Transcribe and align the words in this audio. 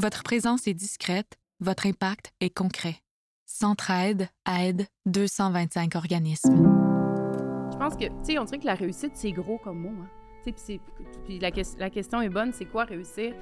Votre 0.00 0.22
présence 0.22 0.66
est 0.66 0.72
discrète, 0.72 1.38
votre 1.60 1.86
impact 1.86 2.32
est 2.40 2.48
concret. 2.48 2.96
Centraide 3.44 4.28
aide 4.50 4.86
225 5.04 5.94
organismes. 5.94 6.56
Je 7.70 7.76
pense 7.76 7.96
que, 7.96 8.06
tu 8.06 8.12
sais, 8.22 8.38
on 8.38 8.44
dirait 8.44 8.60
que 8.60 8.64
la 8.64 8.76
réussite, 8.76 9.12
c'est 9.14 9.32
gros 9.32 9.58
comme 9.58 9.80
mot. 9.80 10.02
Hein. 10.02 10.08
Tu 10.46 10.54
sais, 10.56 10.80
Puis 11.26 11.38
la, 11.38 11.50
la 11.78 11.90
question 11.90 12.22
est 12.22 12.30
bonne, 12.30 12.50
c'est 12.54 12.64
quoi 12.64 12.84
réussir? 12.84 13.34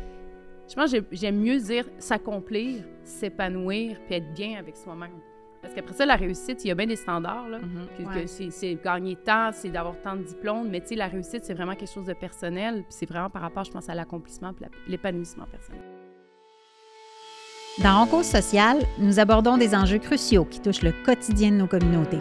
Je 0.69 0.75
pense 0.75 0.91
que 0.91 0.99
j'aime 1.13 1.39
mieux 1.39 1.61
dire 1.61 1.89
s'accomplir, 2.01 2.83
s'épanouir, 3.05 4.01
puis 4.07 4.17
être 4.17 4.33
bien 4.35 4.59
avec 4.59 4.77
soi-même. 4.77 5.15
Parce 5.63 5.75
qu'après 5.75 5.95
ça, 5.95 6.07
la 6.07 6.17
réussite, 6.17 6.65
il 6.65 6.69
y 6.69 6.71
a 6.73 6.75
bien 6.75 6.87
des 6.89 6.97
standards. 6.97 7.49
Là, 7.49 7.61
Mhm. 7.61 8.27
C'est 8.51 8.75
gagner 8.83 9.15
tant, 9.15 9.51
c'est 9.53 9.71
d'avoir 9.71 9.95
tant 10.03 10.17
de 10.17 10.25
diplômes. 10.25 10.69
Mais 10.71 10.81
tu 10.81 10.89
sais, 10.89 10.95
la 10.97 11.07
réussite, 11.07 11.45
c'est 11.45 11.55
vraiment 11.55 11.77
quelque 11.77 11.93
chose 11.93 12.07
de 12.07 12.15
personnel. 12.15 12.83
Puis 12.83 12.97
c'est 12.99 13.09
vraiment 13.09 13.31
par 13.31 13.43
rapport, 13.43 13.63
je 13.63 13.71
pense, 13.71 13.89
à 13.89 13.95
l'accomplissement 13.95 14.53
puis 14.55 14.67
l'épanouissement 14.89 15.47
personnel. 15.47 15.98
Dans 17.83 17.99
Rencontre 17.99 18.25
sociale, 18.25 18.85
nous 18.99 19.21
abordons 19.21 19.57
des 19.57 19.73
enjeux 19.73 19.99
cruciaux 19.99 20.45
qui 20.45 20.59
touchent 20.59 20.83
le 20.83 20.91
quotidien 20.91 21.53
de 21.53 21.59
nos 21.59 21.69
communautés. 21.69 22.19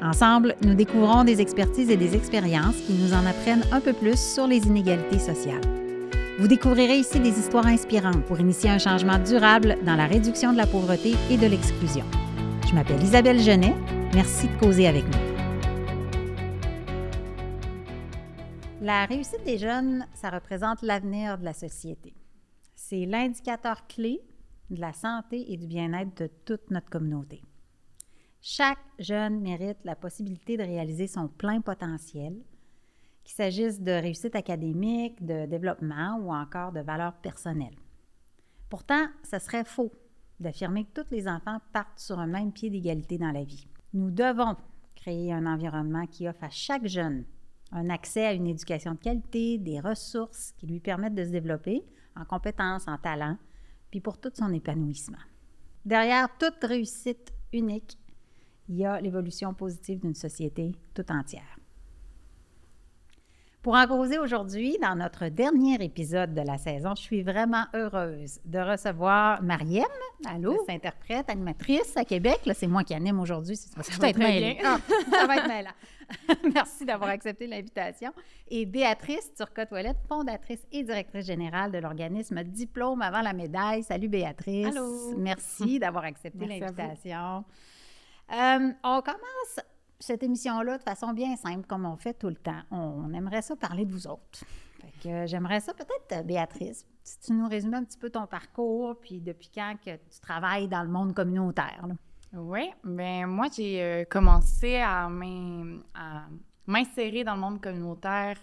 Ensemble, 0.00 0.54
nous 0.62 0.74
découvrons 0.74 1.24
des 1.24 1.40
expertises 1.40 1.90
et 1.90 1.96
des 1.96 2.14
expériences 2.14 2.76
qui 2.76 2.92
nous 2.92 3.12
en 3.12 3.26
apprennent 3.26 3.64
un 3.72 3.80
peu 3.80 3.92
plus 3.92 4.16
sur 4.16 4.46
les 4.46 4.58
inégalités 4.58 5.18
sociales. 5.18 5.62
Vous 6.38 6.46
découvrirez 6.46 6.98
ici 6.98 7.18
des 7.18 7.36
histoires 7.40 7.66
inspirantes 7.66 8.24
pour 8.26 8.38
initier 8.38 8.70
un 8.70 8.78
changement 8.78 9.18
durable 9.18 9.78
dans 9.84 9.96
la 9.96 10.06
réduction 10.06 10.52
de 10.52 10.58
la 10.58 10.66
pauvreté 10.68 11.16
et 11.28 11.36
de 11.36 11.46
l'exclusion. 11.48 12.04
Je 12.68 12.72
m'appelle 12.72 13.02
Isabelle 13.02 13.40
Genet. 13.40 13.74
Merci 14.14 14.46
de 14.46 14.56
causer 14.60 14.86
avec 14.86 15.04
nous. 15.06 15.18
La 18.80 19.06
réussite 19.06 19.42
des 19.44 19.58
jeunes, 19.58 20.06
ça 20.14 20.30
représente 20.30 20.82
l'avenir 20.82 21.36
de 21.36 21.44
la 21.44 21.52
société. 21.52 22.14
C'est 22.76 23.06
l'indicateur 23.06 23.88
clé 23.88 24.20
de 24.70 24.80
la 24.80 24.92
santé 24.92 25.52
et 25.52 25.56
du 25.56 25.66
bien-être 25.66 26.22
de 26.22 26.30
toute 26.44 26.70
notre 26.70 26.90
communauté. 26.90 27.42
Chaque 28.40 28.78
jeune 28.98 29.40
mérite 29.40 29.78
la 29.84 29.96
possibilité 29.96 30.56
de 30.56 30.62
réaliser 30.62 31.06
son 31.06 31.28
plein 31.28 31.60
potentiel, 31.60 32.34
qu'il 33.22 33.34
s'agisse 33.34 33.80
de 33.80 33.92
réussite 33.92 34.34
académique, 34.34 35.24
de 35.24 35.46
développement 35.46 36.18
ou 36.22 36.32
encore 36.32 36.72
de 36.72 36.80
valeurs 36.80 37.20
personnelles. 37.20 37.76
Pourtant, 38.70 39.06
ce 39.30 39.38
serait 39.38 39.64
faux 39.64 39.92
d'affirmer 40.38 40.84
que 40.84 41.02
tous 41.02 41.10
les 41.10 41.28
enfants 41.28 41.58
partent 41.72 41.98
sur 41.98 42.18
un 42.18 42.26
même 42.26 42.52
pied 42.52 42.70
d'égalité 42.70 43.18
dans 43.18 43.32
la 43.32 43.44
vie. 43.44 43.68
Nous 43.92 44.10
devons 44.10 44.56
créer 44.94 45.32
un 45.32 45.46
environnement 45.46 46.06
qui 46.06 46.28
offre 46.28 46.44
à 46.44 46.50
chaque 46.50 46.86
jeune 46.86 47.24
un 47.72 47.88
accès 47.90 48.26
à 48.26 48.32
une 48.32 48.46
éducation 48.46 48.94
de 48.94 48.98
qualité, 48.98 49.58
des 49.58 49.80
ressources 49.80 50.52
qui 50.58 50.66
lui 50.66 50.80
permettent 50.80 51.14
de 51.14 51.24
se 51.24 51.30
développer 51.30 51.84
en 52.16 52.24
compétences, 52.24 52.88
en 52.88 52.98
talents, 52.98 53.36
puis 53.90 54.00
pour 54.00 54.18
tout 54.18 54.30
son 54.34 54.52
épanouissement. 54.52 55.18
Derrière 55.84 56.28
toute 56.38 56.62
réussite 56.62 57.32
unique, 57.52 57.98
il 58.68 58.76
y 58.76 58.84
a 58.84 59.00
l'évolution 59.00 59.52
positive 59.54 60.00
d'une 60.00 60.14
société 60.14 60.72
tout 60.94 61.10
entière. 61.10 61.59
Pour 63.62 63.74
en 63.74 63.86
causer 63.86 64.18
aujourd'hui, 64.18 64.78
dans 64.80 64.94
notre 64.96 65.28
dernier 65.28 65.74
épisode 65.84 66.32
de 66.32 66.40
la 66.40 66.56
saison, 66.56 66.94
je 66.96 67.02
suis 67.02 67.22
vraiment 67.22 67.66
heureuse 67.74 68.40
de 68.46 68.58
recevoir 68.58 69.42
Mariem, 69.42 69.84
Allô? 70.26 70.64
interprète, 70.66 71.28
animatrice 71.28 71.94
à 71.94 72.06
Québec. 72.06 72.40
Là, 72.46 72.54
c'est 72.54 72.66
moi 72.66 72.84
qui 72.84 72.94
anime 72.94 73.20
aujourd'hui, 73.20 73.56
ça, 73.56 73.68
Ça 73.82 73.92
tout 73.92 74.00
va 74.00 74.08
être. 74.08 74.62
Ah, 74.64 74.78
ça 75.10 75.26
va 75.26 75.36
être 75.36 75.48
mêlant. 75.48 75.74
Merci 76.54 76.86
d'avoir 76.86 77.10
accepté 77.10 77.46
l'invitation. 77.46 78.12
Et 78.48 78.64
Béatrice 78.64 79.34
Turcotte-Ouellette, 79.34 79.98
fondatrice 80.08 80.66
et 80.72 80.82
directrice 80.82 81.26
générale 81.26 81.70
de 81.70 81.78
l'organisme 81.78 82.42
Diplôme 82.42 83.02
avant 83.02 83.20
la 83.20 83.34
médaille. 83.34 83.82
Salut 83.82 84.08
Béatrice. 84.08 84.74
Allô. 84.74 85.18
Merci 85.18 85.78
d'avoir 85.78 86.04
accepté 86.04 86.46
l'invitation. 86.46 87.44
Euh, 88.32 88.72
on 88.84 89.02
commence 89.02 89.60
cette 90.00 90.22
émission-là 90.22 90.78
de 90.78 90.82
façon 90.82 91.12
bien 91.12 91.36
simple, 91.36 91.66
comme 91.66 91.84
on 91.86 91.96
fait 91.96 92.14
tout 92.14 92.28
le 92.28 92.34
temps. 92.36 92.60
On 92.70 93.12
aimerait 93.12 93.42
ça 93.42 93.54
parler 93.56 93.84
de 93.84 93.92
vous 93.92 94.06
autres. 94.06 94.42
Euh, 95.06 95.26
j'aimerais 95.26 95.60
ça 95.60 95.72
peut-être, 95.72 96.20
euh, 96.20 96.22
Béatrice, 96.22 96.86
si 97.02 97.18
tu 97.20 97.32
nous 97.32 97.48
résumais 97.48 97.76
un 97.78 97.84
petit 97.84 97.98
peu 97.98 98.10
ton 98.10 98.26
parcours, 98.26 98.96
puis 99.00 99.20
depuis 99.20 99.50
quand 99.54 99.74
que 99.84 99.92
tu 99.96 100.20
travailles 100.20 100.68
dans 100.68 100.82
le 100.82 100.88
monde 100.90 101.14
communautaire. 101.14 101.84
Oui, 102.34 102.70
ben 102.84 103.26
moi 103.26 103.46
j'ai 103.54 103.82
euh, 103.82 104.04
commencé 104.04 104.76
à 104.76 105.08
m'in- 105.08 105.80
à 105.94 106.24
m'insérer 106.66 107.24
dans 107.24 107.34
le 107.34 107.40
monde 107.40 107.60
communautaire 107.60 108.36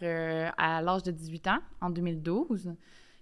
à 0.58 0.82
l'âge 0.82 1.04
de 1.04 1.12
18 1.12 1.48
ans, 1.48 1.60
en 1.82 1.90
2012. 1.90 2.74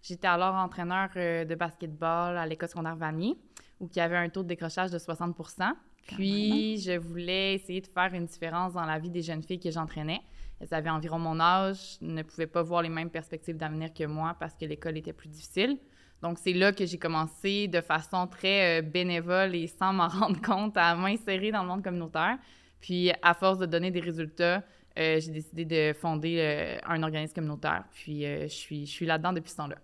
J'étais 0.01 0.27
alors 0.27 0.55
entraîneur 0.55 1.09
de 1.15 1.55
basketball 1.55 2.37
à 2.37 2.45
l'école 2.47 2.69
secondaire 2.69 2.95
Vanier, 2.95 3.37
où 3.79 3.87
il 3.91 3.97
y 3.97 3.99
avait 3.99 4.17
un 4.17 4.29
taux 4.29 4.43
de 4.43 4.47
décrochage 4.47 4.91
de 4.91 4.97
60 4.97 5.35
Puis, 6.05 6.77
je 6.79 6.97
voulais 6.97 7.55
essayer 7.55 7.81
de 7.81 7.87
faire 7.87 8.13
une 8.13 8.25
différence 8.25 8.73
dans 8.73 8.85
la 8.85 8.99
vie 8.99 9.09
des 9.09 9.21
jeunes 9.21 9.41
filles 9.41 9.59
que 9.59 9.71
j'entraînais. 9.71 10.21
Elles 10.59 10.73
avaient 10.73 10.89
environ 10.89 11.19
mon 11.19 11.39
âge, 11.39 11.97
ne 12.01 12.21
pouvaient 12.23 12.47
pas 12.47 12.61
voir 12.61 12.81
les 12.81 12.89
mêmes 12.89 13.09
perspectives 13.09 13.57
d'avenir 13.57 13.93
que 13.93 14.05
moi 14.05 14.35
parce 14.39 14.53
que 14.53 14.65
l'école 14.65 14.97
était 14.97 15.13
plus 15.13 15.27
difficile. 15.27 15.77
Donc, 16.21 16.37
c'est 16.39 16.53
là 16.53 16.71
que 16.71 16.85
j'ai 16.85 16.97
commencé 16.97 17.67
de 17.67 17.81
façon 17.81 18.27
très 18.27 18.79
euh, 18.79 18.81
bénévole 18.81 19.55
et 19.55 19.67
sans 19.67 19.93
m'en 19.93 20.07
rendre 20.09 20.41
compte 20.41 20.77
à 20.77 20.95
m'insérer 20.95 21.51
dans 21.51 21.63
le 21.63 21.67
monde 21.67 21.83
communautaire. 21.83 22.37
Puis, 22.79 23.11
à 23.21 23.33
force 23.33 23.57
de 23.57 23.65
donner 23.65 23.91
des 23.91 23.99
résultats, 23.99 24.63
euh, 24.97 25.19
j'ai 25.19 25.31
décidé 25.31 25.65
de 25.65 25.93
fonder 25.93 26.37
euh, 26.39 26.77
un 26.87 27.03
organisme 27.03 27.33
communautaire. 27.33 27.83
Puis, 27.91 28.21
je 28.23 28.47
suis, 28.47 28.85
je 28.85 28.91
suis 28.91 29.05
là-dedans 29.05 29.33
depuis 29.33 29.51
ce 29.51 29.57
temps-là. 29.57 29.77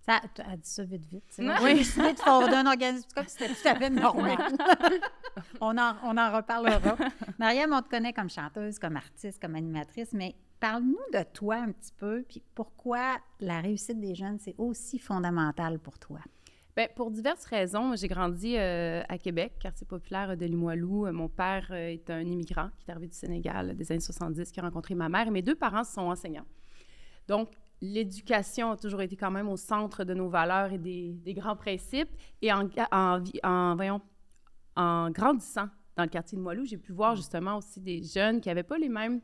Ça, 0.00 0.20
tu 0.34 0.40
as 0.40 0.56
dit 0.56 0.68
ça 0.68 0.82
vite, 0.84 1.04
vite. 1.06 1.24
Oui. 1.38 1.46
J'ai 1.60 1.74
décidé 1.74 2.12
de 2.14 2.18
fonder 2.18 2.54
un 2.54 2.66
organisme 2.66 3.08
comme 3.14 3.26
c'était 3.26 3.48
tout 3.48 3.68
à 3.68 3.74
fait 3.74 3.90
normal. 3.90 4.38
on, 5.60 5.76
en, 5.76 5.94
on 6.04 6.16
en 6.16 6.36
reparlera. 6.36 6.96
Mariam, 7.38 7.72
on 7.72 7.82
te 7.82 7.88
connaît 7.90 8.12
comme 8.12 8.30
chanteuse, 8.30 8.78
comme 8.78 8.96
artiste, 8.96 9.40
comme 9.40 9.54
animatrice, 9.56 10.12
mais 10.14 10.34
parle-nous 10.58 10.98
de 11.12 11.22
toi 11.34 11.56
un 11.56 11.72
petit 11.72 11.92
peu, 11.96 12.24
puis 12.26 12.42
pourquoi 12.54 13.18
la 13.40 13.60
réussite 13.60 14.00
des 14.00 14.14
jeunes, 14.14 14.38
c'est 14.38 14.54
aussi 14.56 14.98
fondamental 14.98 15.78
pour 15.78 15.98
toi? 15.98 16.20
Bien, 16.76 16.86
pour 16.94 17.10
diverses 17.10 17.44
raisons, 17.46 17.94
j'ai 17.96 18.08
grandi 18.08 18.56
euh, 18.56 19.02
à 19.08 19.18
Québec, 19.18 19.54
quartier 19.58 19.86
populaire 19.86 20.36
de 20.36 20.46
Limoilou. 20.46 21.10
Mon 21.12 21.28
père 21.28 21.66
euh, 21.72 21.88
est 21.88 22.08
un 22.10 22.20
immigrant 22.20 22.70
qui 22.78 22.88
est 22.88 22.92
arrivé 22.92 23.08
du 23.08 23.16
Sénégal 23.16 23.76
des 23.76 23.90
années 23.90 24.00
70, 24.00 24.52
qui 24.52 24.60
a 24.60 24.62
rencontré 24.62 24.94
ma 24.94 25.08
mère, 25.08 25.26
et 25.26 25.30
mes 25.30 25.42
deux 25.42 25.56
parents 25.56 25.84
sont 25.84 26.02
enseignants. 26.02 26.46
Donc, 27.26 27.50
l'éducation 27.80 28.72
a 28.72 28.76
toujours 28.76 29.02
été 29.02 29.16
quand 29.16 29.30
même 29.30 29.48
au 29.48 29.56
centre 29.56 30.04
de 30.04 30.14
nos 30.14 30.28
valeurs 30.28 30.72
et 30.72 30.78
des, 30.78 31.34
grands 31.34 31.56
principes. 31.56 32.10
Et 32.42 32.52
en, 32.52 32.64
grandissant 35.10 35.68
dans 35.96 36.04
le 36.04 36.08
quartier 36.08 36.36
de 36.36 36.40
Limoilou, 36.40 36.64
j'ai 36.64 36.78
pu 36.78 36.92
voir 36.92 37.16
justement 37.16 37.56
aussi 37.56 37.80
des 37.80 38.02
jeunes 38.02 38.40
qui 38.40 38.48
n'avaient 38.48 38.62
pas 38.62 38.78
les 38.78 38.88
mêmes 38.88 39.20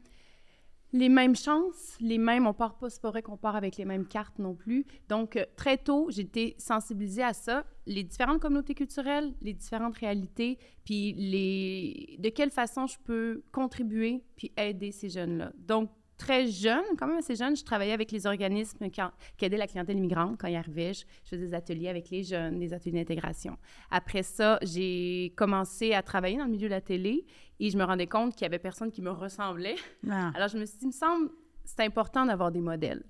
les 0.92 1.08
mêmes 1.08 1.36
chances, 1.36 1.96
les 2.00 2.16
mêmes, 2.16 2.46
on 2.46 2.54
part 2.54 2.78
pas, 2.78 2.88
c'est 2.88 3.02
pas 3.02 3.10
vrai 3.10 3.22
qu'on 3.22 3.36
part 3.36 3.56
avec 3.56 3.76
les 3.76 3.84
mêmes 3.84 4.06
cartes 4.06 4.38
non 4.38 4.54
plus. 4.54 4.86
Donc, 5.08 5.36
euh, 5.36 5.44
très 5.56 5.76
tôt, 5.78 6.08
j'ai 6.10 6.22
été 6.22 6.54
sensibilisée 6.58 7.22
à 7.22 7.32
ça, 7.32 7.64
les 7.86 8.02
différentes 8.02 8.40
communautés 8.40 8.74
culturelles, 8.74 9.34
les 9.42 9.52
différentes 9.52 9.96
réalités, 9.96 10.58
puis 10.84 11.12
les, 11.14 12.16
de 12.20 12.28
quelle 12.28 12.50
façon 12.50 12.86
je 12.86 12.96
peux 13.04 13.42
contribuer 13.52 14.24
puis 14.36 14.52
aider 14.56 14.92
ces 14.92 15.08
jeunes-là. 15.08 15.52
Donc, 15.58 15.90
très 16.16 16.46
jeune, 16.46 16.84
quand 16.98 17.06
même 17.06 17.18
assez 17.18 17.36
jeune, 17.36 17.54
je 17.56 17.64
travaillais 17.64 17.92
avec 17.92 18.10
les 18.12 18.26
organismes 18.26 18.90
qui, 18.90 19.02
en- 19.02 19.12
qui 19.36 19.44
aidaient 19.44 19.56
la 19.56 19.66
clientèle 19.66 19.96
immigrante 19.98 20.36
quand 20.38 20.48
ils 20.48 20.56
arrivaient. 20.56 20.94
Je, 20.94 21.04
je 21.24 21.30
faisais 21.30 21.46
des 21.46 21.54
ateliers 21.54 21.88
avec 21.88 22.10
les 22.10 22.22
jeunes, 22.22 22.58
des 22.58 22.72
ateliers 22.72 22.98
d'intégration. 23.04 23.56
Après 23.90 24.22
ça, 24.22 24.58
j'ai 24.62 25.32
commencé 25.36 25.92
à 25.92 26.02
travailler 26.02 26.38
dans 26.38 26.44
le 26.46 26.50
milieu 26.50 26.68
de 26.68 26.74
la 26.74 26.80
télé 26.80 27.26
et 27.60 27.70
je 27.70 27.76
me 27.78 27.84
rendais 27.84 28.06
compte 28.06 28.32
qu'il 28.34 28.42
y 28.42 28.46
avait 28.46 28.58
personne 28.58 28.90
qui 28.90 29.02
me 29.02 29.10
ressemblait. 29.10 29.76
Ah. 30.10 30.30
Alors, 30.34 30.48
je 30.48 30.58
me 30.58 30.64
suis 30.64 30.78
dit, 30.78 30.84
il 30.84 30.88
me 30.88 30.92
semble, 30.92 31.30
c'est 31.64 31.80
important 31.80 32.24
d'avoir 32.26 32.50
des 32.50 32.60
modèles. 32.60 33.04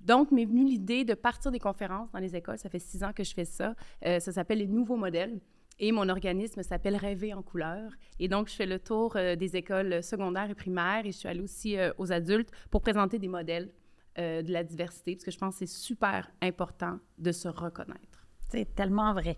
Donc, 0.00 0.30
m'est 0.30 0.44
venue 0.44 0.64
l'idée 0.64 1.04
de 1.04 1.14
partir 1.14 1.50
des 1.50 1.58
conférences 1.58 2.10
dans 2.12 2.20
les 2.20 2.36
écoles. 2.36 2.56
Ça 2.58 2.68
fait 2.68 2.78
six 2.78 3.02
ans 3.02 3.12
que 3.12 3.24
je 3.24 3.34
fais 3.34 3.44
ça. 3.44 3.74
Euh, 4.06 4.20
ça 4.20 4.30
s'appelle 4.32 4.58
les 4.58 4.66
nouveaux 4.68 4.96
modèles. 4.96 5.40
Et 5.80 5.92
mon 5.92 6.08
organisme 6.08 6.62
s'appelle 6.62 6.96
Rêver 6.96 7.34
en 7.34 7.42
couleur. 7.42 7.92
Et 8.18 8.28
donc, 8.28 8.48
je 8.48 8.54
fais 8.54 8.66
le 8.66 8.78
tour 8.78 9.16
euh, 9.16 9.36
des 9.36 9.56
écoles 9.56 10.02
secondaires 10.02 10.50
et 10.50 10.54
primaires 10.54 11.06
et 11.06 11.12
je 11.12 11.18
suis 11.18 11.28
allée 11.28 11.40
aussi 11.40 11.76
euh, 11.76 11.92
aux 11.98 12.12
adultes 12.12 12.50
pour 12.70 12.80
présenter 12.80 13.18
des 13.18 13.28
modèles 13.28 13.70
euh, 14.18 14.42
de 14.42 14.52
la 14.52 14.64
diversité, 14.64 15.14
parce 15.14 15.24
que 15.24 15.30
je 15.30 15.38
pense 15.38 15.54
que 15.54 15.58
c'est 15.60 15.72
super 15.72 16.28
important 16.42 16.98
de 17.18 17.30
se 17.30 17.46
reconnaître. 17.46 18.26
C'est 18.48 18.74
tellement 18.74 19.12
vrai. 19.12 19.36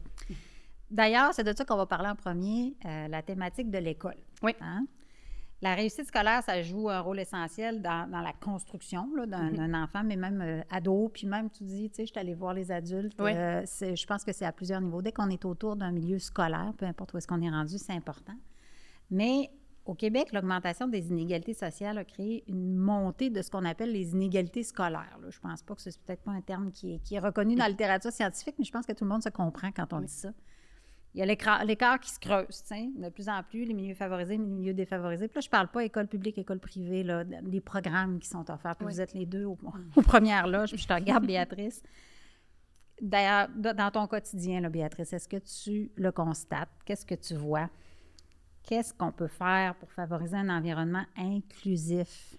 D'ailleurs, 0.91 1.35
c'est 1.35 1.45
de 1.45 1.53
ça 1.55 1.67
qu'on 1.67 1.77
va 1.77 1.85
parler 1.85 2.09
en 2.09 2.17
premier, 2.17 2.75
euh, 2.87 3.09
la 3.09 3.23
thématique 3.23 3.71
de 3.71 3.77
l'école. 3.77 4.17
Oui. 4.43 4.53
Hein? 4.63 4.87
La 5.63 5.75
réussite 5.75 6.07
scolaire, 6.07 6.43
ça 6.43 6.63
joue 6.63 6.89
un 6.89 7.01
rôle 7.01 7.21
essentiel 7.21 7.83
dans, 7.83 8.11
dans 8.11 8.21
la 8.23 8.33
construction 8.33 9.07
d'un 9.27 9.51
Mhm. 9.51 9.57
d'un 9.57 9.83
enfant, 9.83 10.03
mais 10.03 10.17
même 10.17 10.41
euh, 10.41 10.63
ado. 10.71 11.11
Puis 11.13 11.27
même, 11.27 11.51
tu 11.51 11.65
dis, 11.65 11.91
tu 11.91 11.97
sais, 11.97 12.07
je 12.07 12.11
suis 12.13 12.19
allée 12.19 12.35
voir 12.35 12.55
les 12.55 12.73
adultes. 12.73 13.21
Oui. 13.21 13.33
euh, 13.35 13.63
je 13.67 14.07
pense 14.07 14.25
que 14.25 14.33
c'est 14.33 14.47
à 14.47 14.53
plusieurs 14.53 14.81
niveaux. 14.81 15.03
Dès 15.03 15.13
qu'on 15.13 15.29
est 15.29 15.45
autour 15.45 15.77
d'un 15.77 15.93
milieu 15.93 16.19
scolaire, 16.19 16.73
peu 16.79 16.87
importe 16.87 17.13
où 17.13 17.19
est-ce 17.19 17.27
qu'on 17.27 17.43
est 17.43 17.51
rendu, 17.51 17.77
c'est 17.77 17.93
important. 17.93 18.33
Mais 19.11 19.51
au 19.85 19.95
Québec, 19.95 20.33
l'augmentation 20.33 20.87
des 20.89 21.09
inégalités 21.11 21.53
sociales 21.55 21.99
a 21.99 22.05
créé 22.05 22.43
une 22.49 22.77
montée 22.77 23.29
de 23.29 23.43
ce 23.43 23.51
qu'on 23.51 23.65
appelle 23.67 23.93
les 23.93 24.13
inégalités 24.13 24.63
scolaires. 24.63 25.19
là. 25.21 25.29
Je 25.31 25.41
pense 25.41 25.63
pas 25.63 25.75
que 25.75 25.83
c'est 25.83 25.99
peut-être 26.01 26.23
pas 26.23 26.31
un 26.33 26.41
terme 26.43 26.71
qui 26.71 26.95
est, 26.95 26.99
qui 27.01 27.17
est 27.17 27.19
reconnu 27.21 27.55
dans 27.55 27.65
la 27.65 27.71
littérature 27.71 28.13
scientifique, 28.13 28.55
mais 28.59 28.65
je 28.65 28.73
pense 28.73 28.87
que 28.87 28.93
tout 28.93 29.05
le 29.05 29.11
monde 29.11 29.23
se 29.23 29.29
comprend 29.31 29.73
quand 29.73 29.93
on 29.93 30.01
dit 30.01 30.09
ça. 30.09 30.31
Il 31.15 31.19
y 31.19 31.23
a 31.23 31.27
l'écart 31.65 31.99
qui 31.99 32.09
se 32.11 32.21
creuse, 32.21 32.63
de 32.71 33.09
plus 33.09 33.29
en 33.29 33.43
plus, 33.43 33.65
les 33.65 33.75
milieux 33.75 33.95
favorisés, 33.97 34.37
les 34.37 34.45
milieux 34.45 34.75
défavorisés. 34.75 35.27
Puis 35.27 35.37
là, 35.37 35.41
je 35.41 35.49
parle 35.51 35.67
pas 35.69 35.85
école 35.85 36.07
publique, 36.07 36.39
école 36.39 36.61
privée, 36.61 37.03
là, 37.03 37.25
des 37.25 37.61
programmes 37.61 38.21
qui 38.21 38.29
sont 38.29 38.49
offerts. 38.49 38.77
Puis 38.77 38.87
vous 38.87 39.01
êtes 39.01 39.13
les 39.15 39.27
deux 39.27 39.45
au- 39.45 39.59
aux 39.97 40.03
premières 40.03 40.47
loges, 40.47 40.71
puis 40.71 40.79
je 40.79 40.87
te 40.87 40.93
regarde, 40.93 41.27
Béatrice. 41.27 41.83
D'ailleurs, 43.03 43.49
dans 43.57 43.91
ton 43.91 44.07
quotidien, 44.07 44.61
là, 44.61 44.69
Béatrice, 44.69 45.13
est-ce 45.13 45.27
que 45.29 45.39
tu 45.39 45.91
le 45.97 46.13
constates? 46.13 46.69
Qu'est-ce 46.85 47.07
que 47.07 47.15
tu 47.17 47.35
vois? 47.35 47.69
Qu'est-ce 48.63 48.93
qu'on 48.95 49.11
peut 49.11 49.27
faire 49.27 49.75
pour 49.77 49.91
favoriser 49.91 50.37
un 50.37 50.49
environnement 50.51 51.05
inclusif, 51.17 52.37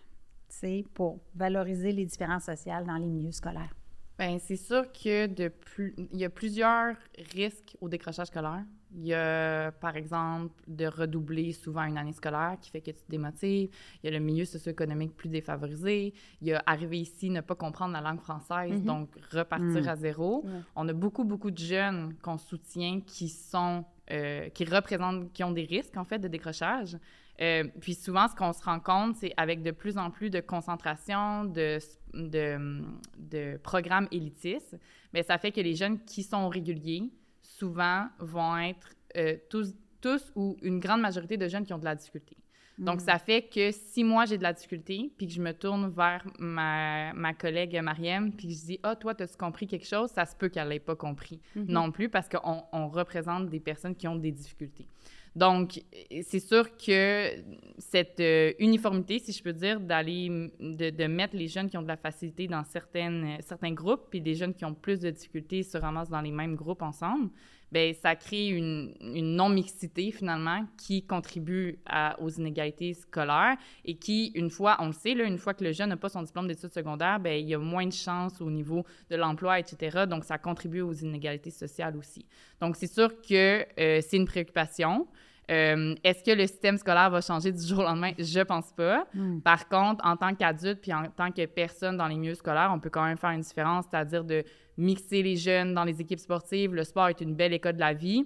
tu 0.48 0.56
sais, 0.56 0.86
pour 0.94 1.20
valoriser 1.36 1.92
les 1.92 2.06
différences 2.06 2.44
sociales 2.46 2.86
dans 2.86 2.98
les 2.98 3.08
milieux 3.08 3.32
scolaires? 3.32 3.74
Bien, 4.22 4.38
c'est 4.38 4.56
sûr 4.56 4.84
que 4.92 5.26
de 5.26 5.48
plus... 5.48 5.96
il 6.14 6.20
y 6.20 6.26
a 6.26 6.30
plusieurs 6.30 6.96
risques 7.34 7.76
au 7.82 7.90
décrochage 7.90 8.28
scolaire. 8.28 8.64
Il 8.94 9.08
y 9.08 9.16
a, 9.16 9.72
par 9.72 9.96
exemple, 9.96 10.54
de 10.68 10.86
redoubler 10.86 11.54
souvent 11.54 11.86
une 11.86 11.98
année 11.98 12.14
scolaire 12.14 12.58
qui 12.62 12.70
fait 12.70 12.82
que 12.82 12.92
tu 12.92 13.02
te 13.02 13.10
démotives. 13.10 13.70
Il 14.04 14.06
y 14.06 14.08
a 14.10 14.12
le 14.12 14.24
milieu 14.24 14.46
socio-économique 14.46 15.16
plus 15.16 15.30
défavorisé. 15.30 16.14
Il 16.42 16.50
y 16.50 16.54
a 16.54 16.62
arriver 16.68 17.00
ici, 17.00 17.32
ne 17.32 17.42
pas 17.42 17.56
comprendre 17.56 17.94
la 17.94 18.02
langue 18.02 18.20
française, 18.20 18.84
donc 18.84 19.10
repartir 19.32 19.84
Mm. 19.84 19.88
à 19.88 19.96
zéro. 19.96 20.44
Ouais. 20.46 20.52
On 20.76 20.88
a 20.88 20.94
beaucoup, 20.94 21.24
beaucoup 21.24 21.50
de 21.50 21.58
jeunes 21.58 22.14
qu'on 22.22 22.38
soutient 22.38 23.00
qui 23.00 23.30
sont, 23.30 23.86
euh, 24.12 24.50
qui 24.50 24.66
représentent, 24.66 25.32
qui 25.32 25.44
ont 25.44 25.52
des 25.52 25.64
risques, 25.64 25.98
en 25.98 26.04
fait, 26.04 26.20
de 26.20 26.28
décrochage. 26.28 26.98
Euh, 27.42 27.64
puis 27.80 27.96
souvent, 27.96 28.28
ce 28.28 28.36
qu'on 28.36 28.54
se 28.54 28.64
rend 28.64 28.80
compte, 28.80 29.16
c'est 29.16 29.34
avec 29.38 29.64
de 29.64 29.72
plus 29.72 29.98
en 29.98 30.12
plus 30.12 30.30
de 30.30 30.42
concentration, 30.42 31.46
de, 31.46 31.80
de, 32.14 32.84
de 33.18 33.58
programmes 33.58 34.08
élitistes, 34.12 34.78
mais 35.14 35.24
ça 35.24 35.38
fait 35.38 35.52
que 35.52 35.62
les 35.62 35.76
jeunes 35.76 36.00
qui 36.04 36.24
sont 36.24 36.50
réguliers, 36.50 37.12
souvent, 37.42 38.08
vont 38.20 38.58
être 38.58 38.90
euh, 39.18 39.38
tous, 39.50 39.74
tous 40.02 40.32
ou 40.36 40.58
une 40.62 40.80
grande 40.80 41.02
majorité 41.02 41.38
de 41.38 41.48
jeunes 41.48 41.66
qui 41.66 41.74
ont 41.74 41.80
de 41.80 41.86
la 41.86 41.96
difficulté. 41.96 42.38
Donc, 42.78 43.02
ça 43.02 43.20
fait 43.20 43.44
que 43.44 43.72
si 43.72 44.04
moi, 44.04 44.26
j'ai 44.26 44.40
de 44.40 44.44
la 44.44 44.54
difficulté, 44.54 45.12
puis 45.16 45.28
que 45.28 45.34
je 45.34 45.42
me 45.42 45.52
tourne 45.52 45.92
vers 45.92 46.26
ma, 46.40 47.14
ma 47.14 47.34
collègue 47.34 47.80
Mariam, 47.84 48.32
puis 48.32 48.48
que 48.48 48.54
je 48.54 48.66
dis 48.66 48.80
«Ah, 48.84 48.96
toi, 48.96 49.14
as-tu 49.20 49.38
compris 49.38 49.68
quelque 49.68 49.86
chose?» 49.86 50.10
Ça 50.16 50.26
se 50.26 50.36
peut 50.36 50.50
qu'elle 50.50 50.70
l'ait 50.70 50.80
pas 50.80 50.96
compris 50.96 51.40
non 51.56 51.92
plus, 51.92 52.10
parce 52.10 52.28
qu'on 52.28 52.64
on 52.72 52.88
représente 52.88 53.50
des 53.50 53.60
personnes 53.60 53.96
qui 53.96 54.08
ont 54.08 54.16
des 54.16 54.32
difficultés. 54.32 54.88
Donc, 55.36 55.82
c'est 56.24 56.42
sûr 56.42 56.76
que 56.76 57.30
cette 57.78 58.20
euh, 58.20 58.52
uniformité, 58.60 59.20
si 59.20 59.32
je 59.32 59.42
peux 59.42 59.54
dire, 59.54 59.80
d'aller, 59.80 60.28
de, 60.60 61.08
mettre 61.08 61.38
les 61.38 61.48
jeunes 61.48 61.70
qui 61.70 61.78
ont 61.78 61.82
de 61.82 61.88
la 61.88 61.96
facilité 61.96 62.48
dans 62.48 62.64
euh, 62.64 63.38
certains 63.40 63.72
groupes, 63.72 64.08
puis 64.10 64.20
des 64.20 64.36
jeunes 64.36 64.54
qui 64.54 64.66
ont 64.66 64.74
plus 64.74 65.00
de 65.00 65.10
difficultés 65.10 65.64
se 65.64 65.78
ramassent 65.78 66.10
dans 66.10 66.20
les 66.22 66.32
mêmes 66.32 66.56
groupes 66.56 66.82
ensemble, 66.82 67.30
ben 67.72 67.94
ça 67.94 68.16
crée 68.16 68.48
une, 68.48 68.94
non-mixité, 69.02 70.12
finalement, 70.12 70.66
qui 70.78 71.04
contribue 71.04 71.80
aux 72.20 72.30
inégalités 72.30 72.94
scolaires 72.94 73.56
et 73.86 73.96
qui, 73.96 74.28
une 74.36 74.50
fois, 74.50 74.78
on 74.80 74.88
le 74.88 74.94
sait, 74.94 75.14
là, 75.14 75.24
une 75.24 75.38
fois 75.38 75.54
que 75.54 75.64
le 75.64 75.72
jeune 75.72 75.90
n'a 75.90 75.98
pas 75.98 76.10
son 76.10 76.24
diplôme 76.24 76.48
d'études 76.48 76.74
secondaires, 76.74 77.20
ben 77.20 77.40
il 77.40 77.48
y 77.48 77.54
a 77.54 77.60
moins 77.60 77.86
de 77.86 77.94
chances 77.94 78.42
au 78.42 78.50
niveau 78.50 78.86
de 79.10 79.16
l'emploi, 79.16 79.60
etc. 79.60 80.06
Donc, 80.08 80.26
ça 80.26 80.38
contribue 80.38 80.82
aux 80.82 80.94
inégalités 80.94 81.52
sociales 81.52 81.96
aussi. 81.96 82.26
Donc, 82.60 82.76
c'est 82.76 82.92
sûr 82.92 83.10
que 83.22 83.66
euh, 83.80 84.02
c'est 84.02 84.18
une 84.18 84.26
préoccupation. 84.26 85.08
Euh, 85.50 85.96
Est-ce 86.04 86.24
que 86.24 86.32
le 86.32 86.46
système 86.46 86.78
scolaire 86.78 87.10
va 87.10 87.22
changer 87.22 87.52
du 87.52 87.66
jour 87.66 87.80
au 87.80 87.84
lendemain? 87.84 88.12
Je 88.18 88.42
pense 88.42 88.72
pas. 88.74 89.06
Mm. 89.14 89.40
Par 89.40 89.68
contre, 89.68 90.06
en 90.06 90.16
tant 90.16 90.34
qu'adulte 90.36 90.82
puis 90.82 90.94
en 90.94 91.06
tant 91.10 91.32
que 91.32 91.46
personne 91.46 91.98
dans 91.98 92.08
les 92.08 92.16
milieux 92.16 92.36
scolaires, 92.36 92.72
on 92.74 92.80
peut 92.80 92.90
quand 92.90 93.04
même 93.04 93.18
faire 93.18 93.32
une 93.32 93.42
différence, 93.42 93.86
c'est-à-dire 93.90 94.24
de 94.24 94.44
mixer 94.78 95.22
les 95.22 95.36
jeunes 95.36 95.74
dans 95.74 95.84
les 95.84 96.00
équipes 96.00 96.20
sportives. 96.20 96.74
Le 96.74 96.84
sport 96.84 97.08
est 97.08 97.22
une 97.22 97.36
belle 97.36 97.54
école 97.54 97.74
de 97.74 97.80
la 97.80 97.94
vie. 97.94 98.26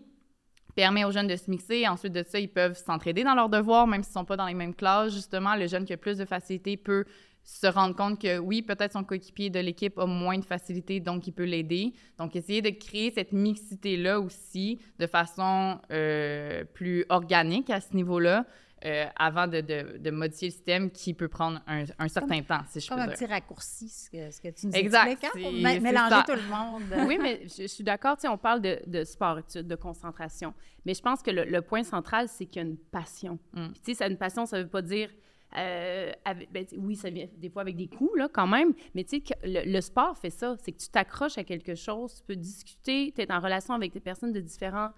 Permet 0.76 1.06
aux 1.06 1.12
jeunes 1.12 1.28
de 1.28 1.36
se 1.36 1.50
mixer. 1.50 1.88
Ensuite 1.88 2.14
de 2.14 2.24
ça, 2.24 2.40
ils 2.40 2.52
peuvent 2.52 2.78
s'entraider 2.78 3.24
dans 3.24 3.34
leurs 3.34 3.50
devoirs, 3.50 3.88
même 3.88 4.04
s'ils 4.04 4.12
ne 4.12 4.20
sont 4.20 4.26
pas 4.26 4.36
dans 4.36 4.46
les 4.46 4.54
mêmes 4.54 4.76
classes. 4.76 5.14
Justement, 5.14 5.56
le 5.56 5.68
jeune 5.68 5.86
qui 5.86 5.94
a 5.94 5.98
plus 5.98 6.18
de 6.18 6.26
facilité 6.26 6.76
peut 6.76 7.06
se 7.48 7.68
rendre 7.68 7.96
compte 7.96 8.20
que 8.20 8.40
oui, 8.40 8.64
peut-être 8.64 8.94
son 8.94 9.04
coéquipier 9.04 9.52
de 9.52 9.60
l'équipe 9.60 9.98
a 10.00 10.08
moins 10.08 10.40
de 10.40 10.44
facilité, 10.46 11.00
donc 11.00 11.28
il 11.28 11.32
peut 11.32 11.44
l'aider. 11.44 11.94
Donc, 12.18 12.36
essayer 12.36 12.64
de 12.64 12.72
créer 12.72 13.12
cette 13.12 13.32
mixité-là 13.34 14.20
aussi 14.20 14.80
de 14.98 15.06
façon 15.06 15.80
euh, 15.92 16.64
plus 16.74 17.06
organique 17.10 17.70
à 17.70 17.80
ce 17.82 17.96
niveau-là, 17.96 18.46
euh, 18.84 19.06
avant 19.16 19.46
de, 19.48 19.62
de- 19.62 19.98
de 20.00 20.12
modifier 20.12 20.48
le 20.48 20.54
système 20.54 20.90
qui 20.92 21.14
peut 21.14 21.28
prendre 21.28 21.62
un, 21.68 21.84
un 22.00 22.08
certain 22.08 22.42
temps, 22.42 22.62
si 22.68 22.80
je 22.80 22.88
Comme 22.88 22.98
peux 22.98 23.04
un 23.04 23.08
dire. 23.08 23.16
petit 23.16 23.26
raccourci, 23.26 23.90
ce 23.90 24.10
que, 24.10 24.32
ce 24.32 24.42
que 24.42 24.48
tu 24.50 24.66
nous 24.68 24.74
Exact, 24.74 25.08
expliques, 25.12 25.32
hein, 25.36 25.40
pour 25.44 25.82
mélanger 25.82 26.10
ça. 26.10 26.26
tout 26.28 26.36
le 26.36 26.50
monde. 26.50 26.84
Oui, 27.08 27.18
mais 27.22 27.42
je, 27.48 27.62
je 27.62 27.68
suis 27.68 27.84
d'accord. 27.84 28.16
Tu 28.18 28.22
sais, 28.22 28.28
on 28.28 28.38
parle 28.40 28.62
de, 28.62 28.80
de 28.88 29.04
sport-études, 29.04 29.68
de 29.68 29.76
concentration. 29.76 30.52
Mais 30.84 30.96
je 30.96 31.02
pense 31.02 31.22
que 31.22 31.30
le, 31.32 31.46
le 31.46 31.62
point 31.62 31.84
central, 31.84 32.28
c'est 32.28 32.46
qu'il 32.48 32.62
y 32.64 32.66
a 32.66 32.68
une 32.68 32.78
passion. 32.78 33.38
Mm. 33.54 33.68
Puis, 33.72 33.82
tu 33.86 33.92
sais, 33.92 33.94
ça, 34.00 34.08
une 34.08 34.18
passion, 34.18 34.46
ça 34.48 34.62
veut 34.62 34.68
pas 34.68 34.82
dire. 34.82 35.10
Euh, 35.58 36.12
ben, 36.52 36.66
oui, 36.78 36.96
ça 36.96 37.10
vient 37.10 37.28
des 37.38 37.50
fois 37.50 37.62
avec 37.62 37.76
des 37.76 37.88
coups, 37.88 38.18
là, 38.18 38.28
quand 38.32 38.48
même. 38.48 38.74
Mais 38.94 39.04
tu 39.04 39.18
sais, 39.18 39.36
le, 39.44 39.72
le 39.72 39.82
sport 39.82 40.18
fait 40.18 40.30
ça. 40.30 40.56
C'est 40.62 40.72
que 40.72 40.78
tu 40.78 40.90
t'accroches 40.90 41.38
à 41.38 41.44
quelque 41.44 41.76
chose, 41.76 42.16
tu 42.16 42.24
peux 42.24 42.36
discuter, 42.36 43.14
tu 43.16 43.22
es 43.22 43.32
en 43.32 43.40
relation 43.40 43.74
avec 43.74 43.94
des 43.94 44.00
personnes 44.00 44.32
de 44.32 44.40
différents 44.40 44.90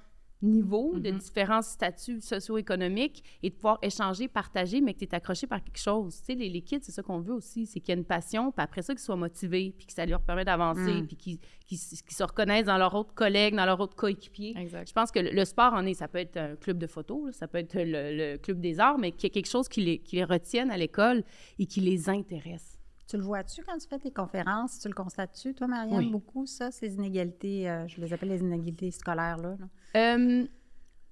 niveaux, 0.41 0.99
de 0.99 1.11
Mhm. 1.11 1.17
différents 1.17 1.61
statuts 1.61 2.21
socio-économiques 2.21 3.23
et 3.43 3.49
de 3.49 3.55
pouvoir 3.55 3.79
échanger, 3.81 4.27
partager, 4.27 4.81
mais 4.81 4.93
que 4.93 4.99
tu 4.99 5.05
es 5.05 5.15
accroché 5.15 5.47
par 5.47 5.63
quelque 5.63 5.79
chose. 5.79 6.17
Tu 6.19 6.25
sais, 6.25 6.35
les, 6.35 6.49
les 6.49 6.61
kids, 6.61 6.79
c'est 6.81 6.91
ça 6.91 7.01
qu'on 7.03 7.19
veut 7.19 7.33
aussi, 7.33 7.65
c'est 7.65 7.79
qu'il 7.79 7.93
y 7.93 7.95
a 7.95 7.99
une 7.99 8.05
passion, 8.05 8.51
puis 8.51 8.63
après 8.63 8.81
ça, 8.81 8.93
qu'ils 8.93 9.01
soient 9.03 9.15
motivés, 9.15 9.73
puis 9.77 9.87
que 9.87 9.93
ça 9.93 10.05
leur 10.05 10.21
permet 10.21 10.45
d'avancer, 10.45 11.01
Mm. 11.01 11.07
puis 11.07 11.15
qu'ils 11.15 11.39
qu'ils 11.67 11.77
se 11.79 12.23
reconnaissent 12.23 12.65
dans 12.65 12.77
leurs 12.77 12.95
autres 12.95 13.13
collègues, 13.13 13.53
dans 13.53 13.65
leurs 13.65 13.81
autres 13.81 13.95
coéquipiers. 13.97 14.53
Je 14.85 14.93
pense 14.93 15.11
que 15.11 15.19
le, 15.19 15.31
le 15.31 15.43
sport 15.43 15.73
en 15.73 15.85
est, 15.85 15.95
ça 15.95 16.07
peut 16.07 16.19
être 16.19 16.37
un 16.37 16.55
club 16.55 16.77
de 16.77 16.87
photo, 16.87 17.29
ça 17.33 17.47
peut 17.49 17.57
être 17.57 17.75
le, 17.75 18.15
le 18.33 18.37
club 18.37 18.61
des 18.61 18.79
arts, 18.79 18.97
mais 18.97 19.11
qu'il 19.11 19.23
y 19.29 19.31
a 19.31 19.33
quelque 19.33 19.49
chose 19.49 19.67
qui 19.67 19.81
les, 19.81 19.97
qui 19.99 20.15
les 20.15 20.23
retienne 20.23 20.71
à 20.71 20.77
l'école 20.77 21.23
et 21.59 21.65
qui 21.65 21.81
les 21.81 22.09
intéresse. 22.09 22.76
Tu 23.07 23.15
le 23.17 23.23
vois-tu 23.23 23.63
quand 23.63 23.77
tu 23.77 23.87
fais 23.87 23.99
tes 23.99 24.11
conférences? 24.11 24.79
Tu 24.79 24.87
le 24.89 24.93
constates-tu, 24.93 25.53
toi, 25.53 25.67
Marianne, 25.67 25.97
Oui. 25.97 26.09
beaucoup, 26.11 26.45
ça, 26.45 26.71
ces 26.71 26.93
inégalités, 26.95 27.69
euh, 27.69 27.87
je 27.87 28.01
les 28.01 28.11
appelle 28.11 28.29
les 28.29 28.39
inégalités 28.41 28.91
scolaires, 28.91 29.37
là? 29.37 29.55
là? 29.93 30.15
Euh, 30.17 30.45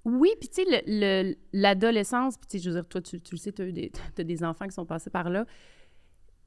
oui, 0.04 0.30
puis 0.38 0.48
tu 0.48 0.62
sais, 0.62 0.64
le- 0.68 0.82
le- 1.30 1.36
l'adolescence, 1.52 2.36
puis 2.36 2.46
tu 2.48 2.58
sais, 2.58 2.64
je 2.64 2.70
veux 2.70 2.76
dire, 2.76 2.86
toi, 2.88 3.00
tu, 3.00 3.20
tu 3.20 3.34
le 3.34 3.38
sais, 3.38 3.52
tu 3.52 3.62
as, 4.18 4.24
des 4.24 4.44
enfants 4.44 4.66
qui 4.66 4.74
sont 4.74 4.84
passés 4.86 5.10
par 5.10 5.30
là, 5.30 5.46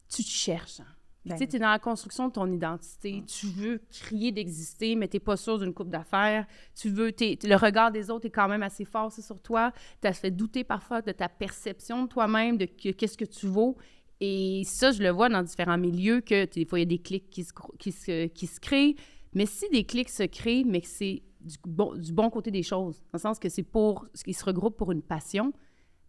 tu 0.08 0.24
te 0.24 0.30
cherches. 0.30 0.80
hein. 0.82 0.86
Ben 1.26 1.34
tu 1.36 1.40
sais, 1.40 1.48
tu 1.48 1.56
es 1.58 1.60
dans 1.60 1.70
la 1.70 1.80
construction 1.80 2.30
de 2.30 2.34
ton 2.34 2.50
identité. 2.50 3.24
Tu 3.28 3.48
veux 3.48 3.82
crier 3.92 4.32
d'exister, 4.32 4.96
mais 4.96 5.08
tu 5.10 5.18
n'es 5.18 5.20
pas 5.20 5.36
sûr 5.36 5.60
d'une 5.60 5.74
coupe 5.74 5.90
d'affaires. 5.90 6.48
Tu 6.76 6.90
veux, 6.90 7.12
t'es- 7.12 7.38
le 7.44 7.56
regard 7.56 7.92
des 7.92 8.10
autres 8.10 8.26
est 8.28 8.32
quand 8.32 8.48
même 8.48 8.64
assez 8.64 8.86
fort 8.86 9.12
sur 9.12 9.42
toi. 9.42 9.74
Tu 10.02 10.12
fait 10.14 10.32
douter 10.32 10.64
parfois 10.64 11.02
de 11.02 11.12
ta 11.12 11.28
perception 11.28 12.04
de 12.04 12.08
toi-même, 12.08 12.58
de 12.58 12.66
que- 12.66 12.92
qu'est-ce 12.92 13.18
que 13.18 13.26
tu 13.26 13.48
vaux. 13.48 13.76
Et 14.22 14.64
ça, 14.66 14.92
je 14.92 15.02
le 15.02 15.10
vois 15.10 15.30
dans 15.30 15.44
différents 15.44 15.78
milieux, 15.78 16.22
que 16.22 16.46
des 16.46 16.66
fois, 16.66 16.80
il 16.80 16.82
y 16.82 16.84
a 16.84 16.98
des 16.98 17.00
clics 17.00 17.30
qui 17.30 17.44
se, 17.44 17.54
qui 17.78 17.92
se, 17.92 18.28
qui 18.28 18.48
se 18.48 18.60
créent. 18.60 18.96
Mais 19.34 19.46
si 19.46 19.70
des 19.70 19.86
clics 19.86 20.10
se 20.10 20.24
créent, 20.24 20.64
mais 20.66 20.82
que 20.82 20.88
c'est 20.88 21.24
du 21.42 21.56
bon, 21.66 21.96
du 21.96 22.12
bon 22.12 22.30
côté 22.30 22.52
des 22.52 22.64
choses, 22.64 23.00
dans 23.04 23.14
le 23.14 23.20
sens 23.20 23.40
que 23.40 23.50
c'est 23.50 23.64
pour, 23.64 24.08
qu'ils 24.24 24.36
se 24.36 24.44
regroupent 24.44 24.78
pour 24.78 24.92
une 24.92 25.02
passion, 25.02 25.54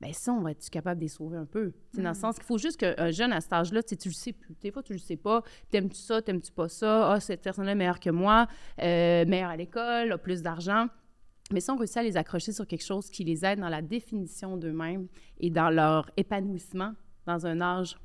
ben 0.01 0.13
ça, 0.15 0.33
on 0.33 0.41
va 0.41 0.53
être 0.53 0.69
capable 0.71 0.99
de 0.99 1.05
les 1.05 1.09
sauver 1.09 1.37
un 1.37 1.45
peu? 1.45 1.73
C'est 1.95 2.01
Dans 2.01 2.09
le 2.09 2.15
sens 2.15 2.37
qu'il 2.37 2.45
faut 2.45 2.57
juste 2.57 2.79
qu'un 2.79 3.11
jeune 3.11 3.33
à 3.33 3.41
cet 3.43 3.53
âge-là, 3.53 3.83
tu 3.83 3.97
le 4.09 4.15
sais 4.15 4.33
plus. 4.33 4.57
Des 4.61 4.73
fois, 4.73 4.83
tu 4.83 4.95
le 4.95 4.99
sais 4.99 5.17
pas. 5.17 5.43
T'aimes-tu 5.71 5.99
ça, 5.99 6.23
t'aimes-tu 6.23 6.53
pas 6.53 6.69
ça? 6.69 7.13
Ah, 7.13 7.21
cette 7.21 7.43
personne-là 7.43 7.73
est 7.73 7.77
meilleure 7.77 8.01
que 8.01 8.09
moi, 8.09 8.47
euh, 8.81 9.27
meilleure 9.27 9.51
à 9.51 9.57
l'école, 9.57 10.13
a 10.13 10.19
plus 10.19 10.41
d'argent. 10.41 10.87
Mais 11.53 11.61
si 11.61 11.71
on 11.71 11.77
réussit 11.77 11.99
à 11.99 12.03
les 12.03 12.17
accrocher 12.17 12.53
sur 12.53 12.67
quelque 12.67 12.85
chose 12.85 13.11
qui 13.11 13.25
les 13.25 13.45
aide 13.45 13.61
dans 13.61 13.69
la 13.69 13.83
définition 13.83 14.57
d'eux-mêmes 14.57 15.09
et 15.39 15.51
dans 15.51 15.69
leur 15.69 16.11
épanouissement 16.17 16.95
dans 17.27 17.47
un 17.47 17.61
âge 17.61 17.97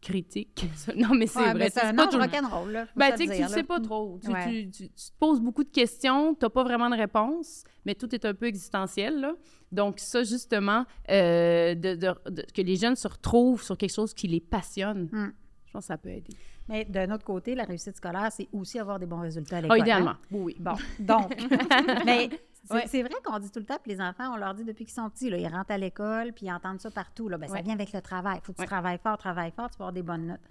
critique. 0.00 0.66
non, 0.96 1.14
mais 1.14 1.26
c'est 1.26 1.40
Ouais, 1.40 1.52
vrai. 1.54 1.70
c'est 1.70 1.92
pas 1.94 2.06
tout 2.06 2.18
rock'n'roll, 2.18 2.70
là. 2.70 2.86
ben, 2.94 3.12
tu 3.16 3.26
sais 3.26 3.36
tu 3.42 3.48
sais 3.48 3.62
pas 3.64 3.80
trop. 3.80 4.20
Tu, 4.22 4.30
Ouais. 4.30 4.44
tu- 4.46 4.70
tu- 4.70 4.88
tu 4.88 5.10
te 5.10 5.18
poses 5.18 5.40
beaucoup 5.40 5.64
de 5.64 5.70
questions, 5.70 6.34
tu 6.34 6.44
n'as 6.44 6.50
pas 6.50 6.62
vraiment 6.62 6.88
de 6.90 6.96
réponse, 6.96 7.64
mais 7.84 7.94
tout 7.94 8.14
est 8.14 8.24
un 8.24 8.34
peu 8.34 8.46
existentiel. 8.46 9.20
Là. 9.20 9.34
Donc, 9.72 9.98
ça, 9.98 10.22
justement, 10.22 10.84
euh, 11.10 11.74
de, 11.74 11.94
de- 11.96 12.30
de- 12.30 12.46
que 12.54 12.62
les 12.62 12.76
jeunes 12.76 12.94
se 12.94 13.08
retrouvent 13.08 13.62
sur 13.62 13.76
quelque 13.76 13.94
chose 13.94 14.14
qui 14.14 14.28
les 14.28 14.40
passionne, 14.40 15.08
Mm. 15.10 15.32
je 15.66 15.72
pense 15.72 15.84
que 15.84 15.86
ça 15.88 15.98
peut 15.98 16.10
aider. 16.10 16.34
Mais 16.68 16.84
d'un 16.84 17.10
autre 17.12 17.24
côté, 17.24 17.54
la 17.54 17.64
réussite 17.64 17.96
scolaire, 17.96 18.28
c'est 18.30 18.48
aussi 18.52 18.78
avoir 18.78 18.98
des 18.98 19.06
bons 19.06 19.20
résultats 19.20 19.56
à 19.56 19.58
Ah, 19.58 19.62
l'école. 19.62 19.78
idéalement. 19.80 20.10
hein? 20.10 20.18
Oui, 20.30 20.40
oui. 20.42 20.56
Bon, 20.60 20.74
donc, 21.00 21.32
mais 22.06 22.28
c'est 22.66 22.74
Ouais. 22.74 23.02
vrai 23.02 23.14
qu'on 23.24 23.38
dit 23.38 23.50
tout 23.50 23.58
le 23.60 23.64
temps, 23.66 23.78
puis 23.82 23.92
les 23.92 24.00
enfants, 24.00 24.32
on 24.32 24.36
leur 24.36 24.54
dit 24.54 24.64
depuis 24.64 24.84
qu'ils 24.84 24.94
sont 24.94 25.08
petits, 25.10 25.30
là, 25.30 25.36
ils 25.38 25.46
rentrent 25.48 25.70
à 25.70 25.78
l'école, 25.78 26.32
puis 26.32 26.46
ils 26.46 26.52
entendent 26.52 26.80
ça 26.80 26.90
partout. 26.90 27.28
Là, 27.28 27.38
ben, 27.38 27.48
Ça 27.48 27.60
vient 27.62 27.74
avec 27.74 27.92
le 27.92 28.00
travail. 28.02 28.38
Il 28.42 28.44
faut 28.44 28.52
que 28.52 28.56
tu 28.58 28.62
Ouais. 28.62 28.66
travailles 28.66 28.98
fort, 28.98 29.16
travailles 29.18 29.52
fort, 29.52 29.70
tu 29.70 29.78
vas 29.78 29.84
avoir 29.86 29.92
des 29.92 30.02
bonnes 30.02 30.26
notes. 30.26 30.50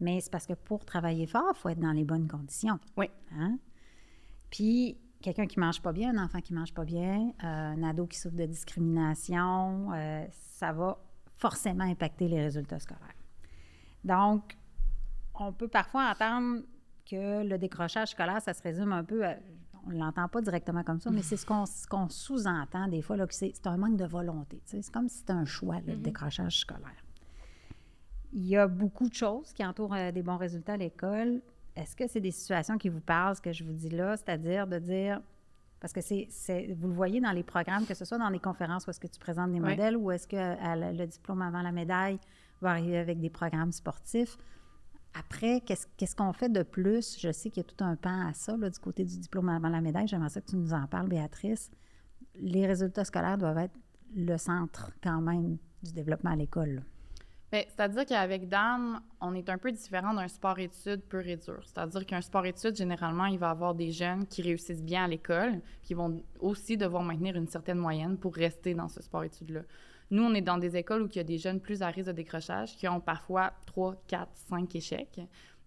Mais 0.00 0.20
c'est 0.20 0.30
parce 0.30 0.46
que 0.46 0.54
pour 0.54 0.84
travailler 0.84 1.26
fort, 1.26 1.52
il 1.54 1.58
faut 1.58 1.68
être 1.68 1.80
dans 1.80 1.92
les 1.92 2.04
bonnes 2.04 2.26
conditions. 2.28 2.78
Oui. 2.96 3.10
Hein? 3.32 3.58
Puis, 4.50 4.96
quelqu'un 5.20 5.46
qui 5.46 5.60
mange 5.60 5.80
pas 5.82 5.92
bien, 5.92 6.16
un 6.16 6.24
enfant 6.24 6.40
qui 6.40 6.54
mange 6.54 6.72
pas 6.72 6.84
bien, 6.84 7.32
euh, 7.44 7.46
un 7.46 7.82
ado 7.82 8.06
qui 8.06 8.18
souffre 8.18 8.36
de 8.36 8.46
discrimination, 8.46 9.92
euh, 9.92 10.24
ça 10.30 10.72
va 10.72 10.98
forcément 11.36 11.84
impacter 11.84 12.28
les 12.28 12.40
résultats 12.40 12.78
scolaires. 12.80 13.14
Donc, 14.04 14.56
on 15.34 15.52
peut 15.52 15.68
parfois 15.68 16.10
entendre 16.10 16.62
que 17.08 17.42
le 17.44 17.58
décrochage 17.58 18.08
scolaire, 18.10 18.40
ça 18.42 18.54
se 18.54 18.62
résume 18.62 18.92
un 18.92 19.04
peu 19.04 19.26
à, 19.26 19.36
on 19.86 19.90
ne 19.90 19.98
l'entend 19.98 20.28
pas 20.28 20.40
directement 20.40 20.82
comme 20.82 21.00
ça, 21.00 21.10
mais 21.10 21.22
c'est 21.22 21.36
ce 21.36 21.46
qu'on 21.46 22.08
sous-entend 22.08 22.88
des 22.88 23.02
fois, 23.02 23.16
là, 23.16 23.26
que 23.26 23.34
c'est 23.34 23.66
un 23.66 23.76
manque 23.76 23.96
de 23.96 24.04
volonté. 24.04 24.60
C'est 24.64 24.88
comme 24.90 25.08
si 25.08 25.18
c'était 25.18 25.32
un 25.32 25.44
choix, 25.44 25.76
là, 25.76 25.94
le 25.94 25.96
décrochage 25.96 26.60
scolaire. 26.60 27.04
Il 28.32 28.46
y 28.46 28.56
a 28.56 28.68
beaucoup 28.68 29.08
de 29.08 29.14
choses 29.14 29.52
qui 29.52 29.64
entourent 29.64 29.94
euh, 29.94 30.12
des 30.12 30.22
bons 30.22 30.36
résultats 30.36 30.74
à 30.74 30.76
l'école. 30.76 31.40
Est-ce 31.74 31.96
que 31.96 32.06
c'est 32.06 32.20
des 32.20 32.30
situations 32.30 32.78
qui 32.78 32.88
vous 32.88 33.00
parlent, 33.00 33.34
ce 33.36 33.40
que 33.40 33.52
je 33.52 33.64
vous 33.64 33.72
dis 33.72 33.90
là, 33.90 34.16
c'est-à-dire 34.16 34.66
de 34.66 34.78
dire, 34.78 35.20
parce 35.80 35.92
que 35.92 36.00
c'est, 36.00 36.28
vous 36.78 36.88
le 36.88 36.94
voyez 36.94 37.20
dans 37.20 37.32
les 37.32 37.42
programmes, 37.42 37.86
que 37.86 37.94
ce 37.94 38.04
soit 38.04 38.18
dans 38.18 38.28
les 38.28 38.38
conférences 38.38 38.86
où 38.86 38.90
est-ce 38.90 39.00
que 39.00 39.06
tu 39.08 39.18
présentes 39.18 39.50
des 39.50 39.60
Oui. 39.60 39.70
modèles 39.70 39.96
ou 39.96 40.10
est-ce 40.10 40.28
que 40.28 40.36
à 40.36 40.76
le 40.76 41.06
diplôme 41.06 41.42
avant 41.42 41.62
la 41.62 41.72
médaille 41.72 42.18
va 42.60 42.70
arriver 42.70 42.98
avec 42.98 43.18
des 43.18 43.30
programmes 43.30 43.72
sportifs? 43.72 44.36
Après, 45.14 45.60
qu'est-ce, 45.60 46.14
qu'on 46.14 46.32
fait 46.32 46.48
de 46.48 46.62
plus? 46.62 47.18
Je 47.18 47.32
sais 47.32 47.50
qu'il 47.50 47.62
y 47.62 47.66
a 47.66 47.68
tout 47.68 47.84
un 47.84 47.96
pan 47.96 48.28
à 48.28 48.32
ça, 48.32 48.56
du 48.56 48.78
côté 48.78 49.04
du 49.04 49.18
diplôme 49.18 49.48
avant 49.48 49.68
la 49.68 49.80
médaille. 49.80 50.06
J'aimerais 50.06 50.28
ça 50.28 50.40
que 50.40 50.50
tu 50.50 50.56
nous 50.56 50.72
en 50.72 50.86
parles, 50.86 51.08
Béatrice. 51.08 51.70
Les 52.36 52.66
résultats 52.66 53.04
scolaires 53.04 53.38
doivent 53.38 53.58
être 53.58 53.74
le 54.14 54.36
centre 54.36 54.92
quand 55.02 55.20
même 55.20 55.58
du 55.82 55.92
développement 55.92 56.30
à 56.30 56.36
l'école. 56.36 56.82
Ben, 57.50 57.64
C'est-à-dire 57.66 58.06
qu'avec 58.06 58.48
DAM, 58.48 59.00
on 59.20 59.34
est 59.34 59.48
un 59.48 59.58
peu 59.58 59.72
différent 59.72 60.14
d'un 60.14 60.28
sport-études 60.28 61.02
pur 61.02 61.26
et 61.26 61.36
dur. 61.36 61.60
C'est-à-dire 61.64 62.06
qu'un 62.06 62.20
sport-études, 62.20 62.76
généralement, 62.76 63.26
il 63.26 63.38
va 63.38 63.50
avoir 63.50 63.74
des 63.74 63.90
jeunes 63.90 64.26
qui 64.26 64.42
réussissent 64.42 64.84
bien 64.84 65.04
à 65.04 65.08
l'école, 65.08 65.60
qui 65.82 65.94
vont 65.94 66.22
aussi 66.38 66.76
devoir 66.76 67.02
maintenir 67.02 67.34
une 67.34 67.48
certaine 67.48 67.78
moyenne 67.78 68.16
pour 68.16 68.34
rester 68.34 68.74
dans 68.74 68.88
ce 68.88 69.02
sport-études-là. 69.02 69.62
Nous, 70.10 70.22
on 70.22 70.34
est 70.34 70.40
dans 70.40 70.58
des 70.58 70.76
écoles 70.76 71.02
où 71.02 71.08
il 71.08 71.16
y 71.16 71.20
a 71.20 71.24
des 71.24 71.38
jeunes 71.38 71.60
plus 71.60 71.82
à 71.82 71.88
risque 71.88 72.08
de 72.08 72.12
décrochage 72.12 72.76
qui 72.76 72.88
ont 72.88 73.00
parfois 73.00 73.52
3, 73.66 73.94
4, 74.08 74.28
5 74.34 74.74
échecs. 74.74 75.20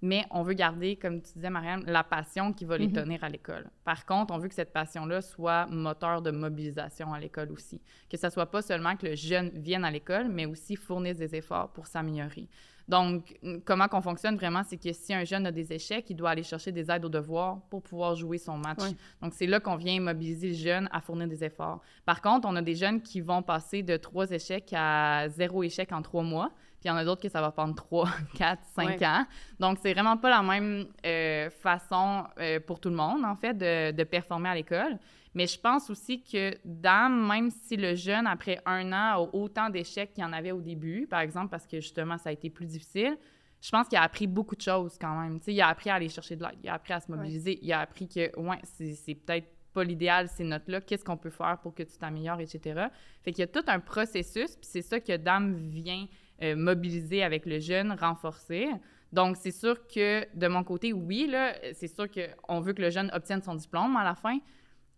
Mais 0.06 0.26
on 0.32 0.44
veut 0.44 0.54
garder, 0.54 0.98
comme 0.98 1.22
tu 1.22 1.32
disais, 1.36 1.50
Marianne, 1.50 1.86
la 1.88 2.04
passion 2.04 2.52
qui 2.52 2.66
va 2.66 2.78
les 2.78 2.88
Mhm. 2.88 2.94
tenir 2.94 3.24
à 3.24 3.30
l'école. 3.30 3.70
Par 3.86 4.06
contre, 4.06 4.34
on 4.34 4.38
veut 4.38 4.50
que 4.50 4.54
cette 4.54 4.74
passion-là 4.74 5.22
soit 5.22 5.66
moteur 5.68 6.22
de 6.22 6.30
mobilisation 6.30 7.14
à 7.14 7.20
l'école 7.22 7.54
aussi. 7.54 7.80
Que 8.10 8.18
ça 8.18 8.30
soit 8.30 8.52
pas 8.52 8.62
seulement 8.62 8.98
que 8.98 9.08
le 9.08 9.16
jeune 9.16 9.50
vienne 9.52 9.86
à 9.86 9.92
l'école, 9.92 10.28
mais 10.28 10.46
aussi 10.46 10.76
fournisse 10.76 11.16
des 11.20 11.34
efforts 11.36 11.70
pour 11.72 11.88
s'améliorer. 11.88 12.50
Donc, 12.88 13.40
comment 13.66 13.88
qu'on 13.88 14.02
fonctionne 14.02 14.36
vraiment, 14.36 14.62
c'est 14.63 14.78
que 14.78 14.92
si 14.92 15.13
un 15.13 15.24
jeune 15.24 15.46
a 15.46 15.52
des 15.52 15.72
échecs, 15.72 16.06
il 16.10 16.16
doit 16.16 16.32
aller 16.32 16.44
chercher 16.44 16.72
des 16.72 16.92
aides 16.92 17.06
aux 17.06 17.10
devoirs 17.10 17.60
pour 17.70 17.82
pouvoir 17.82 18.16
jouer 18.16 18.38
son 18.38 18.58
match. 18.58 18.80
Donc, 19.22 19.34
c'est 19.34 19.48
là 19.48 19.60
qu'on 19.60 19.78
vient 19.78 20.00
mobiliser 20.02 20.50
le 20.50 20.54
jeune 20.54 20.90
à 20.92 21.00
fournir 21.00 21.28
des 21.28 21.44
efforts. 21.44 21.82
Par 22.06 22.22
contre, 22.22 22.48
on 22.48 22.56
a 22.58 22.62
des 22.62 22.75
jeunes 22.75 23.02
qui 23.02 23.22
vont 23.22 23.42
passer 23.42 23.84
de 23.84 23.96
trois 23.98 24.30
échecs 24.32 24.74
à 24.75 25.30
zéro 25.30 25.63
échec 25.63 25.92
en 25.94 26.02
trois 26.02 26.24
mois. 26.24 26.50
Puis 26.82 26.86
il 26.86 26.88
y 26.90 26.92
en 26.92 26.98
a 26.98 27.06
d'autres 27.06 27.22
que 27.22 27.30
ça 27.30 27.40
va 27.40 27.52
prendre 27.52 27.74
trois, 27.75 28.10
quatre, 28.36 28.62
cinq 28.75 29.00
Ouais. 29.00 29.08
ans. 29.08 29.25
Donc, 29.60 29.78
c'est 29.82 29.94
vraiment 29.94 30.18
pas 30.18 30.30
la 30.30 30.42
même 30.44 30.86
euh, 31.06 31.50
façon 31.50 32.25
euh, 32.40 32.60
pour 32.60 32.82
tout 32.82 32.90
le 32.90 32.96
monde, 32.96 33.24
en 33.24 33.36
fait, 33.38 33.54
de, 33.54 33.92
de 33.92 34.04
performer 34.04 34.50
à 34.50 34.56
l'école. 34.56 35.00
Mais 35.36 35.48
je 35.48 35.60
pense 35.60 35.90
aussi 35.90 36.22
que 36.22 36.56
dans, 36.63 37.12
même 37.12 37.50
si 37.50 37.75
le 37.75 37.96
jeune, 37.96 38.28
après 38.28 38.62
un 38.66 38.92
an, 38.92 39.16
a 39.16 39.30
autant 39.34 39.70
d'échecs 39.70 40.13
qu'il 40.13 40.24
y 40.24 40.28
en 40.28 40.34
avait 40.34 40.52
au 40.52 40.62
début, 40.62 41.08
par 41.08 41.22
exemple, 41.22 41.50
parce 41.50 41.66
que 41.66 41.80
justement, 41.80 42.18
ça 42.18 42.30
a 42.30 42.32
été 42.32 42.50
plus 42.50 42.68
difficile, 42.68 43.18
je 43.62 43.70
pense 43.70 43.88
qu'il 43.88 43.98
a 43.98 44.04
appris 44.04 44.28
beaucoup 44.28 44.56
de 44.56 44.62
choses 44.62 44.98
quand 45.00 45.18
même. 45.22 45.40
Tu 45.40 45.46
sais, 45.46 45.54
il 45.54 45.62
a 45.62 45.70
appris 45.70 45.90
à 45.90 45.96
aller 45.96 46.10
chercher 46.10 46.36
de 46.36 46.44
l'aide, 46.44 46.60
il 46.62 46.70
a 46.70 46.74
appris 46.74 46.94
à 46.94 47.00
se 47.00 47.10
mobiliser, 47.10 47.60
il 47.62 47.72
a 47.72 47.80
appris 47.80 48.08
que, 48.08 48.38
ouais, 48.38 48.60
c'est 48.63 48.94
c'est 48.94 49.16
peut-être 49.16 49.48
pas 49.74 49.84
l'idéal, 49.84 50.28
ces 50.28 50.44
notes-là, 50.44 50.82
qu'est-ce 50.82 51.04
qu'on 51.04 51.18
peut 51.18 51.30
faire 51.30 51.58
pour 51.62 51.74
que 51.74 51.82
tu 51.84 51.98
t'améliores, 51.98 52.40
etc. 52.40 52.88
Fait 53.24 53.32
qu'il 53.32 53.40
y 53.40 53.44
a 53.44 53.48
tout 53.48 53.63
un 53.68 53.80
processus, 53.80 54.56
puis 54.56 54.68
c'est 54.70 54.82
ça 54.82 55.00
que 55.00 55.18
Dame 55.18 55.56
vient 55.70 56.06
euh, 56.42 56.56
mobiliser 56.56 57.24
avec 57.24 57.46
le 57.46 57.60
jeune, 57.60 57.94
renforcer. 57.94 58.70
Donc, 59.12 59.38
c'est 59.38 59.52
sûr 59.52 59.88
que 59.88 60.25
de 60.36 60.48
mon 60.48 60.63
côté, 60.63 60.92
oui, 60.92 61.28
là, 61.28 61.56
c'est 61.74 61.88
sûr 61.88 62.08
qu'on 62.10 62.60
veut 62.60 62.74
que 62.74 62.82
le 62.82 62.90
jeune 62.90 63.10
obtienne 63.13 63.42
son 63.42 63.56
diplôme 63.56 63.96
à 63.96 64.04
la 64.04 64.16
fin. 64.16 64.38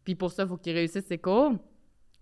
Puis 0.05 0.15
pour 0.15 0.31
ça, 0.31 0.43
il 0.43 0.49
faut 0.49 0.57
qu'il 0.57 0.73
réussisse 0.73 1.05
ses 1.05 1.17
cours. 1.17 1.53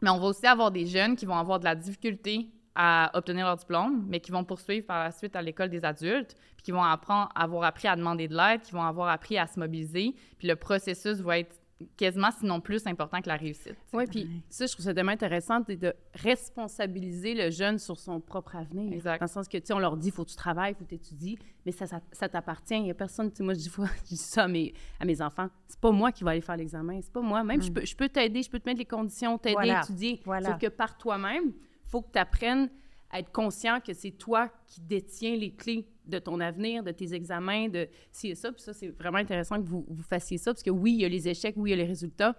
Mais 0.01 0.09
on 0.09 0.19
va 0.19 0.27
aussi 0.27 0.47
avoir 0.47 0.71
des 0.71 0.87
jeunes 0.87 1.15
qui 1.15 1.25
vont 1.25 1.37
avoir 1.37 1.59
de 1.59 1.65
la 1.65 1.75
difficulté 1.75 2.49
à 2.75 3.11
obtenir 3.13 3.45
leur 3.45 3.57
diplôme, 3.57 4.03
mais 4.07 4.19
qui 4.19 4.31
vont 4.31 4.43
poursuivre 4.43 4.87
par 4.87 5.03
la 5.03 5.11
suite 5.11 5.35
à 5.35 5.41
l'école 5.41 5.69
des 5.69 5.85
adultes, 5.85 6.35
puis 6.55 6.63
qui 6.63 6.71
vont 6.71 6.81
apprendre, 6.81 7.29
avoir 7.35 7.63
appris 7.65 7.87
à 7.87 7.95
demander 7.95 8.27
de 8.27 8.35
l'aide, 8.35 8.61
qui 8.61 8.71
vont 8.71 8.81
avoir 8.81 9.09
appris 9.09 9.37
à 9.37 9.45
se 9.45 9.59
mobiliser. 9.59 10.15
Puis 10.39 10.47
le 10.47 10.55
processus 10.55 11.19
va 11.19 11.37
être 11.37 11.55
quasiment, 11.97 12.29
sinon 12.31 12.61
plus 12.61 12.85
important 12.87 13.21
que 13.21 13.27
la 13.27 13.35
réussite. 13.35 13.75
Oui, 13.93 14.05
puis 14.07 14.29
ça, 14.49 14.65
je 14.65 14.71
trouve 14.73 14.85
ça 14.85 14.93
tellement 14.93 15.11
intéressant 15.11 15.61
c'est 15.65 15.75
de 15.77 15.93
responsabiliser 16.13 17.33
le 17.33 17.49
jeune 17.51 17.79
sur 17.79 17.99
son 17.99 18.19
propre 18.19 18.55
avenir. 18.55 18.93
Exact. 18.93 19.19
Dans 19.19 19.25
le 19.25 19.29
sens 19.31 19.47
que, 19.47 19.57
tu 19.57 19.65
sais, 19.65 19.73
on 19.73 19.79
leur 19.79 19.97
dit, 19.97 20.09
il 20.09 20.11
faut 20.11 20.23
que 20.23 20.29
tu 20.29 20.35
travailles, 20.35 20.73
il 20.73 20.75
faut 20.75 20.83
que 20.83 20.89
tu 20.89 20.95
étudies, 20.95 21.37
mais 21.65 21.71
ça, 21.71 21.85
ça, 21.87 22.01
ça 22.11 22.29
t'appartient. 22.29 22.75
Il 22.75 22.83
n'y 22.83 22.91
a 22.91 22.93
personne, 22.93 23.29
tu 23.31 23.37
sais, 23.37 23.43
moi, 23.43 23.53
je 23.53 23.59
dis, 23.59 23.69
je 23.77 24.07
dis 24.09 24.17
ça 24.17 24.43
à 24.43 24.47
mes, 24.47 24.73
à 24.99 25.05
mes 25.05 25.21
enfants, 25.21 25.47
c'est 25.67 25.79
pas 25.79 25.91
moi 25.91 26.11
qui 26.11 26.23
va 26.23 26.31
aller 26.31 26.41
faire 26.41 26.57
l'examen, 26.57 26.99
c'est 27.01 27.11
pas 27.13 27.21
moi. 27.21 27.43
Même, 27.43 27.61
je 27.61 27.71
peux, 27.71 27.85
je 27.85 27.95
peux 27.95 28.09
t'aider, 28.09 28.43
je 28.43 28.49
peux 28.49 28.59
te 28.59 28.67
mettre 28.69 28.79
les 28.79 28.85
conditions, 28.85 29.37
t'aider 29.37 29.53
Voilà. 29.55 29.79
à 29.79 29.83
étudier. 29.83 30.21
Voilà. 30.25 30.49
Sauf 30.49 30.59
que 30.59 30.67
par 30.67 30.97
toi-même, 30.97 31.45
il 31.47 31.89
faut 31.89 32.01
que 32.01 32.11
tu 32.11 32.19
apprennes 32.19 32.69
à 33.13 33.19
être 33.19 33.31
conscient 33.31 33.79
que 33.79 33.93
c'est 33.93 34.11
toi 34.11 34.49
qui 34.67 34.81
détiens 34.81 35.37
les 35.37 35.53
clés 35.53 35.87
de 36.05 36.19
ton 36.19 36.39
avenir, 36.39 36.83
de 36.83 36.91
tes 36.91 37.13
examens, 37.13 37.69
de 37.69 37.87
ci 38.11 38.29
et 38.29 38.35
ça. 38.35 38.51
Puis 38.51 38.61
ça, 38.61 38.73
c'est 38.73 38.89
vraiment 38.89 39.19
intéressant 39.19 39.61
que 39.61 39.67
vous, 39.67 39.85
vous 39.87 40.03
fassiez 40.03 40.37
ça, 40.37 40.51
parce 40.51 40.63
que 40.63 40.71
oui, 40.71 40.93
il 40.93 41.01
y 41.01 41.05
a 41.05 41.09
les 41.09 41.29
échecs, 41.29 41.53
oui, 41.55 41.69
il 41.69 41.71
y 41.71 41.73
a 41.73 41.77
les 41.77 41.87
résultats, 41.87 42.35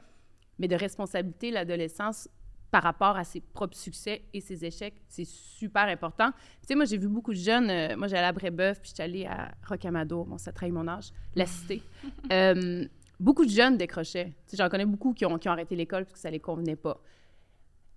mais 0.59 0.69
de 0.69 0.77
responsabilité, 0.77 1.51
l'adolescence 1.51 2.29
par 2.73 2.83
rapport 2.83 3.17
à 3.17 3.23
ses 3.23 3.41
propres 3.41 3.77
succès 3.77 4.23
et 4.33 4.41
ses 4.41 4.65
échecs, 4.65 5.01
c'est 5.07 5.25
super 5.25 5.85
important. 5.85 6.33
Tu 6.33 6.67
sais, 6.67 6.75
moi, 6.75 6.87
j'ai 6.87 6.99
vu 6.99 7.07
beaucoup 7.07 7.33
de 7.33 7.39
jeunes. 7.39 7.71
euh, 7.71 7.97
moi, 7.97 8.09
j'allais 8.09 8.27
à 8.27 8.33
Brébeuf, 8.33 8.81
puis 8.81 8.91
j'étais 8.91 9.05
allée 9.05 9.27
à 9.27 9.55
Rocamadour. 9.69 10.27
Bon, 10.27 10.39
ça 10.39 10.51
trahit 10.51 10.75
mon 10.75 10.89
âge. 10.89 11.13
La 11.37 11.47
cité. 11.47 11.83
Euh, 12.33 12.85
beaucoup 13.21 13.45
de 13.45 13.51
jeunes 13.51 13.77
décrochaient. 13.77 14.33
Tu 14.47 14.51
sais, 14.51 14.57
j'en 14.57 14.69
connais 14.69 14.87
beaucoup 14.87 15.13
qui 15.13 15.25
ont, 15.25 15.39
qui 15.39 15.49
ont 15.49 15.53
arrêté 15.53 15.77
l'école 15.77 16.05
parce 16.05 16.15
que 16.15 16.19
ça 16.19 16.31
les 16.31 16.41
convenait 16.41 16.75
pas. 16.75 17.01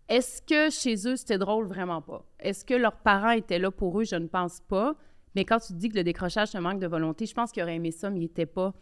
Est-ce 0.09 0.41
que 0.41 0.69
chez 0.69 1.07
eux, 1.07 1.15
c'était 1.15 1.37
drôle? 1.37 1.67
Vraiment 1.67 2.01
pas. 2.01 2.25
Est-ce 2.39 2.63
que 2.63 2.73
leurs 2.73 2.95
parents 2.97 3.31
étaient 3.31 3.59
là 3.59 3.71
pour 3.71 3.99
eux? 3.99 4.05
Je 4.05 4.15
ne 4.15 4.27
pense 4.27 4.61
pas. 4.61 4.95
Mais 5.35 5.43
quand 5.45 5.59
tu 5.59 5.73
dis 5.73 5.89
que 5.89 5.95
le 5.97 6.03
décrochage, 6.03 6.49
c'est 6.49 6.57
un 6.57 6.61
manque 6.61 6.79
de 6.79 6.87
volonté, 6.87 7.25
je 7.25 7.33
pense 7.33 7.51
qu'ils 7.51 7.61
auraient 7.63 7.75
aimé 7.75 7.91
ça, 7.91 8.09
mais 8.09 8.19
ils 8.19 8.23
n'étaient 8.23 8.45
pas 8.45 8.73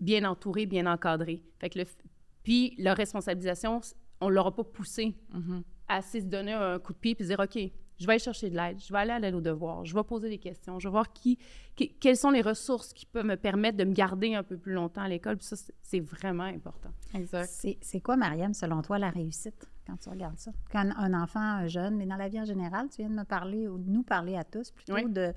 bien 0.00 0.24
entourés, 0.24 0.66
bien 0.66 0.86
encadrés. 0.86 1.42
Fait 1.60 1.70
que 1.70 1.78
le, 1.78 1.84
f- 1.84 1.96
puis 2.42 2.74
leur 2.78 2.96
responsabilisation, 2.96 3.80
on 4.20 4.28
ne 4.28 4.34
leur 4.34 4.48
a 4.48 4.54
pas 4.54 4.64
poussé 4.64 5.14
Mhm. 5.32 5.62
à 5.88 6.02
se 6.02 6.18
donner 6.18 6.52
un 6.52 6.78
coup 6.80 6.92
de 6.92 6.98
pied 6.98 7.14
puis 7.14 7.24
se 7.24 7.28
dire 7.28 7.40
OK, 7.40 7.56
je 7.56 8.06
vais 8.06 8.12
aller 8.12 8.18
chercher 8.18 8.50
de 8.50 8.56
l'aide, 8.56 8.78
je 8.80 8.92
vais 8.92 8.98
aller 8.98 9.12
à 9.12 9.18
l'aide 9.20 9.34
aux 9.36 9.40
devoirs, 9.40 9.84
je 9.84 9.94
vais 9.94 10.02
poser 10.02 10.28
des 10.28 10.38
questions, 10.38 10.78
je 10.80 10.88
vais 10.88 10.92
voir 10.92 11.12
qui, 11.12 11.38
qui- 11.76 11.94
quelles 11.94 12.16
sont 12.16 12.30
les 12.30 12.42
ressources 12.42 12.92
qui 12.92 13.06
peuvent 13.06 13.24
me 13.24 13.36
permettre 13.36 13.78
de 13.78 13.84
me 13.84 13.92
garder 13.92 14.34
un 14.34 14.42
peu 14.42 14.56
plus 14.58 14.72
longtemps 14.72 15.02
à 15.02 15.08
l'école. 15.08 15.36
Puis 15.36 15.46
ça, 15.46 15.56
c'est- 15.82 16.00
vraiment 16.00 16.44
important. 16.44 16.90
Exact. 17.14 17.48
C'est 17.48 17.78
c'est 17.80 18.00
quoi, 18.00 18.16
Mariam, 18.16 18.52
selon 18.54 18.82
toi, 18.82 18.98
la 18.98 19.10
réussite? 19.10 19.68
Quand 19.92 19.98
tu 19.98 20.08
regardes 20.08 20.38
ça? 20.38 20.52
Quand 20.70 20.88
un 20.96 21.14
enfant 21.22 21.40
un 21.40 21.66
jeune, 21.66 21.96
mais 21.96 22.06
dans 22.06 22.16
la 22.16 22.28
vie 22.28 22.40
en 22.40 22.44
général, 22.44 22.88
tu 22.88 23.02
viens 23.02 23.10
de 23.10 23.14
me 23.14 23.24
parler 23.24 23.68
ou 23.68 23.76
de 23.78 23.90
nous 23.90 24.02
parler 24.02 24.36
à 24.36 24.44
tous 24.44 24.70
plutôt 24.70 24.94
Oui. 24.94 25.04
de, 25.10 25.34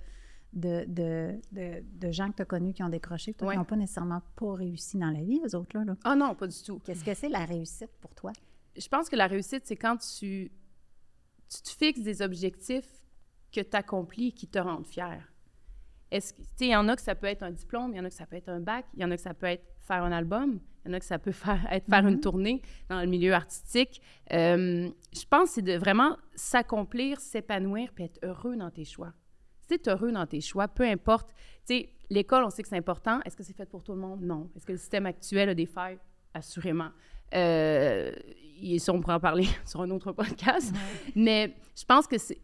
de, 0.54 0.86
de, 0.88 1.84
de, 1.84 2.12
gens 2.12 2.30
que 2.32 2.38
tu 2.38 2.42
as 2.42 2.46
connus 2.46 2.74
qui 2.74 2.82
ont 2.84 2.90
décroché, 2.90 3.34
toi, 3.34 3.50
Oui. 3.50 3.54
qui 3.56 3.58
n'ont 3.60 3.66
pas 3.66 3.76
nécessairement 3.76 4.22
pas 4.36 4.54
réussi 4.54 4.98
dans 4.98 5.12
la 5.12 5.22
vie, 5.22 5.42
eux 5.46 5.56
autres. 5.56 5.78
Là, 5.78 5.84
là. 5.84 5.96
Ah 6.06 6.16
non, 6.16 6.36
pas 6.36 6.48
du 6.48 6.62
tout. 6.64 6.80
Qu'est-ce 6.80 7.04
que 7.04 7.14
c'est 7.14 7.30
la 7.30 7.46
réussite 7.46 7.92
pour 8.02 8.14
toi? 8.16 8.32
je 8.78 8.88
pense 8.90 9.08
que 9.08 9.16
la 9.16 9.28
réussite, 9.28 9.62
c'est 9.66 9.78
quand 9.78 9.96
tu, 9.98 10.52
tu 11.50 11.62
te 11.62 11.70
fixes 11.70 12.02
des 12.02 12.22
objectifs 12.22 12.90
que 13.52 13.62
tu 13.62 13.76
accomplis 13.78 14.34
qui 14.34 14.48
te 14.48 14.60
rendent 14.60 14.86
fier. 14.88 15.32
Est-ce 16.12 16.34
il 16.60 16.68
y 16.68 16.76
en 16.76 16.88
a 16.90 16.96
que 16.96 17.02
ça 17.02 17.16
peut 17.16 17.28
être 17.28 17.44
un 17.44 17.52
diplôme, 17.52 17.94
il 17.94 17.98
y 17.98 18.00
en 18.02 18.06
a 18.06 18.10
que 18.10 18.16
ça 18.16 18.26
peut 18.26 18.36
être 18.36 18.50
un 18.50 18.60
bac, 18.60 18.86
il 18.94 19.02
y 19.02 19.06
en 19.06 19.12
a 19.12 19.16
que 19.16 19.22
ça 19.22 19.34
peut 19.34 19.48
être 19.48 19.66
faire 19.80 20.04
un 20.04 20.12
album, 20.12 20.60
il 20.86 20.90
y 20.90 20.92
en 20.92 20.98
a 20.98 21.00
que 21.00 21.06
ça 21.06 21.20
peut 21.20 21.32
faire, 21.34 21.66
être 21.72 21.88
faire 21.90 22.08
une 22.08 22.20
tournée 22.20 22.62
dans 22.90 23.02
le 23.02 23.08
milieu 23.08 23.34
artistique. 23.34 24.02
Euh, 24.32 24.90
je 25.14 25.26
pense 25.30 25.50
que 25.50 25.56
c'est 25.56 25.62
de 25.62 25.78
vraiment 25.78 26.18
s'accomplir, 26.36 27.20
s'épanouir, 27.20 27.92
puis 27.94 28.06
être 28.06 28.20
heureux 28.24 28.56
dans 28.56 28.72
tes 28.72 28.86
choix. 28.86 29.14
Si 29.68 29.80
tu 29.80 29.90
es 29.90 29.92
heureux 29.92 30.12
dans 30.12 30.28
tes 30.28 30.42
choix, 30.42 30.68
peu 30.68 30.84
importe. 30.84 31.30
Tu 31.68 31.76
sais, 31.76 31.90
l'école, 32.10 32.44
on 32.44 32.50
sait 32.50 32.62
que 32.62 32.70
c'est 32.70 32.78
important. 32.78 33.20
Est-ce 33.26 33.36
que 33.36 33.44
c'est 33.44 33.56
fait 33.56 33.66
pour 33.66 33.84
tout 33.84 33.94
le 33.94 34.00
monde? 34.00 34.22
Non. 34.22 34.50
Est-ce 34.56 34.66
que 34.66 34.74
le 34.74 34.78
système 34.78 35.06
actuel 35.06 35.50
a 35.50 35.56
des 35.56 35.66
failles? 35.66 35.98
Assurément. 36.34 36.90
Euh, 37.34 38.12
et 38.62 38.78
ça, 38.78 38.94
on 38.94 39.02
pourra 39.02 39.16
en 39.16 39.20
parler 39.20 39.48
sur 39.66 39.82
un 39.82 39.90
autre 39.90 40.12
podcast. 40.12 40.74
Mais 41.16 41.56
je 41.76 41.84
pense 41.84 42.06
que 42.06 42.18
c'est 42.18 42.40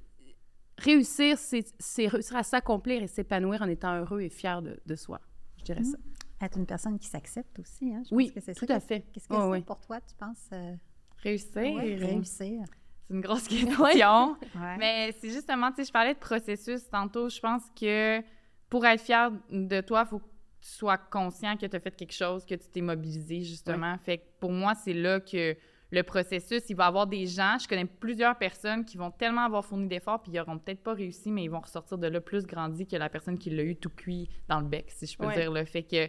réussir, 0.77 1.37
c'est 1.37 2.07
réussir 2.07 2.35
à 2.35 2.43
s'accomplir 2.43 3.03
et 3.03 3.07
s'épanouir 3.07 3.61
en 3.61 3.67
étant 3.67 3.99
heureux 3.99 4.21
et 4.21 4.29
fier 4.29 4.61
de, 4.61 4.79
de 4.83 4.95
soi. 4.95 5.19
Je 5.57 5.63
dirais 5.63 5.83
ça. 5.83 5.97
Être 6.41 6.57
une 6.57 6.65
personne 6.65 6.97
qui 6.97 7.07
s'accepte 7.07 7.59
aussi. 7.59 7.93
Hein? 7.93 8.01
Je 8.09 8.15
Oui, 8.15 8.25
pense 8.27 8.35
que 8.35 8.39
c'est 8.41 8.53
tout 8.55 8.65
ça. 8.65 8.75
à 8.75 8.79
fait. 8.79 9.03
Qu'est-ce 9.13 9.27
que 9.27 9.35
c'est 9.53 9.65
pour 9.65 9.79
toi, 9.79 9.99
tu 10.01 10.15
penses? 10.15 10.49
euh, 10.53 10.73
Réussir. 11.17 11.55
ouais, 11.61 11.95
réussir. 11.95 12.63
C'est 13.07 13.13
une 13.13 13.21
grosse 13.21 13.47
question. 13.47 14.31
Ouais. 14.55 14.77
Mais 14.79 15.11
c'est 15.19 15.29
justement, 15.29 15.69
tu 15.69 15.77
sais, 15.77 15.85
je 15.85 15.91
parlais 15.91 16.13
de 16.15 16.19
processus 16.19 16.89
tantôt. 16.89 17.29
Je 17.29 17.39
pense 17.39 17.63
que 17.79 18.21
pour 18.69 18.85
être 18.85 19.01
fier 19.01 19.31
de 19.51 19.81
toi, 19.81 20.03
il 20.05 20.09
faut 20.09 20.21
tu 20.61 20.69
sois 20.69 20.97
conscient 20.97 21.57
que 21.57 21.65
tu 21.65 21.75
as 21.75 21.79
fait 21.79 21.95
quelque 21.95 22.13
chose, 22.13 22.45
que 22.45 22.53
tu 22.53 22.69
t'es 22.69 22.81
mobilisé, 22.81 23.41
justement. 23.41 23.97
Fait 23.97 24.19
que 24.19 24.23
pour 24.39 24.51
moi, 24.51 24.75
c'est 24.75 24.93
là 24.93 25.19
que 25.19 25.55
le 25.89 26.03
processus, 26.03 26.61
il 26.69 26.75
va 26.75 26.85
y 26.85 26.87
avoir 26.87 27.07
des 27.07 27.25
gens, 27.25 27.57
je 27.59 27.67
connais 27.67 27.85
plusieurs 27.85 28.37
personnes 28.37 28.85
qui 28.85 28.95
vont 28.95 29.09
tellement 29.09 29.41
avoir 29.41 29.65
fourni 29.65 29.87
d'efforts, 29.87 30.21
puis 30.21 30.31
ils 30.31 30.35
n'auront 30.37 30.59
peut-être 30.59 30.83
pas 30.83 30.93
réussi, 30.93 31.31
mais 31.31 31.43
ils 31.45 31.49
vont 31.49 31.59
ressortir 31.61 31.97
de 31.97 32.05
là 32.07 32.21
plus 32.21 32.45
grandis 32.45 32.85
que 32.85 32.95
la 32.95 33.09
personne 33.09 33.39
qui 33.39 33.49
l'a 33.49 33.63
eu 33.63 33.75
tout 33.75 33.89
cuit 33.89 34.29
dans 34.47 34.59
le 34.59 34.67
bec, 34.67 34.85
si 34.91 35.07
je 35.07 35.17
peux 35.17 35.31
dire. 35.33 35.51
Le 35.51 35.65
fait 35.65 35.81
que 35.83 36.07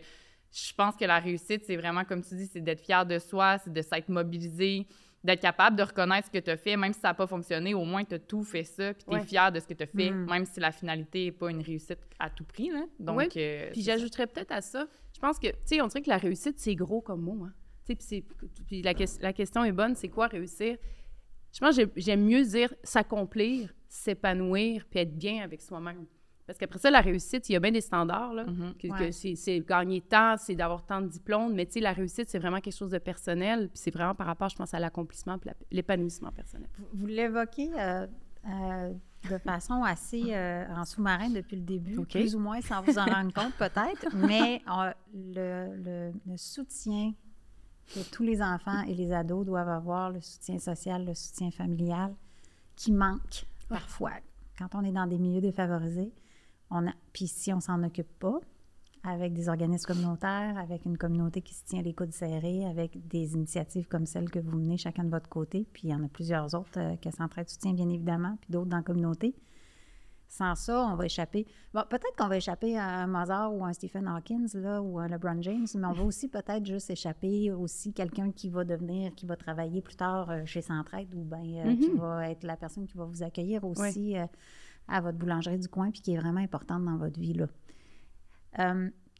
je 0.52 0.74
pense 0.74 0.96
que 0.96 1.04
la 1.04 1.18
réussite, 1.18 1.64
c'est 1.64 1.76
vraiment, 1.76 2.04
comme 2.04 2.22
tu 2.22 2.34
dis, 2.34 2.46
c'est 2.46 2.60
d'être 2.60 2.80
fier 2.80 3.06
de 3.06 3.18
soi, 3.18 3.58
c'est 3.58 3.72
de 3.72 3.82
s'être 3.82 4.08
mobilisé, 4.08 4.86
d'être 5.24 5.40
capable 5.40 5.76
de 5.76 5.82
reconnaître 5.82 6.26
ce 6.26 6.32
que 6.32 6.42
tu 6.44 6.50
as 6.50 6.56
fait, 6.56 6.76
même 6.76 6.92
si 6.92 7.00
ça 7.00 7.08
n'a 7.08 7.14
pas 7.14 7.26
fonctionné, 7.26 7.74
au 7.74 7.84
moins 7.84 8.04
tu 8.04 8.14
as 8.14 8.18
tout 8.18 8.42
fait 8.42 8.64
ça, 8.64 8.92
puis 8.92 9.04
tu 9.08 9.16
es 9.16 9.20
fier 9.20 9.52
de 9.52 9.60
ce 9.60 9.66
que 9.66 9.74
tu 9.74 9.84
as 9.84 9.86
fait, 9.86 10.10
mm. 10.10 10.26
même 10.28 10.44
si 10.44 10.60
la 10.60 10.72
finalité 10.72 11.26
n'est 11.26 11.32
pas 11.32 11.50
une 11.50 11.62
réussite 11.62 12.00
à 12.18 12.28
tout 12.28 12.44
prix. 12.44 12.70
Là. 12.70 12.84
Donc, 12.98 13.36
euh, 13.36 13.70
puis 13.72 13.82
j'ajouterais 13.82 14.26
peut-être 14.26 14.52
à 14.52 14.60
ça, 14.60 14.86
je 15.14 15.20
pense 15.20 15.38
que, 15.38 15.48
tu 15.48 15.56
sais, 15.64 15.80
on 15.80 15.86
dirait 15.86 16.02
que 16.02 16.10
la 16.10 16.18
réussite, 16.18 16.58
c'est 16.58 16.74
gros 16.74 17.00
comme 17.00 17.22
mot. 17.22 17.44
Hein. 17.44 17.52
Puis 18.66 18.82
la, 18.82 18.92
la, 19.20 19.32
question 19.32 19.64
est 19.64 19.72
bonne, 19.72 19.94
c'est 19.94 20.08
quoi 20.08 20.26
réussir? 20.26 20.76
Je 21.52 21.60
pense 21.60 21.76
que 21.76 21.82
j'aime 21.96 22.24
mieux 22.24 22.44
dire 22.44 22.72
s'accomplir, 22.82 23.72
s'épanouir, 23.88 24.86
puis 24.88 25.00
être 25.00 25.16
bien 25.16 25.42
avec 25.42 25.60
soi-même. 25.60 26.06
Parce 26.52 26.58
qu'après 26.58 26.78
ça, 26.78 26.90
la 26.90 27.00
réussite, 27.00 27.48
il 27.48 27.54
y 27.54 27.56
a 27.56 27.60
bien 27.60 27.72
des 27.72 27.80
standards. 27.80 28.34
Là, 28.34 28.44
mm-hmm. 28.44 29.34
c'est 29.34 29.60
gagner 29.60 30.02
tant, 30.02 30.36
c'est 30.36 30.54
d'avoir 30.54 30.84
tant 30.84 31.00
de 31.00 31.06
diplômes. 31.06 31.54
Mais 31.54 31.64
tu 31.64 31.72
sais, 31.72 31.80
la 31.80 31.94
réussite, 31.94 32.28
c'est 32.28 32.38
vraiment 32.38 32.60
quelque 32.60 32.76
chose 32.76 32.90
de 32.90 32.98
personnel. 32.98 33.70
Puis 33.70 33.80
c'est 33.82 33.90
vraiment 33.90 34.14
par 34.14 34.26
rapport, 34.26 34.50
je 34.50 34.56
pense, 34.56 34.74
à 34.74 34.78
l'accomplissement 34.78 35.36
et 35.46 35.74
l'épanouissement 35.74 36.30
personnel. 36.30 36.68
Vous, 36.92 37.06
l'évoquez 37.06 37.70
euh, 37.74 38.06
euh, 38.50 38.92
de 39.30 39.38
façon 39.38 39.82
assez 39.82 40.24
euh, 40.28 40.66
en 40.76 40.84
sous-marin 40.84 41.30
depuis 41.30 41.56
le 41.56 41.62
début, 41.62 42.04
plus 42.04 42.36
ou 42.36 42.38
moins 42.38 42.60
sans 42.60 42.82
vous 42.82 42.98
en 42.98 43.06
rendre 43.06 43.32
compte 43.32 43.54
peut-être. 43.54 44.14
Mais 44.14 44.60
le, 45.14 46.12
le, 46.26 46.36
soutien 46.36 47.14
que 47.94 48.00
tous 48.10 48.24
les 48.24 48.42
enfants 48.42 48.82
et 48.82 48.94
les 48.94 49.10
ados 49.10 49.46
doivent 49.46 49.70
avoir, 49.70 50.10
le 50.10 50.20
soutien 50.20 50.58
social, 50.58 51.06
le 51.06 51.14
soutien 51.14 51.50
familial, 51.50 52.14
qui 52.76 52.92
manque 52.92 53.46
parfois 53.70 54.12
quand 54.58 54.78
on 54.78 54.84
est 54.84 54.92
dans 54.92 55.06
des 55.06 55.18
milieux 55.18 55.40
défavorisés. 55.40 56.12
On 56.72 56.86
a, 56.86 56.92
puis 57.12 57.28
si 57.28 57.52
on 57.52 57.60
s'en 57.60 57.82
occupe 57.82 58.18
pas, 58.18 58.40
avec 59.04 59.32
des 59.34 59.48
organismes 59.48 59.86
communautaires, 59.92 60.56
avec 60.58 60.84
une 60.84 60.96
communauté 60.96 61.42
qui 61.42 61.54
se 61.54 61.64
tient 61.64 61.82
les 61.82 61.92
coudes 61.92 62.12
serrés, 62.12 62.64
avec 62.64 63.06
des 63.08 63.34
initiatives 63.34 63.88
comme 63.88 64.06
celle 64.06 64.30
que 64.30 64.38
vous 64.38 64.56
menez 64.56 64.76
chacun 64.78 65.04
de 65.04 65.10
votre 65.10 65.28
côté, 65.28 65.66
puis 65.72 65.88
il 65.88 65.90
y 65.90 65.94
en 65.94 66.02
a 66.04 66.08
plusieurs 66.08 66.54
autres 66.54 66.78
euh, 66.78 66.96
que 66.96 67.10
Centraide 67.10 67.48
soutient 67.48 67.74
bien 67.74 67.88
évidemment, 67.88 68.38
puis 68.40 68.50
d'autres 68.50 68.70
dans 68.70 68.78
la 68.78 68.82
communauté. 68.82 69.34
Sans 70.32 70.54
ça, 70.54 70.86
on 70.86 70.94
va 70.94 71.04
échapper. 71.04 71.46
Bon, 71.74 71.82
peut-être 71.90 72.16
qu'on 72.16 72.26
va 72.26 72.38
échapper 72.38 72.78
à 72.78 72.86
un 72.86 73.06
Mozart 73.06 73.54
ou 73.54 73.66
un 73.66 73.74
Stephen 73.74 74.08
Hawkins 74.08 74.46
là, 74.54 74.80
ou 74.80 74.98
un 74.98 75.06
LeBron 75.06 75.42
James, 75.42 75.66
mais 75.74 75.86
on 75.86 75.92
va 75.92 76.04
aussi 76.04 76.26
peut-être 76.26 76.64
juste 76.64 76.88
échapper 76.88 77.52
aussi 77.52 77.92
quelqu'un 77.92 78.32
qui 78.32 78.48
va 78.48 78.64
devenir, 78.64 79.14
qui 79.14 79.26
va 79.26 79.36
travailler 79.36 79.82
plus 79.82 79.96
tard 79.96 80.30
euh, 80.30 80.46
chez 80.46 80.62
Centraide 80.62 81.14
ou 81.14 81.22
bien 81.22 81.66
euh, 81.66 81.76
qui 81.76 81.90
mm-hmm. 81.90 81.98
va 81.98 82.30
être 82.30 82.44
la 82.44 82.56
personne 82.56 82.86
qui 82.86 82.96
va 82.96 83.04
vous 83.04 83.22
accueillir 83.22 83.62
aussi 83.64 84.16
euh, 84.16 84.24
à 84.88 85.00
votre 85.00 85.18
boulangerie 85.18 85.58
du 85.58 85.68
coin 85.68 85.90
puis 85.90 86.00
qui 86.00 86.14
est 86.14 86.18
vraiment 86.18 86.40
importante 86.40 86.84
dans 86.84 86.96
votre 86.96 87.18
vie. 87.18 87.34
Là. 87.34 87.46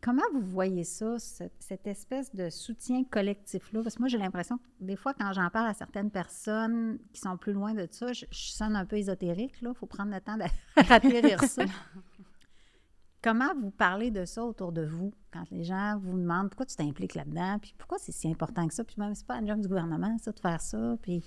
Comment 0.02 0.22
vous 0.34 0.42
voyez 0.42 0.82
ça, 0.82 1.16
cette, 1.20 1.86
espèce 1.86 2.34
de 2.34 2.50
soutien 2.50 3.04
collectif-là? 3.04 3.84
Parce 3.84 3.94
que 3.94 4.00
moi, 4.00 4.08
j'ai 4.08 4.18
l'impression 4.18 4.58
que 4.58 4.64
des 4.80 4.96
fois, 4.96 5.14
quand 5.14 5.32
j'en 5.32 5.48
parle 5.48 5.68
à 5.68 5.74
certaines 5.74 6.10
personnes 6.10 6.98
qui 7.12 7.20
sont 7.20 7.36
plus 7.36 7.52
loin 7.52 7.72
de 7.72 7.86
ça, 7.88 8.12
je, 8.12 8.26
sonne 8.32 8.74
un 8.74 8.84
peu 8.84 8.96
ésotérique. 8.96 9.54
Il 9.62 9.72
faut 9.74 9.86
prendre 9.86 10.12
le 10.12 10.20
temps 10.20 10.36
de 10.36 10.44
ratterrir 10.88 11.40
ça. 11.44 11.62
Comment 13.22 13.54
vous 13.54 13.70
parlez 13.70 14.10
de 14.10 14.24
ça 14.24 14.44
autour 14.44 14.72
de 14.72 14.84
vous 14.84 15.14
quand 15.32 15.48
les 15.52 15.62
gens 15.62 15.96
vous 16.00 16.18
demandent 16.18 16.48
pourquoi 16.48 16.66
tu 16.66 16.74
t'impliques 16.74 17.14
là-dedans, 17.14 17.60
puis 17.60 17.72
pourquoi 17.78 17.98
c'est 18.00 18.10
si 18.10 18.28
important 18.28 18.66
que 18.66 18.74
ça, 18.74 18.82
puis 18.82 18.96
même 18.98 19.14
c'est 19.14 19.24
pas 19.24 19.36
un 19.36 19.46
job 19.46 19.60
du 19.60 19.68
gouvernement, 19.68 20.18
ça, 20.18 20.32
de 20.32 20.40
faire 20.40 20.60
ça, 20.60 20.96
puis... 21.00 21.22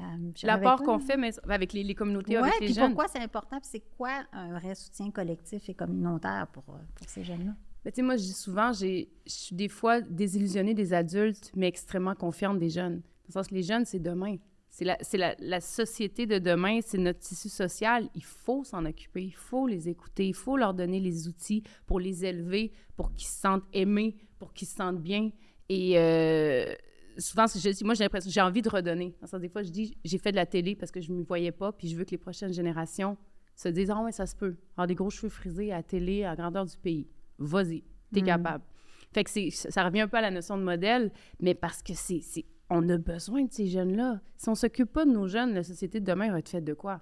Euh, 0.00 0.32
L'apport 0.42 0.82
qu'on 0.82 0.98
fait 0.98 1.16
mais 1.16 1.30
avec 1.48 1.72
les, 1.72 1.94
communautés, 1.94 2.36
avec 2.36 2.60
les 2.60 2.66
puis 2.66 2.76
pourquoi 2.78 3.08
c'est 3.08 3.20
important, 3.20 3.58
c'est 3.62 3.82
quoi 3.96 4.24
un 4.32 4.58
vrai 4.58 4.74
soutien 4.74 5.10
collectif 5.10 5.68
et 5.68 5.74
communautaire 5.74 6.46
pour, 6.52 6.64
euh, 6.70 6.78
pour 6.94 7.08
ces 7.08 7.24
jeunes-là? 7.24 7.52
tu 7.84 7.90
sais, 7.94 8.02
moi, 8.02 8.16
je 8.16 8.22
dis 8.22 8.32
souvent, 8.32 8.72
je 8.72 9.06
suis 9.26 9.56
des 9.56 9.68
fois 9.68 10.00
désillusionnée 10.02 10.74
des 10.74 10.92
adultes, 10.92 11.50
mais 11.56 11.66
extrêmement 11.66 12.14
confiante 12.14 12.58
des 12.58 12.68
jeunes. 12.68 12.96
Dans 12.96 13.28
le 13.28 13.32
sens 13.32 13.46
que 13.48 13.54
les 13.54 13.62
jeunes, 13.62 13.84
c'est 13.86 14.00
demain. 14.00 14.36
C'est 14.68 14.84
la, 14.84 14.98
la, 15.14 15.34
la, 15.38 15.60
société 15.60 16.26
de 16.26 16.38
demain, 16.38 16.80
c'est 16.82 16.98
notre 16.98 17.18
tissu 17.18 17.48
social. 17.48 18.08
Il 18.14 18.24
faut 18.24 18.62
s'en 18.64 18.84
occuper, 18.84 19.24
il 19.24 19.34
faut 19.34 19.66
les 19.66 19.88
écouter, 19.88 20.28
il 20.28 20.34
faut 20.34 20.56
leur 20.56 20.74
donner 20.74 21.00
les 21.00 21.26
outils 21.26 21.64
pour 21.86 21.98
les 21.98 22.24
élever, 22.24 22.72
pour 22.96 23.12
qu'ils 23.14 23.26
se 23.26 23.40
sentent 23.40 23.64
aimés, 23.72 24.16
pour 24.38 24.52
qu'ils 24.52 24.68
se 24.68 24.76
sentent 24.76 25.02
bien. 25.02 25.30
Et 25.68 25.98
euh, 25.98 26.74
souvent, 27.20 27.46
je, 27.46 27.84
moi, 27.84 27.94
j'ai 27.94 28.04
l'impression 28.04 28.30
j'ai 28.30 28.40
envie 28.40 28.62
de 28.62 28.68
redonner. 28.68 29.14
Dans 29.30 29.38
des 29.38 29.48
fois, 29.48 29.62
je 29.62 29.70
dis, 29.70 29.96
j'ai 30.04 30.18
fait 30.18 30.32
de 30.32 30.36
la 30.36 30.46
télé 30.46 30.74
parce 30.74 30.90
que 30.90 31.00
je 31.00 31.12
ne 31.12 31.18
m'y 31.18 31.22
voyais 31.22 31.52
pas, 31.52 31.72
puis 31.72 31.88
je 31.88 31.96
veux 31.96 32.04
que 32.04 32.10
les 32.10 32.18
prochaines 32.18 32.52
générations 32.52 33.16
se 33.54 33.68
disent, 33.68 33.90
ah 33.90 34.02
ouais, 34.02 34.12
ça 34.12 34.26
se 34.26 34.34
peut. 34.34 34.56
Avoir 34.72 34.86
des 34.86 34.94
gros 34.94 35.10
cheveux 35.10 35.28
frisés 35.28 35.72
à 35.72 35.76
la 35.76 35.82
télé, 35.82 36.24
à 36.24 36.34
grandeur 36.34 36.64
du 36.64 36.76
pays 36.76 37.06
vas-y, 37.40 37.82
t'es 38.12 38.20
mm. 38.20 38.26
capable. 38.26 38.64
Fait 39.12 39.24
que 39.24 39.50
ça 39.50 39.84
revient 39.84 40.02
un 40.02 40.08
peu 40.08 40.18
à 40.18 40.20
la 40.20 40.30
notion 40.30 40.56
de 40.56 40.62
modèle, 40.62 41.10
mais 41.40 41.54
parce 41.54 41.82
que 41.82 41.94
c'est, 41.94 42.22
on 42.68 42.88
a 42.88 42.96
besoin 42.96 43.44
de 43.44 43.52
ces 43.52 43.66
jeunes-là. 43.66 44.20
Si 44.36 44.48
on 44.48 44.54
s'occupe 44.54 44.92
pas 44.92 45.04
de 45.04 45.10
nos 45.10 45.26
jeunes, 45.26 45.52
la 45.52 45.64
société 45.64 45.98
de 45.98 46.04
demain 46.04 46.30
va 46.30 46.38
être 46.38 46.48
faite 46.48 46.64
de 46.64 46.74
quoi? 46.74 47.00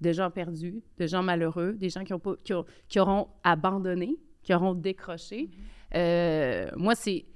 De 0.00 0.10
gens 0.10 0.30
perdus, 0.30 0.82
de 0.98 1.06
gens 1.06 1.22
malheureux, 1.22 1.74
des 1.74 1.88
gens 1.88 2.02
qui, 2.02 2.12
ont 2.12 2.18
pas, 2.18 2.34
qui, 2.42 2.98
auront 2.98 3.28
abandonné, 3.44 4.16
qui 4.42 4.52
auront 4.52 4.74
décroché. 4.74 5.44
Mm-hmm. 5.44 5.96
Euh, 5.96 6.70
moi, 6.76 6.96
c'est, 6.96 7.26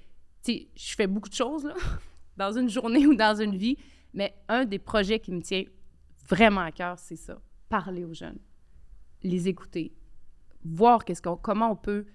je 0.48 0.94
fais 0.94 1.06
beaucoup 1.06 1.28
de 1.28 1.34
choses 1.34 1.64
là, 1.64 1.74
dans 2.36 2.52
une 2.52 2.68
journée 2.68 3.06
ou 3.06 3.14
dans 3.14 3.40
une 3.40 3.56
vie, 3.56 3.76
mais 4.14 4.34
un 4.48 4.64
des 4.64 4.78
projets 4.78 5.20
qui 5.20 5.32
me 5.32 5.40
tient 5.40 5.64
vraiment 6.28 6.62
à 6.62 6.72
cœur, 6.72 6.98
c'est 6.98 7.16
ça, 7.16 7.38
parler 7.68 8.04
aux 8.04 8.14
jeunes, 8.14 8.38
les 9.22 9.48
écouter, 9.48 9.92
voir 10.64 11.04
qu'est-ce 11.04 11.22
qu'on, 11.22 11.36
comment 11.36 11.70
on 11.70 11.76
peut 11.76 12.06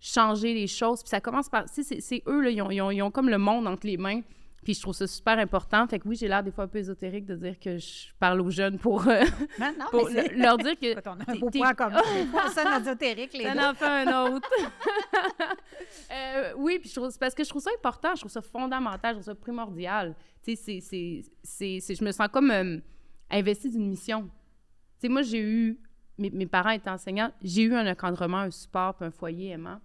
changer 0.00 0.52
les 0.52 0.66
choses. 0.66 1.02
Puis 1.02 1.08
ça 1.08 1.20
commence 1.20 1.48
par... 1.48 1.64
C'est 1.68 2.22
eux, 2.26 2.40
là, 2.42 2.50
ils, 2.50 2.60
ont, 2.60 2.90
ils, 2.90 3.02
ont, 3.02 3.10
comme 3.10 3.30
le 3.30 3.38
monde 3.38 3.66
entre 3.66 3.86
les 3.86 3.96
mains. 3.96 4.20
Puis 4.64 4.74
je 4.74 4.80
trouve 4.80 4.94
ça 4.94 5.06
super 5.06 5.38
important. 5.38 5.86
Fait 5.86 5.98
que 5.98 6.08
oui, 6.08 6.16
j'ai 6.16 6.26
l'air 6.26 6.42
des 6.42 6.50
fois 6.50 6.64
un 6.64 6.68
peu 6.68 6.78
ésotérique 6.78 7.26
de 7.26 7.36
dire 7.36 7.58
que 7.60 7.76
je 7.76 8.06
parle 8.18 8.40
aux 8.40 8.50
jeunes 8.50 8.78
pour, 8.78 9.06
euh, 9.06 9.22
non, 9.60 9.74
non, 9.78 9.86
pour 9.90 10.08
leur 10.08 10.56
dire 10.56 10.78
que. 10.78 11.08
on 11.08 11.20
a 11.20 11.30
un 11.30 11.38
beau 11.38 11.50
point 11.50 11.74
comme 11.74 11.92
ça, 11.92 12.78
ésotérique, 12.80 13.34
les 13.34 13.44
Ça 13.44 13.70
en 13.70 13.74
fait 13.74 13.84
un 13.84 14.24
autre. 14.24 14.48
euh, 16.12 16.52
oui, 16.56 16.78
puis 16.78 16.88
je 16.88 16.94
trouve, 16.94 17.16
parce 17.18 17.34
que 17.34 17.44
je 17.44 17.48
trouve 17.50 17.62
ça 17.62 17.70
important, 17.76 18.14
je 18.14 18.20
trouve 18.20 18.32
ça 18.32 18.42
fondamental, 18.42 19.16
je 19.16 19.20
trouve 19.20 19.24
ça 19.24 19.34
primordial. 19.34 20.14
Tu 20.42 20.56
sais, 20.56 20.80
c'est, 20.80 21.94
je 21.94 22.04
me 22.04 22.10
sens 22.10 22.28
comme 22.32 22.50
euh, 22.50 22.78
investie 23.30 23.70
d'une 23.70 23.88
mission. 23.88 24.22
Tu 24.24 24.30
sais, 25.00 25.08
moi, 25.08 25.22
j'ai 25.22 25.40
eu 25.40 25.78
mes, 26.18 26.46
parents 26.46 26.70
étaient 26.70 26.90
enseignants, 26.90 27.32
j'ai 27.42 27.62
eu 27.62 27.74
un 27.74 27.90
encadrement, 27.90 28.38
un 28.38 28.50
support, 28.50 28.94
puis 28.94 29.06
un 29.06 29.10
foyer 29.10 29.50
aimant, 29.50 29.80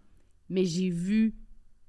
mais 0.47 0.63
j'ai 0.63 0.89
vu 0.89 1.35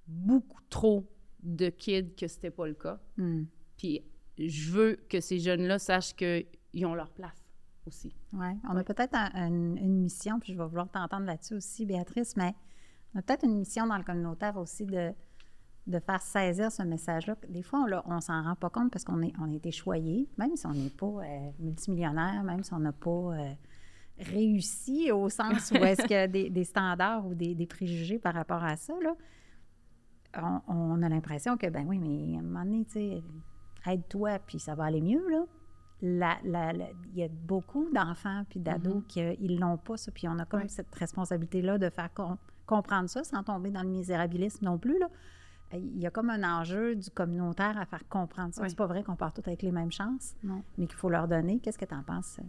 beaucoup 0.06 0.60
trop 0.68 1.06
de 1.42 1.68
kids 1.68 2.14
que 2.16 2.26
c'était 2.26 2.50
pas 2.50 2.66
le 2.66 2.74
cas. 2.74 3.00
Hmm. 3.16 3.44
Puis 3.76 4.02
je 4.38 4.70
veux 4.70 4.96
que 5.08 5.20
ces 5.20 5.38
jeunes-là 5.38 5.78
sachent 5.78 6.14
qu'ils 6.14 6.86
ont 6.86 6.94
leur 6.94 7.10
place 7.10 7.44
aussi. 7.86 8.14
Oui, 8.32 8.48
on 8.68 8.76
a 8.76 8.84
peut-être 8.84 9.14
une 9.34 10.02
mission, 10.02 10.38
puis 10.38 10.52
je 10.52 10.58
vais 10.58 10.66
vouloir 10.66 10.88
t'entendre 10.90 11.26
là-dessus 11.26 11.54
aussi, 11.54 11.86
Béatrice, 11.86 12.36
mais 12.36 12.54
on 13.14 13.18
a 13.18 13.22
peut-être 13.22 13.44
une 13.44 13.56
mission 13.56 13.86
dans 13.86 13.96
le 13.96 14.04
communautaire 14.04 14.56
aussi 14.56 14.86
de, 14.86 15.12
de 15.86 15.98
faire 15.98 16.22
saisir 16.22 16.70
ce 16.70 16.82
message-là. 16.82 17.36
Des 17.48 17.62
fois, 17.62 17.84
on 18.06 18.14
ne 18.14 18.20
s'en 18.20 18.42
rend 18.42 18.54
pas 18.54 18.70
compte 18.70 18.90
parce 18.90 19.04
qu'on 19.04 19.22
est, 19.22 19.32
on 19.40 19.50
est 19.50 19.64
échoyé, 19.66 20.28
même 20.38 20.56
si 20.56 20.66
on 20.66 20.72
n'est 20.72 20.90
pas 20.90 21.06
euh, 21.06 21.50
multimillionnaire, 21.58 22.42
même 22.44 22.62
si 22.62 22.72
on 22.72 22.80
n'a 22.80 22.92
pas... 22.92 23.10
Euh, 23.10 23.54
réussi 24.20 25.10
au 25.10 25.28
sens 25.28 25.70
où 25.70 25.76
est-ce 25.76 26.02
qu'il 26.02 26.12
y 26.12 26.14
a 26.14 26.28
des, 26.28 26.64
standards 26.64 27.26
ou 27.26 27.34
des, 27.34 27.66
préjugés 27.66 28.18
par 28.18 28.34
rapport 28.34 28.62
à 28.62 28.76
ça, 28.76 28.94
là, 29.02 29.14
on, 30.68 31.02
a 31.02 31.08
l'impression 31.08 31.56
que, 31.56 31.68
ben 31.68 31.84
oui, 31.86 31.98
mais 31.98 32.36
à 32.36 32.40
un 32.40 32.42
moment 32.42 32.64
donné, 32.64 32.84
tu 32.84 32.92
sais, 32.92 33.22
aide-toi, 33.86 34.38
puis 34.46 34.58
ça 34.58 34.74
va 34.74 34.84
aller 34.84 35.00
mieux, 35.00 35.24
là. 35.28 35.44
Il 36.02 37.18
y 37.18 37.22
a 37.22 37.28
beaucoup 37.28 37.88
d'enfants 37.92 38.44
puis 38.48 38.58
d'ados 38.58 39.02
mm-hmm. 39.02 39.36
qui 39.36 39.52
ne 39.52 39.60
l'ont 39.60 39.76
pas, 39.76 39.98
ça, 39.98 40.10
puis 40.10 40.28
on 40.28 40.38
a 40.38 40.46
comme 40.46 40.66
cette 40.68 40.94
responsabilité-là 40.94 41.76
de 41.76 41.90
faire 41.90 42.08
comprendre 42.66 43.10
ça 43.10 43.22
sans 43.22 43.42
tomber 43.42 43.70
dans 43.70 43.82
le 43.82 43.88
misérabilisme 43.88 44.64
non 44.64 44.78
plus, 44.78 44.98
là. 44.98 45.08
Il 45.72 46.00
y 46.00 46.06
a 46.06 46.10
comme 46.10 46.30
un 46.30 46.42
enjeu 46.42 46.96
du 46.96 47.10
communautaire 47.10 47.78
à 47.78 47.86
faire 47.86 48.08
comprendre 48.08 48.52
ça. 48.52 48.68
C'est 48.68 48.76
pas 48.76 48.88
vrai 48.88 49.04
qu'on 49.04 49.14
part 49.14 49.32
tous 49.32 49.46
avec 49.46 49.62
les 49.62 49.70
mêmes 49.70 49.92
chances, 49.92 50.34
mais 50.42 50.86
qu'il 50.86 50.96
faut 50.96 51.10
leur 51.10 51.28
donner. 51.28 51.60
Qu'est-ce 51.60 51.78
que 51.78 51.84
tu 51.84 51.94
en 51.94 52.02
penses? 52.02 52.40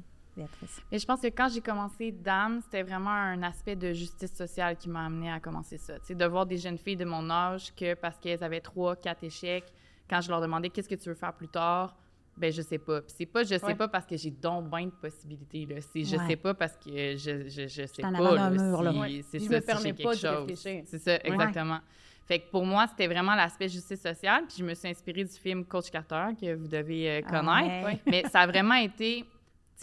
Et 0.92 0.98
je 0.98 1.06
pense 1.06 1.22
que 1.22 1.28
quand 1.28 1.50
j'ai 1.54 1.62
commencé 1.62 2.12
Dame, 2.12 2.62
c'était 2.64 2.84
vraiment 2.84 3.10
un 3.12 3.44
aspect 3.44 3.76
de 3.76 3.94
justice 3.94 4.34
sociale 4.34 4.78
qui 4.78 4.90
m'a 4.90 5.06
amené 5.06 5.32
à 5.32 5.40
commencer 5.40 5.78
ça. 5.78 5.96
C'est 6.04 6.16
de 6.16 6.26
voir 6.26 6.46
des 6.46 6.58
jeunes 6.58 6.78
filles 6.78 6.96
de 6.96 7.06
mon 7.06 7.30
âge 7.30 7.74
que 7.76 7.94
parce 7.96 8.18
qu'elles 8.18 8.44
avaient 8.44 8.62
trois, 8.62 8.96
quatre 8.96 9.24
échecs, 9.24 9.66
quand 10.10 10.22
je 10.22 10.30
leur 10.30 10.42
demandais 10.42 10.70
qu'est-ce 10.70 10.90
que 10.90 10.96
tu 10.96 11.10
veux 11.10 11.16
faire 11.16 11.34
plus 11.34 11.48
tard, 11.50 11.96
ben 12.38 12.52
je 12.52 12.62
sais 12.62 12.78
pas. 12.78 13.02
Puis 13.02 13.14
c'est 13.18 13.26
pas 13.26 13.44
je 13.44 13.50
sais 13.58 13.66
Ouais. 13.66 13.76
pas 13.76 13.88
parce 13.90 14.06
que 14.06 14.16
j'ai 14.16 14.32
donc 14.32 14.70
bien 14.70 14.86
de 14.86 14.92
possibilités, 14.92 15.66
là. 15.66 15.76
C'est 15.82 16.04
je 16.06 16.16
Ouais. 16.16 16.28
sais 16.28 16.36
pas 16.38 16.54
parce 16.54 16.78
que 16.78 16.90
je, 17.18 17.48
je, 17.50 17.68
je 17.68 17.86
sais 17.86 18.02
pas, 18.02 18.10
là, 18.12 18.50
mur, 18.50 18.82
là. 18.84 18.92
si- 18.94 19.00
Ouais. 19.00 19.22
c'est 19.30 19.40
Je 19.40 19.46
ça, 19.46 19.56
me 19.56 19.60
si 19.60 19.66
permets 19.66 19.94
pas 19.94 20.10
réfléchir. 20.12 20.84
C'est 20.86 20.98
ça, 21.00 21.16
exactement. 21.24 21.80
Fait 22.26 22.40
que 22.40 22.50
pour 22.50 22.66
moi, 22.66 22.88
c'était 22.88 23.08
vraiment 23.08 23.36
l'aspect 23.36 23.68
justice 23.68 24.02
sociale. 24.02 24.46
Puis 24.48 24.58
je 24.60 24.64
me 24.64 24.74
suis 24.74 24.88
inspirée 24.88 25.26
du 25.26 25.32
film 25.34 25.66
Coach 25.66 25.90
Carter, 25.92 26.28
que 26.40 26.56
vous 26.56 26.68
devez 26.68 27.10
euh, 27.10 27.22
Ah 27.26 27.30
connaître. 27.42 28.00
Mais 28.08 28.24
ça 28.32 28.42
a 28.42 28.48
vraiment 28.48 28.76
été... 28.76 29.26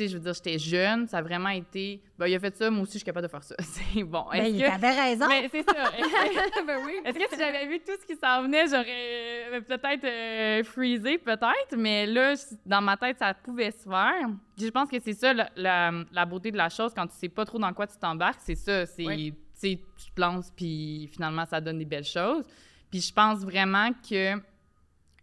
Je 0.06 0.14
veux 0.18 0.22
dire, 0.22 0.34
j'étais 0.34 0.58
jeune, 0.58 1.08
ça 1.08 1.18
a 1.18 1.22
vraiment 1.22 1.48
été... 1.48 2.00
Ben, 2.18 2.26
il 2.28 2.34
a 2.34 2.38
fait 2.38 2.54
ça, 2.56 2.70
moi 2.70 2.82
aussi, 2.82 2.92
je 2.92 2.98
suis 2.98 3.04
capable 3.06 3.26
de 3.26 3.30
faire 3.30 3.42
ça. 3.42 3.54
C'est 3.60 4.04
bon. 4.04 4.26
Ben, 4.30 4.44
Est-ce 4.44 4.54
il 4.54 4.62
que... 4.62 4.70
avait 4.70 5.00
raison. 5.00 5.26
Mais 5.28 5.48
c'est 5.50 5.62
ça. 5.64 5.74
Est-ce 5.98 6.60
que- 6.60 6.66
ben 6.66 6.78
oui. 6.84 6.92
est-ce 7.04 7.18
que 7.18 7.34
si 7.34 7.38
j'avais 7.40 7.66
vu 7.66 7.80
tout 7.80 7.92
ce 8.00 8.06
qui 8.06 8.14
s'en 8.20 8.42
venait, 8.42 8.66
j'aurais 8.68 9.56
euh, 9.56 9.60
peut-être 9.62 10.04
euh, 10.04 10.62
freezé, 10.64 11.18
peut-être, 11.18 11.76
mais 11.76 12.06
là, 12.06 12.34
dans 12.66 12.82
ma 12.82 12.96
tête, 12.96 13.18
ça 13.18 13.34
pouvait 13.34 13.70
se 13.72 13.88
faire. 13.88 14.28
Puis 14.56 14.66
Je 14.66 14.70
pense 14.70 14.88
que 14.90 15.00
c'est 15.00 15.14
ça 15.14 15.32
la, 15.32 15.48
la- 15.56 16.04
la 16.12 16.24
beauté 16.26 16.50
de 16.52 16.56
la 16.56 16.68
chose 16.68 16.92
quand 16.94 17.06
tu 17.06 17.14
sais 17.16 17.28
pas 17.28 17.44
trop 17.44 17.58
dans 17.58 17.72
quoi 17.72 17.86
tu 17.86 17.96
t'embarques, 17.98 18.40
c'est 18.44 18.54
ça, 18.54 18.86
c'est 18.86 19.06
Oui. 19.06 19.34
tu 19.60 19.76
te 19.76 20.20
lances 20.20 20.52
puis 20.54 21.08
finalement 21.12 21.44
ça 21.46 21.60
donne 21.60 21.78
des 21.78 21.84
belles 21.84 22.04
choses. 22.04 22.44
Puis 22.90 23.00
je 23.00 23.12
pense 23.12 23.40
vraiment 23.40 23.90
que 24.08 24.36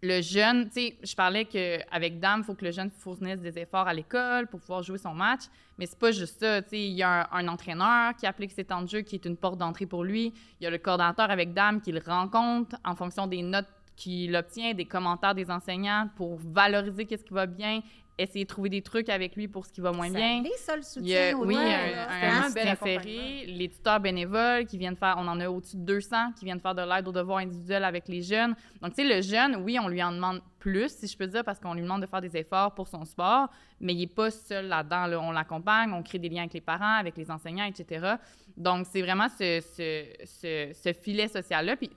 le 0.02 0.22
jeune, 0.22 0.66
tu 0.68 0.74
sais, 0.74 0.98
je 1.04 1.16
parlais 1.16 1.46
qu'avec 1.46 2.20
Dame, 2.20 2.42
il 2.42 2.44
faut 2.44 2.54
que 2.54 2.66
le 2.66 2.72
jeune 2.72 2.92
fournisse 2.92 3.40
des 3.40 3.58
efforts 3.58 3.88
à 3.88 3.94
l'école 3.94 4.48
pour 4.48 4.60
pouvoir 4.60 4.84
jouer 4.84 4.98
son 4.98 5.14
match, 5.14 5.44
mais 5.78 5.86
c'est 5.86 5.98
pas 5.98 6.12
juste 6.12 6.40
ça, 6.40 6.62
tu 6.62 6.70
sais, 6.70 6.88
il 6.88 6.94
y 6.94 7.04
a 7.04 7.28
un, 7.32 7.48
entraîneur 7.48 8.16
qui 8.16 8.26
applique 8.26 8.52
ses 8.52 8.66
temps 8.66 8.82
de 8.82 8.90
jeu 8.90 9.02
qui 9.02 9.16
est 9.16 9.26
une 9.26 9.38
porte 9.38 9.58
d'entrée 9.58 9.86
pour 9.86 10.04
lui, 10.04 10.34
il 10.60 10.64
y 10.64 10.68
a 10.68 10.70
le 10.70 10.78
coordinateur 10.78 11.32
avec 11.32 11.54
Dame 11.54 11.82
qui 11.82 11.92
le 11.92 12.02
rencontre 12.06 12.76
en 12.84 12.96
fonction 12.96 13.28
des 13.28 13.42
notes 13.42 13.68
qu'il 13.96 14.36
obtient, 14.36 14.74
des 14.74 14.86
commentaires 14.86 15.34
des 15.34 15.50
enseignants 15.50 16.10
pour 16.16 16.38
valoriser 16.38 17.06
qu'est-ce 17.06 17.24
qui 17.24 17.34
va 17.34 17.46
bien, 17.46 17.82
essayer 18.18 18.46
de 18.46 18.50
trouver 18.50 18.70
des 18.70 18.82
trucs 18.82 19.10
avec 19.10 19.36
lui 19.36 19.48
pour 19.48 19.66
ce 19.66 19.72
qui 19.74 19.82
va 19.82 19.92
moins 19.92 20.08
Ça 20.08 20.14
bien. 20.18 20.40
allait, 20.40 20.58
ça, 20.58 20.76
le 20.76 20.82
Il 20.98 21.08
y 21.08 21.18
a, 21.18 21.32
soutien 21.32 21.38
aux 21.38 21.46
oui, 21.46 21.56
un, 21.58 22.50
bel 22.52 22.68
inséré, 22.70 23.46
les 23.48 23.70
tuteurs 23.70 24.00
bénévoles 24.00 24.66
qui 24.66 24.78
viennent 24.78 24.96
faire, 24.96 25.16
on 25.18 25.28
en 25.28 25.40
a 25.40 25.50
au-dessus 25.50 25.78
de 25.78 25.84
200 25.84 26.34
qui 26.38 26.46
viennent 26.46 26.60
faire 26.60 26.76
de 26.76 26.82
l'aide 26.82 27.08
aux 27.08 27.12
devoirs 27.12 27.40
individuels 27.40 27.84
avec 27.84 28.08
les 28.08 28.22
jeunes. 28.22 28.56
Donc, 28.82 28.94
tu 28.94 29.04
sais, 29.08 29.16
le 29.16 29.22
jeune, 29.22 29.58
oui, 29.64 29.78
on 29.80 29.88
lui 29.88 30.02
en 30.02 30.12
demande 30.12 30.42
plus, 30.60 30.90
si 30.90 31.08
je 31.08 31.18
peux 31.18 31.28
dire, 31.28 31.44
parce 31.44 31.60
qu'on 31.60 31.74
lui 31.74 31.82
demande 31.82 32.02
de 32.02 32.08
faire 32.08 32.22
des 32.22 32.36
efforts 32.38 32.74
pour 32.74 32.88
son 32.88 33.06
sport, 33.06 33.50
mais 33.80 33.94
il 33.94 34.00
n'est 34.00 34.08
pas 34.08 34.32
seul 34.32 34.68
là-dedans. 34.68 35.06
là. 35.06 35.20
On 35.20 35.32
l'accompagne, 35.32 35.92
on 35.94 36.02
crée 36.02 36.18
des 36.18 36.30
liens 36.30 36.42
avec 36.44 36.54
les 36.54 36.62
parents, 36.62 36.98
avec 36.98 37.18
les 37.18 37.30
enseignants, 37.30 37.66
etc. 37.66 38.16
Donc, 38.58 38.88
c'est 38.90 39.02
vraiment 39.02 39.28
ce, 39.30 40.94
filet 41.02 41.28
social-là. 41.28 41.76
Puis, 41.76 41.90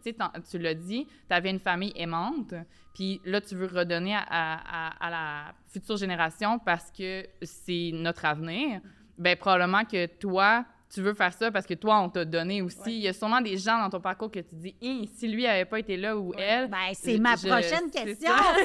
tu 0.50 0.58
l'as 0.58 0.74
dit, 0.74 1.06
tu 1.06 1.34
avais 1.34 1.50
une 1.50 1.60
famille 1.60 1.92
aimante, 1.96 2.54
puis 2.94 3.20
là, 3.24 3.40
tu 3.40 3.54
veux 3.54 3.66
redonner 3.66 4.14
à, 4.14 4.24
à- 4.28 5.06
à 5.06 5.10
la 5.10 5.54
future 5.68 5.96
génération 5.96 6.58
parce 6.58 6.90
que 6.90 7.26
c'est 7.42 7.90
notre 7.92 8.24
avenir. 8.24 8.80
Bien, 9.16 9.36
probablement 9.36 9.84
que 9.84 10.06
toi, 10.06 10.64
tu 10.92 11.02
veux 11.02 11.12
faire 11.14 11.32
ça 11.32 11.50
parce 11.50 11.66
que 11.66 11.74
toi, 11.74 12.00
on 12.00 12.08
t'a 12.08 12.24
donné 12.24 12.62
aussi. 12.62 12.78
Ouais. 12.80 12.92
Il 12.94 13.00
y 13.00 13.08
a 13.08 13.12
sûrement 13.12 13.40
des 13.42 13.56
gens 13.58 13.78
dans 13.78 13.90
ton 13.90 14.00
parcours 14.00 14.30
que 14.30 14.40
tu 14.40 14.54
dis, 14.54 14.74
Hi, 14.80 15.06
si 15.14 15.28
lui 15.28 15.46
avait 15.46 15.64
pas 15.66 15.78
été 15.78 15.96
là 15.96 16.16
ou 16.16 16.32
elle. 16.38 16.68
Ben, 16.68 16.78
c'est 16.94 17.18
ma 17.18 17.36
Je- 17.36 17.46
prochaine 17.48 17.90
question. 17.90 18.30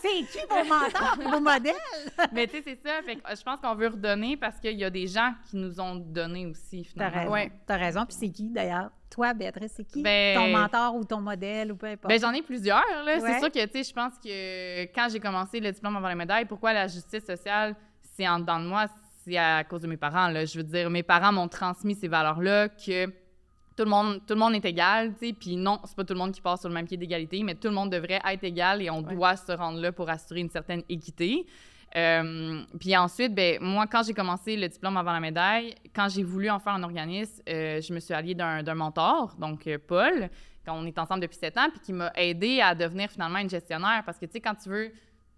C'est 0.00 0.20
qui- 0.22 0.30
C'est 0.32 0.38
qui 0.40 0.46
vos 0.48 0.64
mentors, 0.64 1.16
vos 1.32 1.40
modèles? 1.40 1.74
Mais 2.32 2.46
tu 2.46 2.56
sais, 2.56 2.62
c'est 2.64 2.78
ça. 2.86 3.02
Fait 3.04 3.16
que, 3.16 3.22
je 3.36 3.42
pense 3.42 3.58
qu'on 3.60 3.74
veut 3.74 3.88
redonner 3.88 4.36
parce 4.36 4.58
qu'il 4.60 4.78
y 4.78 4.84
a 4.84 4.90
des 4.90 5.06
gens 5.06 5.32
qui 5.50 5.56
nous 5.56 5.80
ont 5.80 5.96
donné 5.96 6.46
aussi, 6.46 6.82
T'as 6.84 6.90
finalement. 7.10 7.18
raison. 7.20 7.32
Ouais. 7.32 7.52
T'as 7.66 7.76
raison. 7.76 8.04
Puis 8.06 8.16
c'est 8.20 8.28
qui, 8.30 8.50
d'ailleurs? 8.50 8.90
Toi, 9.10 9.32
Béatrice, 9.34 9.72
c'est 9.76 9.84
qui? 9.84 10.02
Ben- 10.02 10.36
Ton 10.36 10.48
mentor 10.48 10.94
ou 10.94 11.04
ton 11.04 11.20
modèle 11.20 11.72
ou 11.72 11.76
peu 11.76 11.86
importe. 11.86 12.08
Ben, 12.12 12.20
j'en 12.20 12.32
ai 12.32 12.42
plusieurs. 12.42 12.84
C'est 13.06 13.38
sûr 13.38 13.50
que, 13.50 13.64
tu 13.66 13.82
sais, 13.82 13.84
je 13.84 13.92
pense 13.94 14.12
que 14.22 14.82
quand 14.94 15.08
j'ai 15.10 15.20
commencé 15.20 15.58
le 15.58 15.72
diplôme 15.72 15.96
avant 15.96 16.08
la 16.08 16.14
médaille, 16.14 16.44
pourquoi 16.44 16.72
la 16.74 16.86
justice 16.86 17.24
sociale, 17.24 17.74
c'est 18.16 18.28
en 18.28 18.38
dedans 18.38 18.60
de 18.60 18.66
moi, 18.66 18.86
c'est 19.28 19.36
à 19.38 19.64
cause 19.64 19.82
de 19.82 19.86
mes 19.86 19.96
parents. 19.96 20.28
Là. 20.28 20.44
Je 20.44 20.56
veux 20.58 20.64
dire, 20.64 20.88
mes 20.90 21.02
parents 21.02 21.32
m'ont 21.32 21.48
transmis 21.48 21.94
ces 21.94 22.08
valeurs-là 22.08 22.68
que 22.68 23.06
tout 23.06 23.84
le 23.84 23.90
monde, 23.90 24.20
tout 24.26 24.34
le 24.34 24.40
monde 24.40 24.54
est 24.54 24.64
égal, 24.64 25.12
tu 25.20 25.28
sais, 25.28 25.32
puis 25.32 25.56
non, 25.56 25.78
c'est 25.84 25.94
pas 25.96 26.02
tout 26.04 26.12
le 26.14 26.18
monde 26.18 26.32
qui 26.32 26.40
passe 26.40 26.60
sur 26.60 26.68
le 26.68 26.74
même 26.74 26.86
pied 26.86 26.96
d'égalité, 26.96 27.42
mais 27.44 27.54
tout 27.54 27.68
le 27.68 27.74
monde 27.74 27.90
devrait 27.92 28.20
être 28.28 28.42
égal 28.42 28.82
et 28.82 28.90
on 28.90 29.02
Ouais. 29.02 29.14
doit 29.14 29.36
se 29.36 29.52
rendre 29.52 29.78
là 29.80 29.92
pour 29.92 30.08
assurer 30.10 30.40
une 30.40 30.50
certaine 30.50 30.82
équité. 30.88 31.46
Euh, 31.96 32.60
puis 32.78 32.96
ensuite, 32.96 33.34
ben, 33.34 33.58
moi, 33.62 33.86
quand 33.86 34.02
j'ai 34.04 34.12
commencé 34.14 34.56
le 34.56 34.68
diplôme 34.68 34.96
avant 34.96 35.12
la 35.12 35.20
médaille, 35.20 35.74
quand 35.94 36.08
j'ai 36.08 36.22
voulu 36.22 36.50
en 36.50 36.58
faire 36.58 36.74
un 36.74 36.82
organisme, 36.82 37.40
euh, 37.48 37.80
je 37.80 37.92
me 37.94 38.00
suis 38.00 38.12
alliée 38.12 38.34
d'un 38.34 38.62
d'un 38.62 38.74
mentor, 38.74 39.34
donc 39.38 39.66
euh, 39.66 39.78
Paul, 39.86 40.28
quand 40.66 40.74
on 40.76 40.84
est 40.84 40.98
ensemble 40.98 41.20
depuis 41.20 41.38
sept 41.38 41.56
ans, 41.56 41.68
puis 41.70 41.80
qui 41.80 41.92
m'a 41.92 42.12
aidé 42.14 42.60
à 42.60 42.74
devenir 42.74 43.10
finalement 43.10 43.38
une 43.38 43.48
gestionnaire. 43.48 44.02
Parce 44.04 44.18
que, 44.18 44.26
tu 44.26 44.32
sais, 44.32 44.40
quand 44.40 44.54
tu 44.54 44.68
veux 44.68 44.90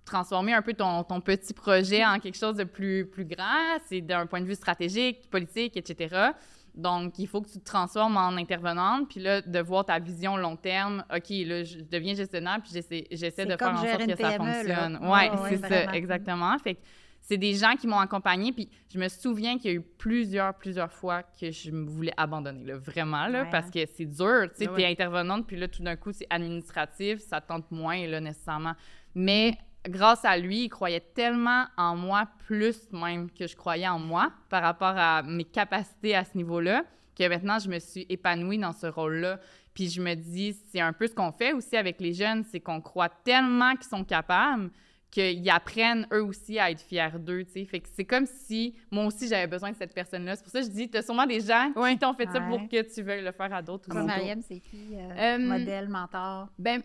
transformer 0.05 0.55
un 0.55 0.63
peu 0.63 0.75
ton, 0.75 1.05
ton 1.05 1.21
petit 1.21 1.55
projet 1.55 2.05
en 2.05 2.19
quelque 2.19 2.37
chose 2.39 2.57
de 2.57 2.65
plus, 2.65 3.07
plus 3.07 3.25
grand, 3.25 3.79
c'est 3.87 4.01
d'un 4.01 4.27
point 4.27 4.41
de 4.41 4.47
vue 4.47 4.55
stratégique, 4.55 5.29
politique, 5.31 5.77
etc. 5.77 6.31
Donc, 6.75 7.19
il 7.19 7.27
faut 7.27 7.41
que 7.43 7.49
tu 7.51 7.59
te 7.59 7.65
transformes 7.65 8.17
en 8.17 8.37
intervenante, 8.37 9.09
puis 9.09 9.21
là, 9.21 9.41
de 9.43 9.59
voir 9.61 9.85
ta 9.85 9.99
vision 9.99 10.37
long 10.37 10.57
terme. 10.57 11.05
OK, 11.15 11.29
là, 11.31 11.65
je 11.65 11.79
deviens 11.81 12.15
gestionnaire, 12.15 12.59
puis 12.63 12.71
j'essaie, 12.73 13.45
de 13.47 13.57
faire 13.57 13.73
en 13.73 13.77
sorte 13.85 14.07
que 14.07 14.17
ça 14.17 14.31
là. 14.31 14.37
fonctionne. 14.37 14.99
Ouais, 15.03 15.09
Ouais, 15.09 15.31
ouais, 15.31 15.49
c'est 15.51 15.57
vraiment. 15.57 15.91
ça, 15.91 15.97
exactement. 15.97 16.59
Fait 16.59 16.75
que 16.77 16.81
c'est 17.23 17.37
des 17.37 17.55
gens 17.55 17.75
qui 17.75 17.87
m'ont 17.89 17.99
accompagnée, 17.99 18.53
puis 18.53 18.69
je 18.93 18.99
me 18.99 19.09
souviens 19.09 19.59
qu'il 19.59 19.71
y 19.71 19.75
a 19.75 19.77
eu 19.79 19.83
plusieurs, 19.83 20.55
plusieurs 20.55 20.93
fois 20.93 21.23
que 21.23 21.51
je 21.51 21.71
me 21.73 21.87
voulais 21.89 22.15
abandonner, 22.17 22.65
là, 22.65 22.79
vraiment, 22.79 23.27
là, 23.27 23.43
Ouais. 23.43 23.51
parce 23.51 23.69
que 23.71 23.81
c'est 23.87 24.07
dur. 24.07 24.45
Tu 24.57 24.65
sais, 24.65 24.71
t'es 24.75 24.87
intervenante, 24.87 25.47
puis 25.49 25.57
là, 25.57 25.67
tout 25.69 25.83
d'un 25.83 25.97
coup, 25.97 26.13
c'est 26.13 26.27
administratif, 26.31 27.19
ça 27.19 27.41
te 27.41 27.49
tente 27.49 27.71
moins, 27.73 28.07
là, 28.07 28.21
nécessairement. 28.21 28.75
Mais 29.15 29.59
grâce 29.89 30.25
à 30.25 30.37
lui, 30.37 30.65
il 30.65 30.69
croyait 30.69 31.01
tellement 31.01 31.65
en 31.77 31.97
moi, 31.97 32.29
plus 32.47 32.91
même 32.93 33.31
que 33.31 33.47
je 33.47 33.57
croyais 33.57 33.89
en 33.89 33.99
moi, 33.99 34.33
par 34.49 34.63
rapport 34.63 34.95
à 34.97 35.23
mes 35.23 35.45
capacités 35.45 36.15
à 36.15 36.25
ce 36.25 36.37
niveau-là, 36.37 36.85
que 37.19 37.29
maintenant, 37.29 37.59
je 37.59 37.69
me 37.69 37.79
suis 37.79 38.07
épanouie 38.09 38.59
dans 38.59 38.73
ce 38.73 38.87
rôle-là. 38.87 39.39
Puis 39.75 39.89
je 39.89 40.01
me 40.03 40.15
dis, 40.15 40.57
c'est 40.71 40.81
un 40.81 40.93
peu 40.93 41.07
ce 41.07 41.15
qu'on 41.15 41.33
fait 41.33 41.53
aussi 41.53 41.77
avec 41.77 42.01
les 42.01 42.13
jeunes, 42.13 42.45
c'est 42.45 42.61
qu'on 42.61 42.81
croit 42.81 43.09
tellement 43.09 43.73
qu'ils 43.77 43.89
sont 43.89 44.05
capables 44.05 44.71
qu'ils 45.11 45.51
apprennent 45.51 46.07
eux 46.13 46.23
aussi 46.23 46.61
à 46.61 46.71
être 46.71 46.81
fiers 46.81 47.09
d'eux, 47.19 47.43
tu 47.45 47.51
sais. 47.53 47.65
Fait 47.65 47.81
que 47.81 47.89
c'est 47.93 48.05
comme 48.05 48.27
si 48.27 48.77
moi 48.93 49.07
aussi 49.07 49.27
j'avais 49.27 49.49
besoin 49.49 49.73
de 49.73 49.77
cette 49.77 49.93
personne-là. 49.93 50.37
C'est 50.37 50.43
pour 50.45 50.53
ça 50.53 50.61
que 50.61 50.67
je 50.67 50.71
dis, 50.71 50.89
t'as 50.89 51.03
sûrement 51.03 51.27
des 51.27 51.41
gens 51.41 51.73
qui 51.73 51.99
t'ont 51.99 52.15
fait 52.15 52.29
ça 52.31 52.41
pour 52.41 52.69
que 52.69 52.95
tu 52.95 53.03
veuilles 53.03 53.25
le 53.25 53.33
faire 53.33 53.53
à 53.53 53.61
d'autres. 53.61 53.93
Mariam, 53.93 54.41
c'est 54.41 54.61
qui? 54.61 54.95
euh, 54.95 55.35
Euh, 55.35 55.39
modèle, 55.39 55.89
mentor? 55.89 56.47
Ben, 56.61 56.81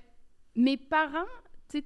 mes 0.55 0.75
parents, 0.75 1.27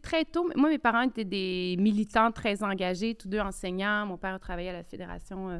très 0.01 0.25
tôt, 0.25 0.49
moi, 0.55 0.69
mes 0.69 0.77
parents 0.77 1.01
étaient 1.01 1.23
des 1.25 1.75
militants 1.79 2.31
très 2.31 2.63
engagés, 2.63 3.15
tous 3.15 3.27
deux 3.27 3.39
enseignants. 3.39 4.05
Mon 4.05 4.17
père 4.17 4.33
a 4.35 4.39
travaillé 4.39 4.69
à 4.69 4.73
la 4.73 4.83
Fédération 4.83 5.49
euh, 5.49 5.59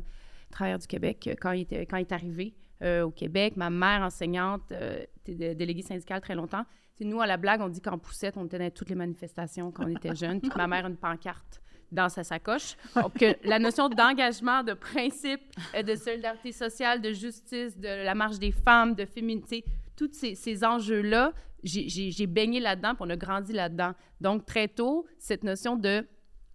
travailleurs 0.51 0.79
du 0.79 0.88
Québec 0.88 1.27
euh, 1.27 1.36
quand 1.39 1.51
il, 1.51 1.62
était, 1.62 1.86
quand 1.86 1.97
il 1.97 2.01
est 2.01 2.12
arrivé 2.12 2.55
euh, 2.82 3.03
au 3.03 3.12
Québec. 3.12 3.55
Ma 3.55 3.69
mère, 3.69 4.01
enseignante, 4.01 4.71
euh, 4.71 5.03
était 5.17 5.36
dé- 5.36 5.55
déléguée 5.55 5.82
syndicale 5.82 6.21
très 6.21 6.36
longtemps. 6.36 6.65
Nous, 7.01 7.21
à 7.21 7.27
la 7.27 7.38
blague, 7.38 7.62
on 7.62 7.69
dit 7.69 7.79
qu'en 7.79 7.97
poussette, 7.97 8.36
on 8.36 8.43
dans 8.43 8.71
toutes 8.71 8.89
les 8.89 8.95
manifestations 8.95 9.71
quand 9.71 9.86
on 9.86 9.95
était 9.95 10.13
jeunes, 10.15 10.41
ma 10.58 10.67
mère 10.67 10.86
a 10.86 10.89
une 10.89 10.97
pancarte 10.97 11.62
dans 11.93 12.10
sa 12.10 12.25
sacoche. 12.25 12.75
Donc, 12.93 13.23
la 13.45 13.58
notion 13.58 13.88
d'engagement, 13.88 14.63
de 14.63 14.73
principe, 14.73 15.39
de 15.82 15.95
solidarité 15.95 16.51
sociale, 16.51 17.01
de 17.01 17.13
justice, 17.13 17.77
de 17.77 18.03
la 18.03 18.15
marche 18.15 18.38
des 18.38 18.51
femmes, 18.51 18.95
de 18.95 19.05
féminité, 19.05 19.63
tous 19.95 20.12
ces 20.12 20.63
enjeux-là, 20.65 21.32
j'ai- 21.63 22.28
baigné 22.28 22.60
là-dedans, 22.60 22.95
puis 22.95 23.04
on 23.08 23.10
a 23.10 23.15
grandi 23.17 23.54
là-dedans. 23.54 23.93
Donc, 24.22 24.45
très 24.45 24.67
tôt, 24.67 25.06
cette 25.17 25.43
notion 25.43 25.76
de 25.76 26.06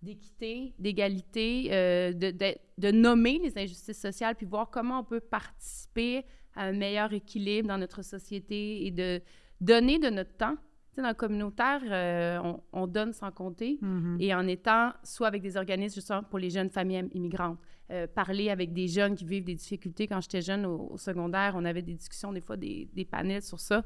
d'équité, 0.02 0.74
d'égalité, 0.78 1.68
euh, 1.72 2.12
de, 2.12 2.30
de- 2.30 2.54
de 2.76 2.90
nommer 2.90 3.38
les 3.38 3.56
injustices 3.56 3.98
sociales, 4.00 4.34
puis 4.34 4.44
voir 4.44 4.68
comment 4.70 5.00
on 5.00 5.04
peut 5.04 5.20
participer 5.20 6.24
à 6.54 6.64
un 6.64 6.72
meilleur 6.72 7.12
équilibre 7.14 7.68
dans 7.68 7.78
notre 7.78 8.02
société 8.02 8.84
et 8.86 8.90
de 8.90 9.22
donner 9.62 9.98
de 9.98 10.10
notre 10.10 10.36
temps. 10.36 10.56
Tu 10.90 10.96
sais, 10.96 11.02
dans 11.02 11.08
le 11.08 11.14
communautaire, 11.14 11.80
euh, 11.90 12.38
on, 12.44 12.60
on 12.82 12.86
donne 12.86 13.12
sans 13.14 13.30
compter 13.32 13.78
Mhm. 13.80 14.18
et 14.20 14.34
en 14.34 14.46
étant 14.46 14.92
soit 15.02 15.26
avec 15.26 15.40
des 15.40 15.56
organismes 15.56 15.94
justement 15.94 16.22
pour 16.22 16.38
les 16.38 16.50
jeunes 16.50 16.68
familles 16.70 17.08
immigrantes, 17.14 17.58
euh, 17.90 18.06
parler 18.06 18.50
avec 18.50 18.72
des 18.74 18.86
jeunes 18.88 19.14
qui 19.16 19.24
vivent 19.24 19.44
des 19.44 19.54
difficultés. 19.54 20.06
Quand 20.06 20.20
j'étais 20.20 20.42
jeune 20.42 20.66
au, 20.66 20.88
au 20.92 20.96
secondaire, 20.98 21.54
on 21.56 21.64
avait 21.64 21.82
des 21.82 21.94
discussions, 21.94 22.30
des 22.32 22.40
fois 22.42 22.56
des, 22.58 22.88
des 22.92 23.04
panels 23.06 23.42
sur 23.42 23.58
ça. 23.58 23.82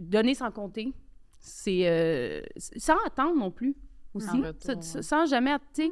Donner 0.00 0.34
sans 0.34 0.50
compter, 0.50 0.92
c'est 1.40 1.88
euh, 1.88 2.42
c'est- 2.56 2.78
sans 2.78 2.96
attendre 3.06 3.36
non 3.36 3.50
plus 3.50 3.74
aussi, 4.14 4.28
En 4.30 4.42
retour, 4.42 4.62
Ça- 4.62 4.74
ouais. 4.74 4.82
ça- 4.82 5.02
sans 5.02 5.26
jamais, 5.26 5.54
tu 5.74 5.82
sais, 5.86 5.90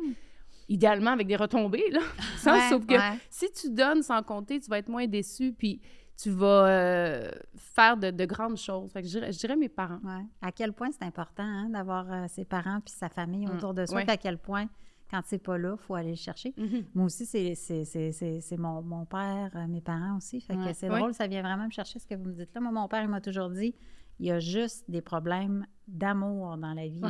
idéalement 0.69 1.11
avec 1.11 1.27
des 1.27 1.37
retombées 1.37 1.91
là, 1.91 2.01
Sans- 2.39 2.53
Ouais, 2.55 2.69
sauf 2.71 2.87
que 2.87 2.95
ouais. 2.95 3.19
si 3.31 3.51
tu 3.53 3.71
donnes 3.71 4.03
sans 4.03 4.23
compter, 4.23 4.61
tu 4.61 4.71
vas 4.71 4.79
être 4.79 4.89
moins 4.89 5.07
déçu, 5.07 5.53
puis 5.53 5.81
tu 6.17 6.31
vas 6.31 6.67
euh, 6.69 7.31
faire 7.57 7.97
de, 7.97 8.11
de 8.11 8.25
grandes 8.25 8.57
choses. 8.57 8.91
Fait 8.93 9.03
que 9.03 9.09
je, 9.09 9.19
dirais, 9.19 9.33
je 9.33 9.39
dirais 9.39 9.57
mes 9.57 9.69
parents. 9.69 10.01
À 10.41 10.53
quel 10.53 10.73
point 10.73 10.91
c'est 10.93 11.05
important 11.05 11.43
hein, 11.43 11.69
d'avoir 11.71 12.11
euh, 12.11 12.27
ses 12.29 12.45
parents 12.45 12.81
puis 12.81 12.95
sa 12.97 13.09
famille 13.09 13.47
Mm. 13.47 13.57
autour 13.57 13.75
de 13.75 13.85
soi, 13.85 14.03
à 14.07 14.17
quel 14.17 14.39
point, 14.39 14.67
quand 15.11 15.21
c'est 15.25 15.39
pas 15.39 15.57
là, 15.59 15.77
il 15.79 15.83
faut 15.85 15.95
aller 15.95 16.11
le 16.11 16.17
chercher. 16.17 16.55
Moi 16.95 17.07
aussi, 17.07 17.25
c'est- 17.27 18.57
mon, 18.59 18.83
mon 18.83 19.05
père, 19.05 19.51
euh, 19.55 19.67
mes 19.67 19.81
parents 19.81 20.17
aussi. 20.17 20.41
Fait 20.41 20.55
que 20.55 20.61
Ouais. 20.61 20.75
c'est 20.75 20.89
drôle, 20.89 21.15
ça 21.15 21.27
vient 21.27 21.43
vraiment 21.43 21.67
me 21.67 21.71
chercher 21.71 21.99
ce 21.99 22.07
que 22.07 22.15
vous 22.15 22.25
me 22.25 22.33
dites 22.33 22.55
là. 22.55 22.61
Moi, 22.61 22.73
mon 22.73 22.89
père, 22.89 23.03
il 23.03 23.09
m'a 23.09 23.21
toujours 23.21 23.51
dit 23.51 23.75
il 24.21 24.27
y 24.27 24.31
a 24.31 24.39
juste 24.39 24.89
des 24.89 25.03
problèmes 25.03 25.67
d'amour 25.89 26.57
dans 26.57 26.73
la 26.73 26.87
vie. 26.87 27.01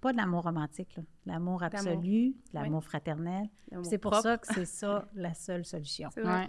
Pas 0.00 0.12
de 0.12 0.16
l'amour 0.18 0.42
romantique, 0.44 0.96
l'amour 1.24 1.62
absolu, 1.62 2.34
l'amour 2.52 2.82
fraternel. 2.84 3.48
C'est 3.82 3.98
pour 3.98 4.14
ça 4.16 4.38
que 4.38 4.46
c'est 4.52 4.64
ça 4.66 5.06
la 5.14 5.34
seule 5.34 5.64
solution. 5.64 6.10
Ouais. 6.16 6.48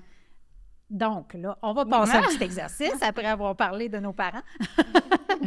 Donc, 0.89 1.33
là, 1.33 1.57
on 1.61 1.73
va 1.73 1.85
passer 1.85 2.17
un 2.17 2.21
petit 2.21 2.43
exercice 2.43 3.01
après 3.01 3.25
avoir 3.25 3.55
parlé 3.55 3.89
de 3.89 3.97
nos 3.99 4.13
parents. 4.13 4.41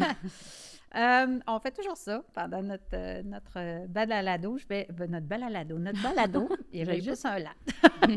Euh, 0.97 1.39
on 1.47 1.61
fait 1.61 1.71
toujours 1.71 1.97
ça 1.97 2.23
pendant 2.35 2.63
notre, 2.63 2.85
euh, 2.95 3.23
notre 3.23 3.59
euh, 3.59 3.87
balado. 3.87 4.59
Je 4.59 4.67
vais, 4.67 4.89
ben, 4.93 5.11
notre 5.11 5.27
balado, 5.27 5.79
notre 5.79 6.03
balado, 6.03 6.49
il 6.73 6.81
y 6.81 6.83
avait 6.83 7.01
juste 7.01 7.25
un 7.25 7.39
là. 7.39 7.51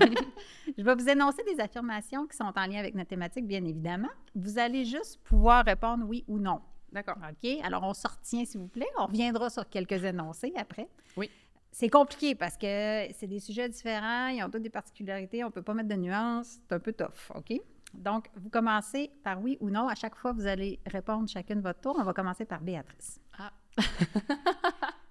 je 0.77 0.83
vais 0.83 0.95
vous 0.95 1.09
énoncer 1.09 1.43
des 1.43 1.59
affirmations 1.59 2.25
qui 2.25 2.35
sont 2.35 2.51
en 2.55 2.65
lien 2.65 2.79
avec 2.79 2.95
notre 2.95 3.09
thématique, 3.09 3.45
bien 3.45 3.63
évidemment. 3.63 4.09
Vous 4.33 4.57
allez 4.57 4.85
juste 4.85 5.21
pouvoir 5.23 5.65
répondre 5.65 6.05
oui 6.07 6.23
ou 6.27 6.39
non. 6.39 6.61
D'accord. 6.91 7.17
OK? 7.17 7.49
Alors, 7.63 7.83
on 7.83 7.93
se 7.93 8.07
retient, 8.07 8.45
s'il 8.45 8.61
vous 8.61 8.67
plaît. 8.67 8.89
On 8.97 9.05
reviendra 9.05 9.49
sur 9.49 9.67
quelques 9.69 10.03
énoncés 10.03 10.53
après. 10.55 10.87
Oui. 11.15 11.29
C'est 11.71 11.89
compliqué 11.89 12.35
parce 12.35 12.55
que 12.55 13.07
c'est 13.13 13.25
des 13.25 13.39
sujets 13.39 13.67
différents, 13.67 14.27
ils 14.27 14.43
ont 14.43 14.49
toutes 14.49 14.61
des 14.61 14.69
particularités, 14.69 15.43
on 15.43 15.47
ne 15.47 15.51
peut 15.51 15.63
pas 15.63 15.73
mettre 15.73 15.89
de 15.89 15.95
nuances, 15.95 16.59
c'est 16.61 16.75
un 16.75 16.79
peu 16.79 16.93
tough, 16.93 17.31
OK? 17.33 17.59
Donc, 17.93 18.29
vous 18.35 18.49
commencez 18.49 19.11
par 19.23 19.41
oui 19.41 19.57
ou 19.59 19.69
non. 19.69 19.87
À 19.87 19.95
chaque 19.95 20.15
fois, 20.15 20.31
vous 20.33 20.45
allez 20.45 20.79
répondre 20.85 21.29
chacune 21.29 21.61
votre 21.61 21.81
tour. 21.81 21.95
On 21.99 22.03
va 22.03 22.13
commencer 22.13 22.45
par 22.45 22.61
Béatrice. 22.61 23.19
Ah. 23.37 23.51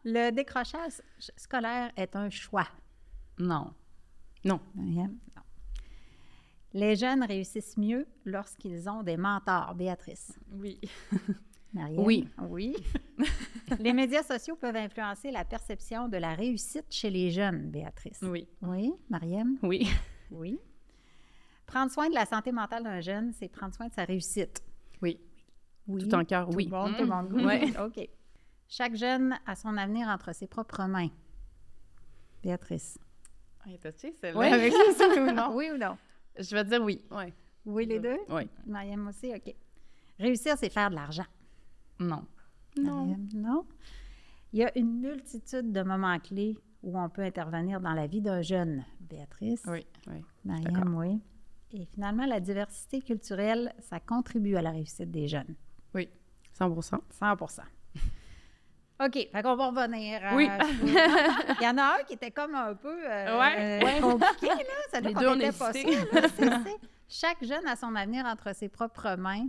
Le 0.05 0.31
décrochage 0.31 1.01
scolaire 1.37 1.93
est 1.97 2.17
un 2.17 2.29
choix. 2.29 2.67
Non. 3.39 3.73
Marianne? 4.75 5.19
Non. 5.37 5.43
Les 6.75 6.97
jeunes 6.97 7.23
réussissent 7.23 7.77
mieux 7.77 8.07
lorsqu'ils 8.25 8.89
ont 8.89 9.03
des 9.03 9.17
mentors. 9.17 9.75
Béatrice. 9.75 10.39
Oui. 10.53 10.81
Marianne? 11.73 12.05
Oui. 12.05 12.29
Oui. 12.49 12.77
les 13.79 13.93
médias 13.93 14.23
sociaux 14.23 14.57
peuvent 14.57 14.77
influencer 14.77 15.31
la 15.31 15.45
perception 15.45 16.09
de 16.09 16.17
la 16.17 16.35
réussite 16.35 16.87
chez 16.91 17.11
les 17.11 17.31
jeunes, 17.31 17.71
Béatrice. 17.71 18.21
Oui. 18.23 18.49
Oui, 18.63 18.93
Mariam? 19.09 19.57
Oui. 19.63 19.89
Oui. 20.31 20.59
Prendre 21.73 21.91
soin 21.91 22.11
de 22.11 22.15
la 22.15 22.27
santé 22.27 22.53
mentale 22.53 22.83
d'un 22.85 23.01
jeune, 23.01 23.33
c'est 23.33 23.49
prendre 23.49 23.75
soin 23.75 23.89
de 23.89 23.95
sa 23.95 24.05
réussite. 24.05 24.63
Oui. 25.01 25.19
Oui. 25.89 26.03
Tout 26.07 26.15
en 26.15 26.23
cœur, 26.23 26.51
Tout 26.51 26.57
oui. 26.57 26.67
le 26.67 26.71
monde, 26.71 26.93
tout 26.99 27.03
le 27.03 27.09
monde. 27.09 27.33
Oui. 27.33 27.73
OK. 27.83 28.11
Chaque 28.69 28.95
jeune 28.95 29.39
a 29.47 29.55
son 29.57 29.75
avenir 29.79 30.07
entre 30.09 30.35
ses 30.35 30.47
propres 30.47 30.83
mains. 30.85 31.09
Béatrice. 32.43 32.99
Hey, 33.65 33.79
T'as-tu 33.79 34.13
celle-là? 34.21 34.39
Oui. 34.39 34.47
avec 34.49 34.71
ou 34.75 35.33
non? 35.33 35.49
Oui 35.57 35.71
ou 35.73 35.79
non? 35.79 35.97
Je 36.39 36.55
vais 36.55 36.63
dire 36.65 36.83
oui. 36.83 37.01
Oui. 37.11 37.33
Oui, 37.65 37.87
les 37.87 38.01
deux? 38.01 38.19
Oui. 38.29 38.43
Mariam 38.67 39.09
aussi, 39.09 39.33
OK. 39.35 39.55
Réussir, 40.19 40.59
c'est 40.59 40.69
faire 40.71 40.91
de 40.91 40.95
l'argent. 40.97 41.25
Non. 41.99 42.27
Non. 42.77 43.07
Mariam, 43.07 43.29
non. 43.35 43.65
Il 44.53 44.59
y 44.59 44.65
a 44.65 44.79
une 44.79 45.01
multitude 45.01 45.73
de 45.73 45.83
moments 45.83 46.19
clés 46.19 46.59
où 46.83 46.99
on 47.01 47.09
peut 47.09 47.23
intervenir 47.23 47.81
dans 47.81 47.95
la 47.95 48.07
vie 48.07 48.21
d'un 48.21 48.43
jeune. 48.43 48.85
Béatrice? 49.01 49.63
Oui. 49.67 49.87
Oui. 50.09 50.23
Mariam, 50.45 50.95
oui. 50.97 51.19
Et 51.75 51.87
finalement, 51.87 52.27
la 52.27 52.41
diversité 52.41 53.01
culturelle, 53.01 53.75
ça 53.81 53.99
contribue 54.01 54.57
à 54.57 54.63
la 54.63 54.71
réussite 54.71 55.11
des 55.11 55.27
jeunes. 55.29 55.55
100 56.55 56.81
100 56.83 56.99
OK, 59.05 59.15
fait 59.15 59.43
qu'on 59.43 59.57
va 59.57 59.69
revenir. 59.69 60.21
à- 60.23 60.37
Oui. 60.37 60.49
Il 60.85 61.65
y 61.65 61.67
en 61.69 61.79
a 61.79 61.99
un 61.99 62.05
qui 62.07 62.13
était 62.15 62.31
comme 62.31 62.55
un 62.55 62.75
peu 62.75 62.95
euh, 63.11 63.39
Ouais. 63.41 63.83
euh, 63.83 64.01
compliqué, 64.01 64.47
là. 64.49 64.75
Ça 64.91 65.01
Les 65.01 65.15
deux, 65.15 65.29
on 65.29 65.35
était 65.37 65.47
a 65.47 65.53
pas 65.53 65.73
Chaque 67.09 67.43
jeune 67.45 67.67
a 67.67 67.75
son 67.75 67.95
avenir 67.97 68.25
entre 68.27 68.55
ses 68.55 68.69
propres 68.69 69.17
mains. 69.17 69.49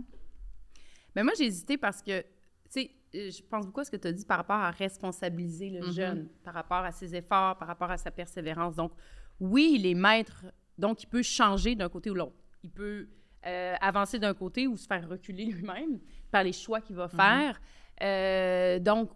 Mais 1.14 1.22
moi, 1.22 1.34
j'ai 1.38 1.44
hésité 1.44 1.76
parce 1.76 2.02
que, 2.02 2.22
tu 2.22 2.26
sais, 2.70 2.90
je 3.12 3.42
pense 3.42 3.66
beaucoup 3.66 3.80
à 3.80 3.84
ce 3.84 3.90
que 3.90 3.96
tu 3.96 4.08
as 4.08 4.12
dit 4.12 4.24
par 4.24 4.38
rapport 4.38 4.56
à 4.56 4.70
responsabiliser 4.70 5.70
le 5.70 5.86
Mhm. 5.86 5.92
jeune, 5.92 6.28
par 6.42 6.54
rapport 6.54 6.78
à 6.78 6.90
ses 6.90 7.14
efforts, 7.14 7.56
par 7.58 7.68
rapport 7.68 7.90
à 7.90 7.96
sa 7.98 8.10
persévérance. 8.10 8.74
Donc, 8.74 8.92
oui, 9.38 9.74
il 9.78 9.86
est 9.86 9.94
maître, 9.94 10.46
donc 10.78 11.02
il 11.02 11.06
peut 11.06 11.22
changer 11.22 11.74
d'un 11.74 11.88
côté 11.88 12.10
ou 12.10 12.14
l'autre. 12.14 12.36
Il 12.62 12.70
peut 12.70 13.08
euh, 13.46 13.74
avancer 13.80 14.18
d'un 14.18 14.34
côté 14.34 14.66
ou 14.66 14.76
se 14.76 14.86
faire 14.86 15.08
reculer 15.08 15.44
lui-même 15.52 15.98
par 16.30 16.42
les 16.44 16.52
choix 16.52 16.80
qu'il 16.80 16.96
va 16.96 17.08
faire. 17.08 17.60
Euh, 18.02 18.78
donc, 18.78 19.10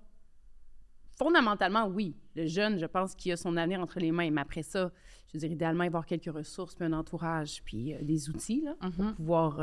fondamentalement, 1.17 1.87
oui, 1.87 2.15
le 2.35 2.47
jeune, 2.47 2.79
je 2.79 2.87
pense 2.87 3.15
qu'il 3.15 3.33
a 3.33 3.37
son 3.37 3.57
avenir 3.57 3.81
entre 3.81 3.99
les 3.99 4.13
mains. 4.13 4.31
Mais 4.31 4.41
après 4.41 4.63
ça, 4.63 4.91
je 5.29 5.33
veux 5.35 5.41
dire, 5.41 5.51
idéalement, 5.53 5.85
avoir 5.85 6.07
quelques 6.07 6.33
ressources, 6.33 6.75
puis 6.75 6.85
un 6.87 6.93
entourage, 6.93 7.63
puis 7.65 7.95
euh, 7.95 7.99
des 8.03 8.29
outils, 8.31 8.63
là, 8.65 8.75
pour 8.95 9.05
Mhm. 9.05 9.15
pouvoir... 9.15 9.59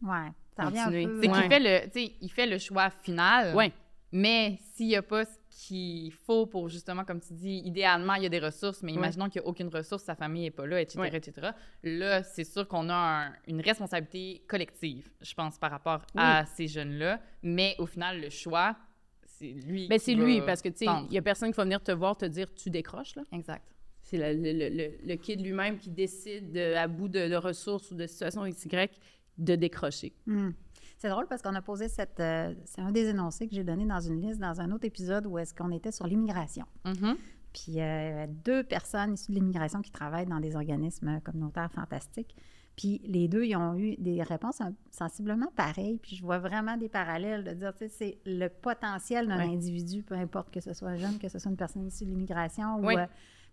Ouais, 0.00 0.28
ça 0.56 0.64
Continuer. 0.64 1.08
C'est 1.20 1.28
Ouais. 1.28 1.34
qu'il 1.40 1.48
fait 1.48 1.60
le, 1.98 1.98
il 2.22 2.28
fait 2.30 2.46
le 2.46 2.58
choix 2.58 2.88
final. 2.90 3.54
Ouais. 3.56 3.72
Mais 4.12 4.58
s'il 4.74 4.86
n'y 4.86 4.96
a 4.96 5.02
pas 5.02 5.24
qu'il 5.50 6.12
faut 6.12 6.46
pour 6.46 6.68
justement, 6.68 7.04
comme 7.04 7.20
tu 7.20 7.32
dis, 7.34 7.58
idéalement, 7.64 8.14
il 8.14 8.22
y 8.22 8.26
a 8.26 8.28
des 8.28 8.38
ressources, 8.38 8.82
mais 8.82 8.92
imaginons 8.98 9.28
qu'il 9.28 9.40
n'y 9.42 9.46
a 9.46 9.48
aucune 9.50 9.68
ressource, 9.68 10.02
sa 10.04 10.14
famille 10.14 10.42
n'est 10.42 10.50
pas 10.50 10.66
là, 10.66 10.80
etc., 10.80 10.98
etc. 11.16 11.48
Là, 11.82 12.22
c'est 12.22 12.44
sûr 12.44 12.66
qu'on 12.68 12.88
a 12.88 12.94
un- 13.26 13.32
une 13.46 13.60
responsabilité 13.60 14.42
collective, 14.46 15.10
je 15.20 15.34
pense, 15.34 15.58
par 15.58 15.70
rapport 15.70 16.02
à 16.22 16.44
ces 16.46 16.66
jeunes-là. 16.68 17.20
Mais 17.42 17.74
au 17.78 17.86
final, 17.86 18.20
le 18.20 18.30
choix, 18.30 18.76
c'est 19.24 19.52
lui. 19.52 19.88
Ben, 19.88 19.98
c'est 19.98 20.14
lui, 20.14 20.40
parce 20.46 20.62
que, 20.62 20.68
tu 20.68 20.78
sais, 20.78 20.84
il 21.08 21.14
y 21.14 21.18
a 21.18 21.22
personne 21.22 21.50
qui 21.50 21.56
va 21.56 21.64
venir 21.64 21.82
te 21.82 21.92
voir 21.92 22.16
te 22.16 22.24
dire 22.26 22.52
tu 22.54 22.70
décroches, 22.70 23.14
là. 23.16 23.22
Exact. 23.32 23.64
C'est 24.02 24.16
le, 24.16 24.32
le, 24.40 24.68
le, 24.70 25.06
le 25.06 25.14
kid 25.16 25.40
lui-même 25.44 25.76
qui 25.78 25.90
décide, 25.90 26.52
de- 26.52 26.74
à 26.74 26.86
bout 26.88 27.08
de, 27.08 27.28
de 27.28 27.36
ressources 27.36 27.90
ou 27.90 27.94
de 27.94 28.06
situations 28.06 28.44
XY, 28.46 28.88
de 29.36 29.54
décrocher. 29.54 30.12
Hmm. 30.26 30.50
C'est 30.98 31.08
drôle 31.08 31.26
parce 31.28 31.42
qu'on 31.42 31.54
a 31.54 31.62
posé 31.62 31.88
cette. 31.88 32.18
euh, 32.20 32.52
c'est 32.64 32.80
un 32.80 32.90
des 32.90 33.06
énoncés 33.06 33.46
que 33.48 33.54
j'ai 33.54 33.64
donné 33.64 33.86
dans 33.86 34.00
une 34.00 34.20
liste 34.20 34.40
dans 34.40 34.60
un 34.60 34.72
autre 34.72 34.84
épisode 34.84 35.26
où 35.26 35.38
est-ce 35.38 35.54
qu'on 35.54 35.70
était 35.70 35.92
sur 35.92 36.06
l'immigration. 36.06 36.66
Mhm. 36.84 37.16
Puis 37.52 37.80
euh, 37.80 38.26
deux 38.44 38.64
personnes 38.64 39.14
issues 39.14 39.32
de 39.32 39.36
l'immigration 39.36 39.80
qui 39.80 39.90
travaillent 39.92 40.26
dans 40.26 40.40
des 40.40 40.56
organismes 40.56 41.20
communautaires 41.20 41.70
fantastiques. 41.72 42.34
Puis 42.76 43.00
les 43.04 43.26
deux, 43.26 43.44
ils 43.44 43.56
ont 43.56 43.76
eu 43.76 43.96
des 43.96 44.22
réponses 44.22 44.60
sensiblement 44.90 45.50
pareilles. 45.56 45.98
Puis 45.98 46.16
je 46.16 46.22
vois 46.22 46.38
vraiment 46.38 46.76
des 46.76 46.88
parallèles 46.88 47.42
de 47.44 47.52
dire, 47.52 47.72
tu 47.74 47.86
sais, 47.86 47.88
c'est 47.88 48.18
le 48.24 48.48
potentiel 48.48 49.26
d'un 49.28 49.38
individu, 49.40 50.02
peu 50.02 50.14
importe 50.14 50.52
que 50.52 50.60
ce 50.60 50.72
soit 50.74 50.90
un 50.90 50.96
jeune, 50.96 51.18
que 51.18 51.28
ce 51.28 51.38
soit 51.38 51.50
une 51.50 51.56
personne 51.56 51.86
issue 51.86 52.04
de 52.04 52.10
l'immigration. 52.10 52.78
Oui. 52.80 52.94
Ou, 52.94 52.98
euh, 52.98 53.06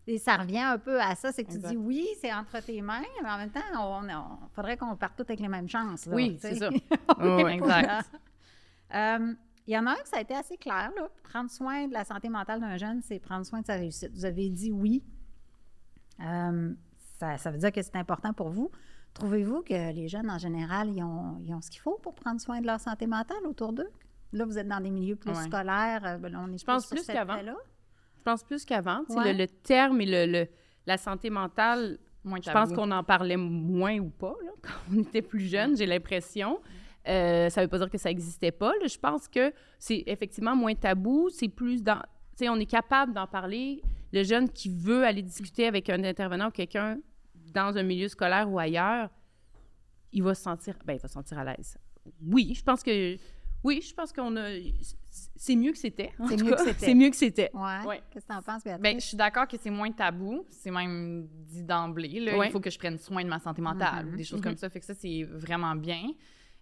et 0.07 0.17
ça 0.19 0.37
revient 0.37 0.59
un 0.59 0.77
peu 0.77 1.01
à 1.01 1.15
ça, 1.15 1.31
c'est 1.31 1.43
que 1.43 1.49
tu 1.49 1.55
Exact. 1.57 1.69
dis 1.71 1.77
oui, 1.77 2.07
c'est 2.21 2.31
entre 2.33 2.59
tes 2.63 2.81
mains, 2.81 3.01
mais 3.23 3.29
en 3.29 3.37
même 3.37 3.49
temps, 3.49 3.61
on, 3.79 4.07
on- 4.09 4.47
faudrait 4.53 4.77
qu'on 4.77 4.95
parte 4.95 5.15
tous 5.17 5.23
avec 5.23 5.39
les 5.39 5.47
mêmes 5.47 5.67
chances. 5.69 6.05
là, 6.05 6.15
Oui, 6.15 6.37
c'est 6.39 6.55
ça. 6.55 6.69
Exact. 7.49 8.09
Euh, 8.93 9.33
Il 9.67 9.73
y 9.73 9.77
en 9.79 9.87
a 9.87 9.91
un 9.91 9.95
que 9.95 10.07
ça 10.07 10.17
a 10.17 10.21
été 10.21 10.35
assez 10.35 10.57
clair. 10.57 10.91
Là. 10.95 11.09
Prendre 11.23 11.49
soin 11.49 11.87
de 11.87 11.93
la 11.93 12.05
santé 12.05 12.29
mentale 12.29 12.59
d'un 12.61 12.77
jeune, 12.77 13.01
c'est 13.01 13.19
prendre 13.19 13.45
soin 13.45 13.61
de 13.61 13.65
sa 13.65 13.73
réussite. 13.73 14.11
Vous 14.13 14.25
avez 14.25 14.49
dit 14.49 14.71
oui. 14.71 15.03
Euh, 16.21 16.71
ça, 17.19 17.37
ça 17.37 17.51
veut 17.51 17.57
dire 17.57 17.71
que 17.71 17.81
c'est 17.81 17.95
important 17.95 18.33
pour 18.33 18.49
vous. 18.49 18.69
Trouvez-vous 19.13 19.63
que 19.63 19.91
les 19.93 20.07
jeunes, 20.07 20.29
en 20.29 20.37
général, 20.37 20.89
ils 20.89 21.01
ont, 21.03 21.37
ils 21.41 21.53
ont 21.53 21.61
ce 21.61 21.69
qu'il 21.71 21.79
faut 21.81 21.97
pour 22.01 22.13
prendre 22.15 22.39
soin 22.39 22.61
de 22.61 22.67
leur 22.67 22.79
santé 22.79 23.07
mentale 23.07 23.45
autour 23.47 23.73
d'eux? 23.73 23.89
Là, 24.33 24.45
vous 24.45 24.57
êtes 24.57 24.67
dans 24.67 24.81
des 24.81 24.91
milieux 24.91 25.15
plus 25.15 25.31
Ouais. 25.31 25.43
scolaires. 25.45 26.01
euh, 26.05 26.17
ben 26.17 26.35
on 26.35 26.51
est 26.53 26.57
Je 26.57 26.65
pense 26.65 26.85
sur 26.87 26.95
plus 26.97 27.05
qu'avant. 27.07 27.37
Je 28.25 28.31
pense 28.31 28.43
plus 28.43 28.65
qu'avant. 28.65 29.01
Ouais. 29.09 29.33
Le, 29.33 29.38
le 29.39 29.47
terme 29.47 30.01
et 30.01 30.05
le, 30.05 30.25
le- 30.31 30.47
la 30.88 30.97
santé 30.97 31.29
mentale, 31.29 31.99
Moins 32.23 32.39
je 32.43 32.49
pense 32.49 32.69
qu'on 32.73 32.89
en 32.89 33.03
parlait 33.03 33.38
moins 33.38 33.99
ou 33.99 34.09
pas 34.09 34.33
là, 34.43 34.51
quand 34.63 34.73
on 34.95 34.99
était 35.01 35.21
plus 35.21 35.41
jeune, 35.47 35.77
j'ai 35.77 35.85
l'impression. 35.85 36.59
Euh, 37.07 37.49
ça 37.51 37.61
veut 37.61 37.67
pas 37.67 37.77
dire 37.77 37.89
que 37.91 37.99
ça 37.99 38.09
n'existait 38.09 38.51
pas. 38.51 38.71
là. 38.81 38.88
Je 38.88 38.97
pense 38.97 39.27
que 39.27 39.53
c'est 39.77 40.03
effectivement 40.07 40.55
moins 40.55 40.73
tabou. 40.73 41.29
C'est 41.29 41.49
plus 41.49 41.83
dans. 41.83 41.99
Tu 42.35 42.45
sais, 42.45 42.49
on 42.49 42.55
est 42.55 42.65
capable 42.65 43.13
d'en 43.13 43.27
parler. 43.27 43.83
Le 44.11 44.23
jeune 44.23 44.49
qui 44.49 44.69
veut 44.69 45.03
aller 45.05 45.21
discuter 45.21 45.67
avec 45.67 45.88
un 45.91 46.03
intervenant 46.03 46.47
ou 46.47 46.51
quelqu'un 46.51 46.97
dans 47.53 47.77
un 47.77 47.83
milieu 47.83 48.07
scolaire 48.07 48.49
ou 48.51 48.57
ailleurs, 48.57 49.09
il 50.11 50.23
va 50.23 50.33
se 50.33 50.41
sentir. 50.41 50.75
Ben, 50.83 50.93
il 50.93 50.99
va 50.99 51.07
se 51.07 51.13
sentir 51.13 51.38
à 51.38 51.43
l'aise. 51.43 51.77
Oui, 52.25 52.55
je 52.55 52.63
pense 52.63 52.81
que. 52.81 53.17
Oui, 53.63 53.81
je 53.88 53.93
pense 53.93 54.11
qu'on 54.11 54.35
a. 54.38 54.49
C'est 55.37 55.55
mieux 55.55 55.71
que 55.71 55.77
c'était. 55.77 56.11
C'est 56.29 56.41
mieux 56.43 56.51
que 56.51 56.59
c'était. 56.59 56.73
C'est 56.85 56.95
mieux 56.95 57.09
que 57.09 57.15
c'était. 57.15 57.49
Ouais. 57.53 57.85
Ouais. 57.85 58.01
Qu'est-ce 58.11 58.25
que 58.25 58.31
tu 58.31 58.37
en 58.37 58.41
penses, 58.41 58.63
Béatrice? 58.63 58.81
Ben, 58.83 58.99
je 59.01 59.05
suis 59.05 59.17
d'accord 59.17 59.47
que 59.47 59.57
c'est 59.61 59.69
moins 59.69 59.91
tabou. 59.91 60.45
C'est 60.49 60.71
même 60.71 61.27
dit 61.49 61.63
d'emblée. 61.63 62.21
Ouais. 62.37 62.47
Il 62.47 62.51
faut 62.51 62.59
que 62.61 62.69
je 62.69 62.77
prenne 62.79 62.97
soin 62.97 63.23
de 63.23 63.29
ma 63.29 63.39
santé 63.39 63.61
mentale. 63.61 64.05
Mhm. 64.05 64.15
Des 64.15 64.23
choses 64.23 64.39
Mhm. 64.39 64.43
comme 64.45 64.57
ça. 64.57 64.69
Fait 64.69 64.79
que 64.79 64.85
ça, 64.85 64.93
c'est 64.93 65.23
vraiment 65.23 65.75
bien. 65.75 66.03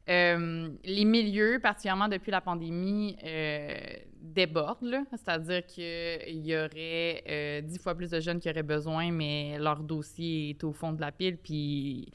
Euh, 0.10 0.70
les 0.84 1.06
milieux, 1.06 1.60
particulièrement 1.62 2.08
depuis 2.10 2.32
la 2.32 2.42
pandémie, 2.42 3.16
euh, 3.24 3.74
débordent. 4.20 4.98
C'est-à-dire 5.12 5.66
qu'il 5.66 6.46
y 6.46 6.56
aurait 6.56 7.24
euh, 7.30 7.62
dix 7.62 7.78
fois 7.80 7.96
plus 7.96 8.10
de 8.10 8.20
jeunes 8.20 8.40
qui 8.40 8.50
auraient 8.50 8.64
besoin, 8.64 9.12
mais 9.12 9.58
leur 9.60 9.82
dossier 9.82 10.50
est 10.52 10.64
au 10.64 10.74
fond 10.74 10.92
de 10.94 11.00
la 11.00 11.12
pile. 11.12 11.38
Puis 11.38 12.12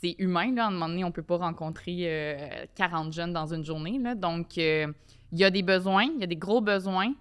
c'est 0.00 0.14
humain. 0.18 0.54
Là. 0.54 0.64
À 0.64 0.68
un 0.68 0.70
moment 0.70 0.88
donné, 0.88 1.04
on 1.04 1.08
ne 1.08 1.12
peut 1.12 1.22
pas 1.22 1.36
rencontrer 1.38 1.96
euh, 2.04 2.64
40 2.76 3.12
jeunes 3.12 3.32
dans 3.32 3.52
une 3.52 3.64
journée. 3.64 3.98
Là. 3.98 4.14
Donc, 4.14 4.56
euh, 4.56 4.86
il 5.32 5.38
y 5.38 5.44
a 5.44 5.50
des 5.50 5.62
besoins, 5.62 6.04
il 6.04 6.20
y 6.20 6.24
a 6.24 6.26
des 6.26 6.36
gros 6.36 6.60
besoins. 6.60 7.12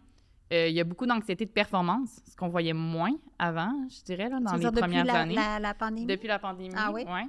Euh, 0.54 0.68
il 0.70 0.74
y 0.76 0.80
a 0.80 0.84
beaucoup 0.86 1.06
d'anxiété 1.06 1.46
de 1.46 1.52
performance, 1.52 2.22
ce 2.26 2.36
qu'on 2.38 2.48
voyait 2.48 2.72
moins 2.74 3.12
avant, 3.38 3.72
je 3.90 4.02
dirais, 4.06 4.30
là, 4.30 4.40
dans 4.40 4.54
les 4.56 4.72
premières 4.72 5.04
la, 5.04 5.14
années. 5.22 5.36
la- 5.36 5.60
la 5.60 5.74
pandémie? 5.74 6.06
Depuis 6.06 6.28
la 6.30 6.40
pandémie, 6.40 6.74
Ah 6.78 6.90
oui? 6.94 7.04
ouais. 7.06 7.26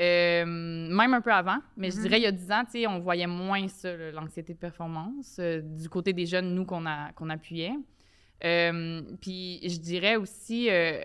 Euh, 0.00 0.44
même 0.44 1.14
un 1.14 1.20
peu 1.20 1.32
avant, 1.32 1.58
mais 1.76 1.90
je 1.90 1.96
Mhm. 1.96 2.02
dirais 2.02 2.18
il 2.18 2.22
y 2.24 2.26
a 2.26 2.32
10 2.32 2.50
ans, 2.52 2.64
on 2.90 2.98
voyait 2.98 3.26
moins 3.26 3.66
ça, 3.68 3.88
l'anxiété 4.12 4.52
de 4.52 4.58
performance, 4.58 5.36
euh, 5.38 5.62
du 5.62 5.88
côté 5.88 6.12
des 6.12 6.26
jeunes, 6.26 6.54
nous, 6.54 6.64
qu'on 6.66 6.84
qu'on 7.14 7.30
appuyait. 7.30 7.72
Euh, 8.44 9.00
puis 9.20 9.60
je 9.62 9.78
dirais 9.78 10.16
aussi, 10.16 10.68
euh, 10.70 11.00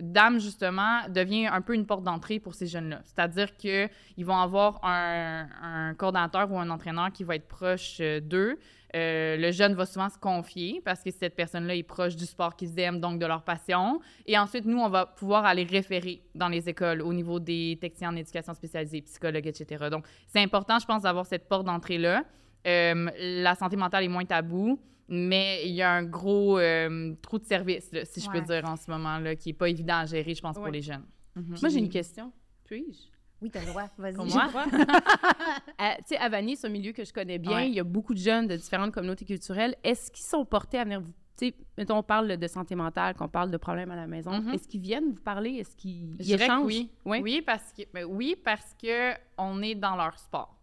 Dame, 0.00 0.38
justement, 0.38 1.08
devient 1.08 1.46
un 1.46 1.60
peu 1.60 1.74
une 1.74 1.86
porte 1.86 2.04
d'entrée 2.04 2.38
pour 2.38 2.54
ces 2.54 2.66
jeunes-là. 2.66 3.00
C'est-à-dire 3.04 3.56
qu'ils 3.56 3.90
vont 4.18 4.36
avoir 4.36 4.84
un, 4.84 5.48
un 5.60 5.94
coordinateur 5.94 6.50
ou 6.50 6.58
un 6.58 6.70
entraîneur 6.70 7.10
qui 7.12 7.24
va 7.24 7.34
être 7.34 7.48
proche 7.48 7.98
euh, 8.00 8.20
d'eux. 8.20 8.58
Euh, 8.96 9.36
le 9.36 9.50
jeune 9.50 9.74
va 9.74 9.84
souvent 9.84 10.08
se 10.08 10.16
confier 10.16 10.80
parce 10.82 11.02
que 11.02 11.10
cette 11.10 11.36
personne-là 11.36 11.74
est 11.74 11.82
proche 11.82 12.16
du 12.16 12.24
sport 12.24 12.56
qu'ils 12.56 12.78
aiment, 12.78 13.00
donc 13.00 13.18
de 13.18 13.26
leur 13.26 13.42
passion. 13.42 14.00
Et 14.24 14.38
ensuite, 14.38 14.64
nous, 14.64 14.78
on 14.78 14.88
va 14.88 15.04
pouvoir 15.04 15.44
aller 15.44 15.64
référer 15.64 16.22
dans 16.34 16.48
les 16.48 16.68
écoles 16.68 17.02
au 17.02 17.12
niveau 17.12 17.40
des 17.40 17.76
techniciens 17.80 18.10
en 18.10 18.16
éducation 18.16 18.54
spécialisée, 18.54 19.02
psychologues, 19.02 19.46
etc. 19.46 19.88
Donc, 19.90 20.06
c'est 20.28 20.40
important, 20.40 20.78
je 20.78 20.86
pense, 20.86 21.02
d'avoir 21.02 21.26
cette 21.26 21.48
porte 21.48 21.66
d'entrée-là. 21.66 22.22
La 22.64 23.54
santé 23.54 23.76
mentale 23.76 24.04
est 24.04 24.08
moins 24.08 24.24
tabou, 24.24 24.78
mais 25.08 25.62
il 25.66 25.72
y 25.74 25.82
a 25.82 25.90
un 25.92 26.02
gros 26.04 26.58
euh, 26.58 27.14
trou 27.22 27.38
de 27.38 27.44
service, 27.44 27.90
là, 27.92 28.04
si 28.04 28.20
je 28.20 28.28
Ouais. 28.28 28.40
peux 28.40 28.46
dire, 28.46 28.64
en 28.68 28.76
ce 28.76 28.90
moment-là, 28.90 29.36
qui 29.36 29.48
n'est 29.50 29.54
pas 29.54 29.68
évident 29.68 29.96
à 29.98 30.06
gérer, 30.06 30.34
je 30.34 30.42
pense, 30.42 30.56
pour 30.56 30.68
les 30.68 30.82
jeunes. 30.82 31.04
Mhm. 31.34 31.56
Moi, 31.60 31.68
j'ai 31.70 31.78
une 31.78 31.88
question. 31.88 32.32
Puis-je? 32.64 33.08
Oui, 33.40 33.50
t'as 33.50 33.60
le 33.60 33.66
droit. 33.66 33.84
Vas-y. 33.96 34.14
Pour 34.14 34.26
moi? 34.26 34.48
Euh, 35.80 35.84
tu 35.98 36.02
sais, 36.06 36.16
à 36.16 36.28
Vanier, 36.28 36.56
c'est 36.56 36.66
un 36.66 36.70
milieu 36.70 36.90
que 36.90 37.04
je 37.04 37.12
connais 37.12 37.38
bien. 37.38 37.54
Ouais. 37.56 37.68
Il 37.68 37.74
y 37.74 37.78
a 37.78 37.84
beaucoup 37.84 38.12
de 38.12 38.18
jeunes 38.18 38.48
de 38.48 38.56
différentes 38.56 38.90
communautés 38.92 39.24
culturelles. 39.24 39.76
Est-ce 39.84 40.10
qu'ils 40.10 40.26
sont 40.26 40.44
portés 40.44 40.76
à 40.78 40.82
venir 40.84 41.00
vous... 41.00 41.12
Tu 41.38 41.46
sais, 41.50 41.54
mettons, 41.76 41.98
on 41.98 42.02
parle 42.02 42.36
de 42.36 42.46
santé 42.48 42.74
mentale, 42.74 43.14
qu'on 43.14 43.28
parle 43.28 43.52
de 43.52 43.56
problèmes 43.58 43.92
à 43.92 43.96
la 43.96 44.08
maison. 44.08 44.32
Mhm. 44.32 44.54
Est-ce 44.54 44.66
qu'ils 44.66 44.80
viennent 44.80 45.10
vous 45.12 45.20
parler? 45.22 45.50
Est-ce 45.52 45.76
qu'ils 45.76 46.16
échangent? 46.32 46.64
oui? 46.64 46.90
Oui, 47.04 47.40
parce 47.46 47.72
que, 47.72 47.82
ben 47.94 48.04
oui, 48.06 48.34
parce 48.44 48.74
que 48.74 49.12
on 49.38 49.62
est 49.62 49.76
dans 49.76 49.94
leur 49.94 50.18
sport. 50.18 50.57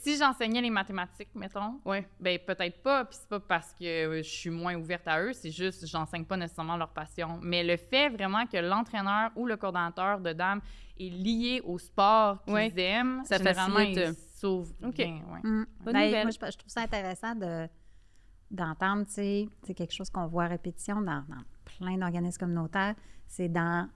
Si 0.00 0.16
j'enseignais 0.16 0.60
les 0.60 0.70
mathématiques, 0.70 1.34
mettons, 1.34 1.80
Ouais. 1.84 2.06
ben 2.20 2.38
peut-être 2.38 2.82
pas, 2.82 3.04
puis 3.04 3.18
c'est 3.20 3.28
pas 3.28 3.40
parce 3.40 3.72
que 3.74 3.84
euh, 3.84 4.16
je 4.22 4.28
suis 4.28 4.50
moins 4.50 4.76
ouverte 4.76 5.08
à 5.08 5.20
eux, 5.20 5.32
c'est 5.32 5.50
juste 5.50 5.86
j'enseigne 5.86 6.24
pas 6.24 6.36
nécessairement 6.36 6.76
leur 6.76 6.90
passion. 6.90 7.40
Mais 7.42 7.64
le 7.64 7.76
fait 7.76 8.08
vraiment 8.08 8.46
que 8.46 8.56
l'entraîneur 8.58 9.32
ou 9.34 9.44
le 9.44 9.56
coordonnateur 9.56 10.20
de 10.20 10.32
dames 10.32 10.60
est 11.00 11.08
lié 11.10 11.60
au 11.64 11.78
sport 11.78 12.44
qu'ils 12.44 12.54
Ouais. 12.54 12.72
aiment, 12.80 13.22
Ça 13.24 13.38
généralement, 13.38 13.76
facilite. 13.76 13.98
ils 13.98 14.38
s'ouvrent 14.38 14.72
OK. 14.84 14.94
bien, 14.94 15.20
ouais. 15.32 15.40
Mm. 15.42 15.66
Bonne 15.80 15.92
Ben, 15.94 16.04
nouvelle. 16.06 16.22
moi, 16.26 16.30
je, 16.30 16.52
je 16.52 16.58
trouve 16.58 16.70
ça 16.70 16.82
intéressant 16.82 17.34
de, 17.34 17.68
d'entendre, 18.52 19.04
tu 19.06 19.12
sais, 19.14 19.48
c'est 19.64 19.74
quelque 19.74 19.92
chose 19.94 20.10
qu'on 20.10 20.28
voit 20.28 20.44
à 20.44 20.48
répétition 20.48 21.00
dans, 21.00 21.24
dans 21.28 21.42
plein 21.78 21.98
d'organismes 21.98 22.38
communautaires, 22.38 22.94
c'est 23.26 23.48
dans 23.48 23.88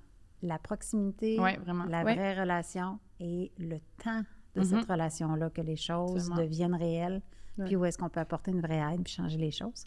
la 0.43 0.59
proximité, 0.59 1.37
la 1.37 2.03
Ouais. 2.03 2.15
vraie 2.15 2.41
relation 2.41 2.99
et 3.21 3.53
le 3.59 3.79
temps 4.03 4.23
de 4.57 4.63
cette 4.63 4.87
relation-là 4.87 5.51
que 5.51 5.61
les 5.61 5.77
choses 5.77 6.17
Absolument. 6.17 6.37
deviennent 6.37 6.75
réelles, 6.75 7.23
puis 7.65 7.77
où 7.77 7.85
est-ce 7.85 7.99
qu'on 7.99 8.09
peut 8.09 8.21
apporter 8.21 8.51
une 8.51 8.61
vraie 8.61 8.83
aide 8.93 9.03
puis 9.03 9.13
changer 9.13 9.39
les 9.39 9.51
choses. 9.51 9.87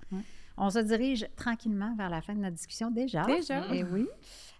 On 0.57 0.69
se 0.69 0.79
dirige 0.79 1.27
tranquillement 1.35 1.95
vers 1.95 2.09
la 2.09 2.21
fin 2.21 2.33
de 2.33 2.39
notre 2.39 2.55
discussion 2.55 2.91
déjà. 2.91 3.23
Déjà? 3.23 3.63
Eh 3.73 3.83
oui. 3.83 4.07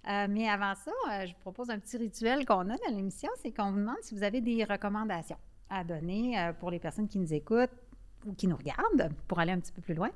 Euh, 0.10 0.28
mais 0.30 0.50
avant 0.50 0.74
ça, 0.76 0.92
euh, 1.12 1.26
je 1.26 1.34
vous 1.34 1.40
propose 1.40 1.70
un 1.70 1.80
petit 1.80 1.98
rituel 1.98 2.46
qu'on 2.46 2.70
a 2.70 2.76
dans 2.78 2.96
l'émission, 2.96 3.30
c'est 3.42 3.52
qu'on 3.52 3.72
vous 3.72 3.78
demande 3.78 3.98
si 4.02 4.16
vous 4.16 4.24
avez 4.24 4.42
des 4.42 4.64
recommandations 4.64 5.38
à 5.70 5.84
donner 5.84 6.38
euh, 6.38 6.52
pour 6.54 6.72
les 6.72 6.80
personnes 6.80 7.08
qui 7.08 7.20
nous 7.20 7.34
écoutent 7.34 7.70
ou 8.26 8.34
qui 8.34 8.48
nous 8.48 8.58
regardent, 8.58 9.14
pour 9.28 9.40
aller 9.40 9.52
un 9.52 9.60
petit 9.60 9.72
peu 9.72 9.82
plus 9.82 9.94
loin. 9.94 10.10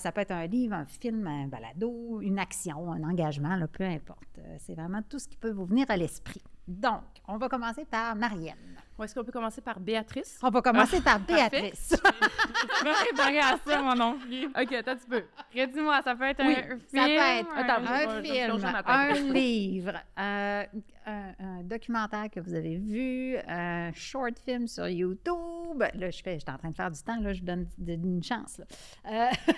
Ça 0.00 0.10
peut 0.10 0.22
être 0.22 0.32
un 0.32 0.46
livre, 0.46 0.74
un 0.74 0.86
film, 0.86 1.24
un 1.28 1.46
balado, 1.46 2.20
une 2.20 2.40
action, 2.40 2.90
un 2.90 3.04
engagement, 3.04 3.54
là, 3.54 3.68
peu 3.68 3.84
importe. 3.84 4.40
C'est 4.58 4.74
vraiment 4.74 5.02
tout 5.08 5.20
ce 5.20 5.28
qui 5.28 5.36
peut 5.36 5.52
vous 5.52 5.66
venir 5.66 5.86
à 5.88 5.96
l'esprit. 5.96 6.42
Donc, 6.66 7.04
on 7.28 7.38
va 7.38 7.48
commencer 7.48 7.84
par 7.84 8.16
Marianne. 8.16 8.56
Ou 8.98 9.04
est-ce 9.04 9.14
qu'on 9.14 9.22
peut 9.24 9.30
commencer 9.32 9.60
par 9.60 9.78
Béatrice? 9.78 10.38
On 10.42 10.50
va 10.50 10.60
commencer 10.60 11.00
par 11.00 11.20
parfait. 11.20 11.50
Béatrice. 11.50 11.90
Je 12.80 12.84
vais 12.84 12.92
préparer 13.06 13.38
à 13.38 13.56
ça, 13.64 13.94
non 13.94 14.18
plus. 14.18 14.46
OK, 14.46 14.72
attends 14.72 14.90
un 14.90 14.96
petit 14.96 15.08
peu. 15.08 15.22
Redis-moi, 15.54 16.02
ça 16.02 16.16
peut 16.16 16.24
être 16.24 16.44
Oui, 16.44 16.56
un 16.56 16.62
film. 16.62 16.80
Ça 16.88 17.04
peut 17.04 17.12
être 17.12 17.48
Attends, 17.56 17.86
un 17.86 18.22
film, 18.22 18.72
un 18.86 19.32
livre, 19.32 19.92
euh, 20.18 20.64
un, 21.06 21.32
un 21.38 21.62
documentaire 21.62 22.28
que 22.30 22.40
vous 22.40 22.54
avez 22.54 22.76
vu, 22.76 23.36
un 23.46 23.92
short 23.92 24.38
film 24.40 24.66
sur 24.66 24.88
YouTube. 24.88 25.80
Là, 25.94 26.10
je 26.10 26.20
fais, 26.22 26.34
je 26.34 26.40
suis 26.40 26.50
en 26.52 26.58
train 26.58 26.70
de 26.70 26.76
faire 26.76 26.90
du 26.90 27.00
temps, 27.00 27.20
là, 27.20 27.32
je 27.32 27.40
vous 27.40 27.46
donne 27.46 27.66
une 27.78 28.22
chance. 28.22 28.58
là. 28.58 28.64
Euh, 29.12 29.52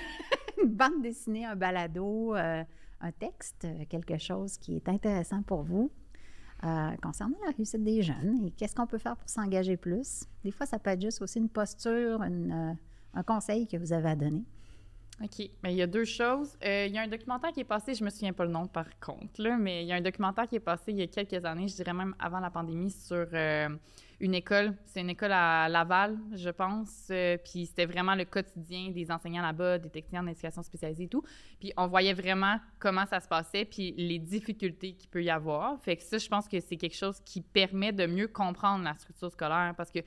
une 0.62 0.68
bande 0.70 1.00
dessinée, 1.02 1.46
un 1.46 1.56
balado, 1.56 2.34
euh, 2.36 2.62
un 3.00 3.12
texte, 3.12 3.66
quelque 3.88 4.18
chose 4.18 4.58
qui 4.58 4.76
est 4.76 4.88
intéressant 4.88 5.42
pour 5.42 5.62
vous. 5.62 5.90
Euh, 6.64 6.90
concernant 7.02 7.36
la 7.44 7.52
réussite 7.52 7.82
des 7.82 8.02
jeunes 8.02 8.44
et 8.44 8.50
qu'est-ce 8.50 8.74
qu'on 8.74 8.86
peut 8.86 8.98
faire 8.98 9.16
pour 9.16 9.28
s'engager 9.28 9.76
plus. 9.76 10.24
Des 10.44 10.50
fois, 10.50 10.66
ça 10.66 10.78
peut 10.78 10.90
être 10.90 11.00
juste 11.00 11.22
aussi 11.22 11.38
une 11.38 11.48
posture, 11.48 12.20
euh, 12.22 12.72
un 13.14 13.22
conseil 13.22 13.66
que 13.66 13.76
vous 13.76 13.92
avez 13.92 14.10
à 14.10 14.16
donner. 14.16 14.44
OK. 15.22 15.50
Mais 15.62 15.72
il 15.72 15.76
y 15.76 15.82
a 15.82 15.86
deux 15.86 16.04
choses. 16.04 16.56
Euh, 16.64 16.86
il 16.86 16.94
y 16.94 16.98
a 16.98 17.02
un 17.02 17.08
documentaire 17.08 17.52
qui 17.52 17.60
est 17.60 17.64
passé, 17.64 17.94
je 17.94 18.04
me 18.04 18.10
souviens 18.10 18.32
pas 18.32 18.44
le 18.44 18.50
nom 18.50 18.66
par 18.66 18.86
contre, 19.00 19.42
là, 19.42 19.56
mais 19.58 19.84
il 19.84 19.88
y 19.88 19.92
a 19.92 19.96
un 19.96 20.00
documentaire 20.00 20.46
qui 20.48 20.56
est 20.56 20.60
passé 20.60 20.92
il 20.92 20.98
y 20.98 21.02
a 21.02 21.06
quelques 21.06 21.44
années, 21.44 21.68
je 21.68 21.76
dirais 21.76 21.94
même 21.94 22.14
avant 22.18 22.40
la 22.40 22.50
pandémie, 22.50 22.90
sur 22.90 23.26
une 24.20 24.34
école. 24.34 24.74
C'est 24.86 25.00
une 25.00 25.10
école 25.10 25.32
à 25.32 25.68
Laval, 25.68 26.18
je 26.34 26.50
pense. 26.50 27.08
Euh, 27.10 27.38
puis 27.42 27.66
c'était 27.66 27.86
vraiment 27.86 28.14
le 28.14 28.24
quotidien 28.24 28.90
des 28.90 29.10
enseignants 29.10 29.42
là-bas, 29.42 29.78
des 29.78 29.88
techniciens 29.88 30.22
en 30.22 30.26
éducation 30.26 30.62
spécialisée 30.62 31.04
et 31.04 31.08
tout. 31.08 31.24
Puis 31.58 31.72
on 31.76 31.88
voyait 31.88 32.12
vraiment 32.12 32.60
comment 32.78 33.06
ça 33.06 33.20
se 33.20 33.28
passait, 33.28 33.64
puis 33.64 33.94
les 33.96 34.18
difficultés 34.18 34.92
qu'il 34.92 35.08
peut 35.08 35.24
y 35.24 35.30
avoir. 35.30 35.80
Fait 35.82 35.96
que 35.96 36.02
ça, 36.02 36.18
je 36.18 36.28
pense 36.28 36.46
que 36.46 36.60
c'est 36.60 36.76
quelque 36.76 36.96
chose 36.96 37.20
qui 37.24 37.40
permet 37.40 37.92
de 37.92 38.06
mieux 38.06 38.28
comprendre 38.28 38.84
la 38.84 38.94
structure 38.94 39.32
scolaire 39.32 39.74
parce 39.76 39.90
que 39.90 40.00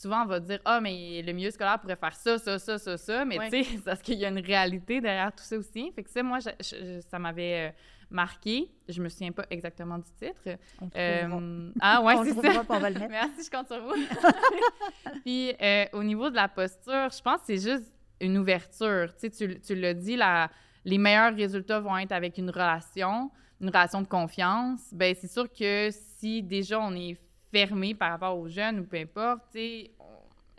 souvent 0.00 0.22
on 0.22 0.26
va 0.26 0.40
dire 0.40 0.58
ah 0.64 0.80
mais 0.80 1.20
le 1.22 1.32
milieu 1.32 1.50
scolaire 1.50 1.78
pourrait 1.78 1.96
faire 1.96 2.14
ça 2.14 2.38
ça 2.38 2.58
ça 2.58 2.78
ça 2.78 2.96
ça 2.96 3.24
mais 3.24 3.38
Ouais. 3.38 3.50
tu 3.50 3.64
sais 3.64 3.78
parce 3.84 4.00
qu'il 4.02 4.18
y 4.18 4.24
a 4.24 4.28
une 4.28 4.38
réalité 4.40 5.00
derrière 5.00 5.30
tout 5.32 5.44
ça 5.44 5.56
aussi. 5.58 5.92
Fait 5.92 6.02
que 6.02 6.10
ça 6.10 6.22
moi 6.22 6.38
je- 6.40 6.48
je- 6.60 7.00
ça 7.10 7.18
m'avait 7.18 7.68
euh, 7.68 7.72
marqué. 8.10 8.70
Je 8.88 9.00
me 9.02 9.08
souviens 9.08 9.32
pas 9.32 9.44
exactement 9.50 9.98
du 9.98 10.10
titre. 10.18 10.58
On. 10.80 10.88
Euh, 10.96 11.70
ah 11.80 12.02
ouais 12.02 12.16
c'est 12.24 12.34
ça. 12.34 12.62
on 12.68 12.78
va 12.78 12.90
le 12.90 12.98
mettre. 12.98 13.10
merci 13.10 13.44
je 13.44 13.50
compte 13.56 13.66
sur 13.68 13.80
vous. 13.82 13.94
Puis 15.24 15.52
euh, 15.60 15.84
au 15.92 16.02
niveau 16.02 16.30
de 16.30 16.36
la 16.36 16.48
posture 16.48 17.08
je 17.10 17.22
pense 17.22 17.40
que 17.40 17.46
c'est 17.56 17.70
juste 17.70 17.92
une 18.20 18.38
ouverture. 18.38 19.12
Tu 19.18 19.28
sais 19.28 19.30
tu, 19.30 19.60
tu 19.60 19.74
l'as 19.74 19.94
dit 19.94 20.16
la 20.16 20.50
les 20.84 20.96
meilleurs 20.98 21.34
résultats 21.34 21.78
vont 21.80 21.96
être 21.98 22.12
avec 22.12 22.38
une 22.38 22.48
relation 22.50 23.30
une 23.60 23.68
relation 23.68 24.00
de 24.00 24.06
confiance. 24.08 24.80
Ben 24.92 25.14
c'est 25.20 25.30
sûr 25.30 25.46
que 25.52 25.90
si 25.90 26.42
déjà 26.42 26.80
on 26.80 26.94
est 26.94 27.18
fermé 27.52 27.94
par 27.94 28.10
rapport 28.10 28.38
aux 28.38 28.48
jeunes 28.48 28.80
ou 28.80 28.84
peu 28.84 28.96
importe, 28.98 29.42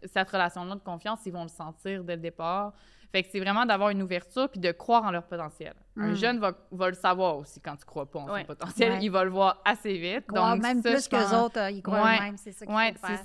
cette 0.05 0.29
relation-là 0.29 0.75
de 0.75 0.79
confiance, 0.79 1.19
ils 1.25 1.33
vont 1.33 1.43
le 1.43 1.49
sentir 1.49 2.03
dès 2.03 2.15
le 2.15 2.21
départ. 2.21 2.73
Fait 3.11 3.23
que 3.23 3.29
c'est 3.29 3.41
vraiment 3.41 3.65
d'avoir 3.65 3.89
une 3.89 4.01
ouverture 4.01 4.47
puis 4.47 4.61
de 4.61 4.71
croire 4.71 5.03
en 5.03 5.11
leur 5.11 5.23
potentiel. 5.23 5.73
Un 5.97 6.11
Mm. 6.11 6.15
jeune 6.15 6.39
va, 6.39 6.53
va 6.71 6.87
le 6.87 6.95
savoir 6.95 7.35
aussi 7.35 7.59
quand 7.59 7.75
tu 7.75 7.83
crois 7.83 8.09
pas 8.09 8.19
en 8.19 8.31
Ouais. 8.31 8.39
son 8.39 8.45
potentiel. 8.47 8.93
Ouais. 8.93 8.99
Il 9.01 9.11
va 9.11 9.25
le 9.25 9.29
voir 9.29 9.61
assez 9.65 9.97
vite. 9.97 10.25
Croire 10.27 10.53
Donc, 10.53 10.63
même 10.63 10.81
ça, 10.81 10.91
plus 10.91 11.03
je 11.03 11.09
que 11.09 11.15
pense- 11.17 11.29
les 11.29 11.37
autres, 11.37 11.59
euh, 11.59 11.71
ils 11.71 11.81
croient 11.81 12.03
Ouais. 12.03 12.31
c'est 12.37 12.53
ça 12.53 12.65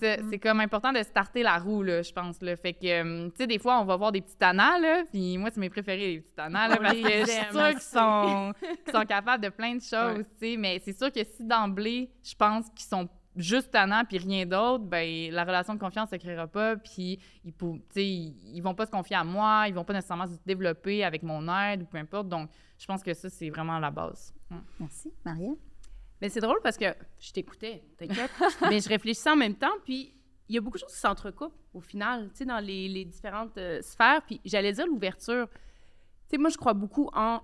c'est. 0.01 0.21
Mm. 0.21 0.29
C'est 0.29 0.39
comme 0.41 0.59
important 0.59 0.93
de 0.93 1.01
starter 1.05 1.45
la 1.45 1.59
roue, 1.59 1.85
là, 1.85 2.03
je 2.03 2.13
pense. 2.13 2.43
Là. 2.43 2.57
Fait 2.57 2.73
que, 2.73 2.85
euh, 2.85 3.29
tu 3.29 3.37
sais, 3.37 3.47
des 3.47 3.61
fois, 3.61 3.81
on 3.81 3.85
va 3.85 3.95
voir 3.95 4.11
des 4.11 4.23
petits 4.23 4.37
tanas, 4.37 4.81
là, 4.81 5.05
puis 5.13 5.39
moi, 5.39 5.51
c'est 5.53 5.61
mes 5.61 5.71
préférés, 5.71 6.15
les 6.15 6.21
petits 6.21 6.35
tanas, 6.35 6.67
là, 6.67 6.77
parce 6.79 6.93
que 6.95 6.99
je 7.09 7.25
suis 7.25 7.53
sûre 7.53 7.71
qu'ils 7.71 7.81
sont, 7.81 8.53
qu'ils 8.85 8.93
sont 8.93 9.05
capables 9.07 9.45
de 9.45 9.51
plein 9.51 9.77
de 9.77 9.83
choses, 9.83 10.25
tu 10.41 10.49
sais. 10.51 10.57
Mais 10.59 10.81
c'est 10.85 10.99
sûr 10.99 11.13
que 11.13 11.23
si 11.23 11.45
d'emblée, 11.45 12.11
je 12.25 12.35
pense 12.35 12.69
qu'ils 12.71 12.87
sont 12.89 13.09
juste 13.37 13.71
tannants 13.71 14.05
puis 14.05 14.19
rien 14.19 14.47
d'autre, 14.47 14.85
ben 14.85 15.31
la 15.31 15.45
relation 15.45 15.75
de 15.75 15.79
confiance 15.79 16.11
ne 16.11 16.17
se 16.17 16.23
créera 16.23 16.47
pas, 16.47 16.77
puis 16.77 17.19
ils, 17.45 17.53
ils, 17.97 18.57
ils 18.57 18.61
vont 18.61 18.75
pas 18.75 18.87
se 18.87 18.91
confier 18.91 19.17
à 19.17 19.25
moi, 19.25 19.67
ils 19.69 19.75
vont 19.75 19.85
pas 19.85 19.93
nécessairement 19.93 20.27
se 20.27 20.37
développer 20.45 21.05
avec 21.05 21.23
mon 21.23 21.47
aide 21.49 21.83
ou 21.83 21.85
peu 21.87 21.99
importe. 21.99 22.29
Donc, 22.29 22.51
je 22.79 22.87
pense 22.87 23.03
que 23.03 23.15
ça, 23.15 23.29
c'est 23.29 23.51
vraiment 23.51 23.79
la 23.79 23.91
base. 23.91 24.35
Merci, 24.81 25.13
Marianne. 25.25 25.57
Mais 26.21 26.29
c'est 26.29 26.41
drôle 26.41 26.61
parce 26.63 26.77
que 26.77 26.95
je 27.21 27.33
t'écoutais, 27.33 27.83
t'inquiète, 27.99 28.31
mais 28.71 28.81
je 28.81 28.89
réfléchissais 28.89 29.31
en 29.31 29.37
même 29.37 29.55
temps, 29.55 29.75
puis 29.85 30.15
il 30.49 30.55
y 30.55 30.59
a 30.59 30.61
beaucoup 30.61 30.77
de 30.77 30.83
choses 30.83 30.93
qui 30.93 31.01
s'entrecoupent 31.01 31.59
au 31.75 31.81
final, 31.81 32.31
tu 32.31 32.39
sais, 32.39 32.45
dans 32.45 32.59
les, 32.59 32.89
les 32.89 33.05
différentes 33.05 33.59
euh, 33.59 33.83
sphères. 33.83 34.23
Puis 34.27 34.41
j'allais 34.45 34.73
dire 34.73 34.87
l'ouverture. 34.87 35.49
Tu 35.49 35.57
sais, 36.31 36.39
moi, 36.39 36.51
je 36.51 36.57
crois 36.57 36.75
beaucoup 36.75 37.11
en, 37.13 37.43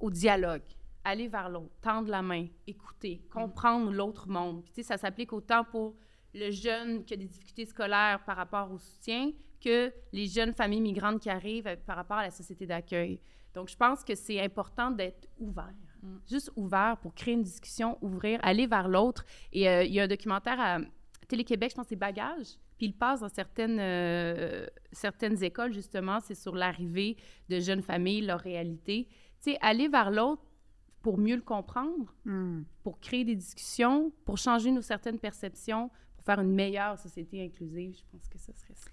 au 0.00 0.10
dialogue. 0.10 0.62
Aller 1.08 1.28
vers 1.28 1.48
l'autre, 1.48 1.72
tendre 1.80 2.10
la 2.10 2.20
main, 2.20 2.48
écouter, 2.66 3.22
comprendre 3.30 3.92
l'autre 3.92 4.28
monde. 4.28 4.64
Puis, 4.64 4.72
tu 4.72 4.82
sais, 4.82 4.88
ça 4.88 4.98
s'applique 4.98 5.32
autant 5.32 5.62
pour 5.62 5.94
le 6.34 6.50
jeune 6.50 7.04
qui 7.04 7.14
a 7.14 7.16
des 7.16 7.26
difficultés 7.26 7.64
scolaires 7.64 8.24
par 8.26 8.36
rapport 8.36 8.72
au 8.72 8.78
soutien 8.78 9.30
que 9.60 9.92
les 10.12 10.26
jeunes 10.26 10.52
familles 10.52 10.80
migrantes 10.80 11.20
qui 11.20 11.30
arrivent 11.30 11.68
euh, 11.68 11.76
par 11.86 11.94
rapport 11.94 12.16
à 12.16 12.24
la 12.24 12.32
société 12.32 12.66
d'accueil. 12.66 13.20
Donc, 13.54 13.68
je 13.68 13.76
pense 13.76 14.02
que 14.02 14.16
c'est 14.16 14.40
important 14.40 14.90
d'être 14.90 15.28
ouvert. 15.38 15.74
Juste 16.28 16.50
ouvert 16.56 16.96
pour 17.00 17.14
créer 17.14 17.34
une 17.34 17.44
discussion, 17.44 17.98
ouvrir, 18.00 18.40
aller 18.42 18.66
vers 18.66 18.88
l'autre. 18.88 19.24
Et 19.52 19.68
euh, 19.68 19.84
il 19.84 19.92
y 19.92 20.00
a 20.00 20.04
un 20.04 20.08
documentaire 20.08 20.60
à 20.60 20.78
Télé-Québec, 21.28 21.70
je 21.70 21.76
pense 21.76 21.86
c'est 21.88 21.96
Bagages, 21.96 22.58
puis 22.76 22.86
il 22.86 22.92
passe 22.92 23.20
dans 23.20 23.28
certaines, 23.28 23.78
euh, 23.80 24.66
certaines 24.92 25.42
écoles, 25.42 25.72
justement, 25.72 26.20
c'est 26.20 26.34
sur 26.34 26.54
l'arrivée 26.54 27.16
de 27.48 27.58
jeunes 27.58 27.82
familles, 27.82 28.22
leur 28.22 28.40
réalité. 28.40 29.08
Tu 29.42 29.52
sais, 29.52 29.58
aller 29.60 29.88
vers 29.88 30.10
l'autre, 30.10 30.42
pour 31.06 31.18
mieux 31.18 31.36
le 31.36 31.42
comprendre, 31.42 32.12
Hmm. 32.24 32.62
pour 32.82 32.98
créer 32.98 33.22
des 33.24 33.36
discussions, 33.36 34.10
pour 34.24 34.38
changer 34.38 34.72
nos 34.72 34.82
certaines 34.82 35.20
perceptions, 35.20 35.88
pour 36.16 36.24
faire 36.24 36.40
une 36.40 36.50
meilleure 36.52 36.98
société 36.98 37.44
inclusive. 37.44 37.94
Je 37.96 38.02
pense 38.10 38.28
que 38.28 38.36
ce 38.38 38.52
serait 38.52 38.74
ça. 38.74 38.90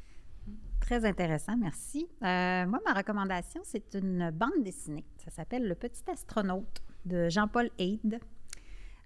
Très 0.79 1.05
intéressant, 1.05 1.57
merci. 1.57 2.05
Euh, 2.21 2.67
moi, 2.67 2.79
ma 2.85 2.93
recommandation, 2.93 3.61
c'est 3.63 3.95
une 3.95 4.29
bande 4.29 4.61
dessinée. 4.63 5.05
Ça 5.17 5.31
s'appelle 5.31 5.67
Le 5.67 5.73
Petit 5.73 6.03
Astronaute 6.07 6.83
de 7.03 7.29
Jean-Paul 7.29 7.71
Haid. 7.79 8.19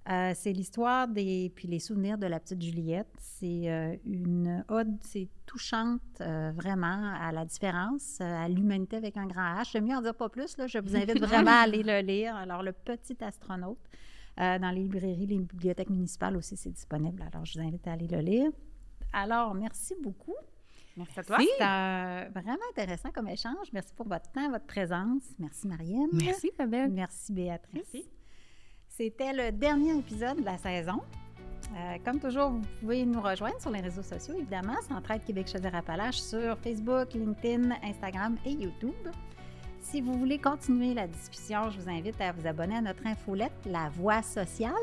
Euh, 0.09 0.31
c'est 0.35 0.53
l'histoire 0.53 1.07
des 1.07 1.51
puis 1.55 1.67
les 1.67 1.79
souvenirs 1.79 2.17
de 2.17 2.27
la 2.27 2.39
petite 2.39 2.61
Juliette. 2.61 3.11
C'est 3.19 3.69
euh, 3.69 3.95
une 4.05 4.63
ode, 4.69 4.95
c'est 5.01 5.27
touchante 5.45 6.01
euh, 6.21 6.51
vraiment 6.55 7.13
à 7.19 7.31
la 7.31 7.43
différence, 7.45 8.21
à 8.21 8.47
l'humanité 8.47 8.95
avec 8.95 9.17
un 9.17 9.25
grand 9.25 9.61
H. 9.61 9.71
J'aime 9.71 9.85
mieux 9.85 9.95
en 9.95 10.01
dire 10.01 10.15
pas 10.15 10.29
plus. 10.29 10.57
Là. 10.57 10.67
Je 10.67 10.79
vous 10.79 10.95
invite 10.95 11.19
vraiment 11.19 11.51
à 11.51 11.63
aller 11.63 11.83
le 11.83 11.99
lire. 11.99 12.35
Alors, 12.35 12.63
Le 12.63 12.71
Petit 12.71 13.17
Astronaute, 13.21 13.79
dans 14.37 14.71
les 14.73 14.83
librairies, 14.83 15.25
les 15.25 15.39
bibliothèques 15.39 15.89
municipales 15.89 16.37
aussi, 16.37 16.55
c'est 16.55 16.71
disponible. 16.71 17.23
Alors, 17.31 17.45
je 17.45 17.59
vous 17.59 17.65
invite 17.65 17.87
à 17.87 17.93
aller 17.93 18.07
le 18.07 18.19
lire. 18.19 18.51
Alors, 19.13 19.53
merci 19.55 19.95
beaucoup. 20.01 20.35
Merci 20.97 21.19
à 21.19 21.23
toi. 21.23 21.37
C'est 21.39 21.63
euh, 21.63 22.29
vraiment 22.41 22.63
intéressant 22.71 23.11
comme 23.11 23.27
échange. 23.27 23.67
Merci 23.71 23.93
pour 23.93 24.07
votre 24.07 24.29
temps, 24.31 24.49
votre 24.49 24.65
présence. 24.65 25.23
Merci, 25.37 25.67
Marianne. 25.67 26.09
Merci, 26.11 26.51
Fabien. 26.57 26.87
Merci, 26.87 27.31
Béatrice. 27.31 27.73
Merci. 27.93 28.09
C'était 28.97 29.31
le 29.31 29.51
dernier 29.51 29.95
épisode 29.95 30.39
de 30.39 30.45
la 30.45 30.57
saison. 30.57 31.01
Euh, 31.75 31.97
comme 32.03 32.19
toujours, 32.19 32.49
vous 32.49 32.61
pouvez 32.79 33.05
nous 33.05 33.21
rejoindre 33.21 33.61
sur 33.61 33.69
les 33.69 33.81
réseaux 33.81 34.01
sociaux, 34.01 34.33
évidemment, 34.35 34.73
Centraide 34.87 35.23
Québec 35.23 35.47
Chaudière-Appalaches 35.51 36.19
sur 36.19 36.57
Facebook, 36.57 37.13
LinkedIn, 37.13 37.75
Instagram 37.83 38.37
et 38.43 38.51
YouTube. 38.53 38.95
Si 39.81 40.01
vous 40.01 40.13
voulez 40.17 40.39
continuer 40.39 40.95
la 40.95 41.05
discussion, 41.05 41.69
je 41.69 41.79
vous 41.79 41.87
invite 41.89 42.19
à 42.19 42.31
vous 42.31 42.47
abonner 42.47 42.77
à 42.77 42.81
notre 42.81 43.05
infolette 43.05 43.53
La 43.67 43.89
Voix 43.89 44.23
sociale. 44.23 44.73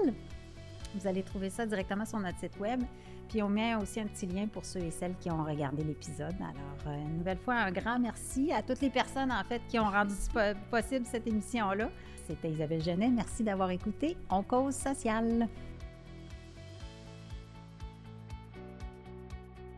Vous 0.95 1.07
allez 1.09 1.25
trouver 1.25 1.51
ça 1.51 1.67
directement 1.67 2.05
sur 2.05 2.21
notre 2.21 2.39
site 2.39 2.57
web. 2.61 2.83
Puis 3.29 3.43
on 3.43 3.49
met 3.49 3.75
aussi 3.75 3.99
un 3.99 4.07
petit 4.07 4.27
lien 4.27 4.47
pour 4.47 4.65
ceux 4.65 4.81
et 4.81 4.91
celles 4.93 5.17
qui 5.17 5.29
ont 5.31 5.43
regardé 5.43 5.83
l'épisode. 5.83 6.37
Alors, 6.39 6.79
euh, 6.87 7.03
une 7.03 7.19
nouvelle 7.19 7.39
fois, 7.39 7.55
un 7.55 7.73
grand 7.73 7.99
merci 7.99 8.53
à 8.53 8.62
toutes 8.62 8.81
les 8.81 8.91
personnes, 8.91 9.33
en 9.33 9.43
fait, 9.43 9.61
qui 9.69 9.79
ont 9.81 9.91
rendu 9.91 10.15
po- 10.33 10.39
possible 10.71 11.05
cette 11.05 11.27
émission-là. 11.27 11.91
C'était 12.27 12.51
Isabelle 12.51 12.83
Genet. 12.83 13.09
Merci 13.09 13.43
d'avoir 13.43 13.70
écouté 13.70 14.16
On 14.31 14.43
cause 14.43 14.75
sociale. 14.75 15.49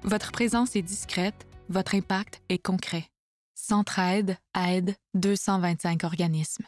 Votre 0.03 0.31
présence 0.31 0.77
est 0.77 0.83
discrète, 0.83 1.47
votre 1.69 1.97
impact 1.97 2.41
est 2.49 2.65
concret. 2.65 3.07
Centraide 3.55 4.37
aide 4.55 4.95
225 5.15 6.05
organismes. 6.05 6.65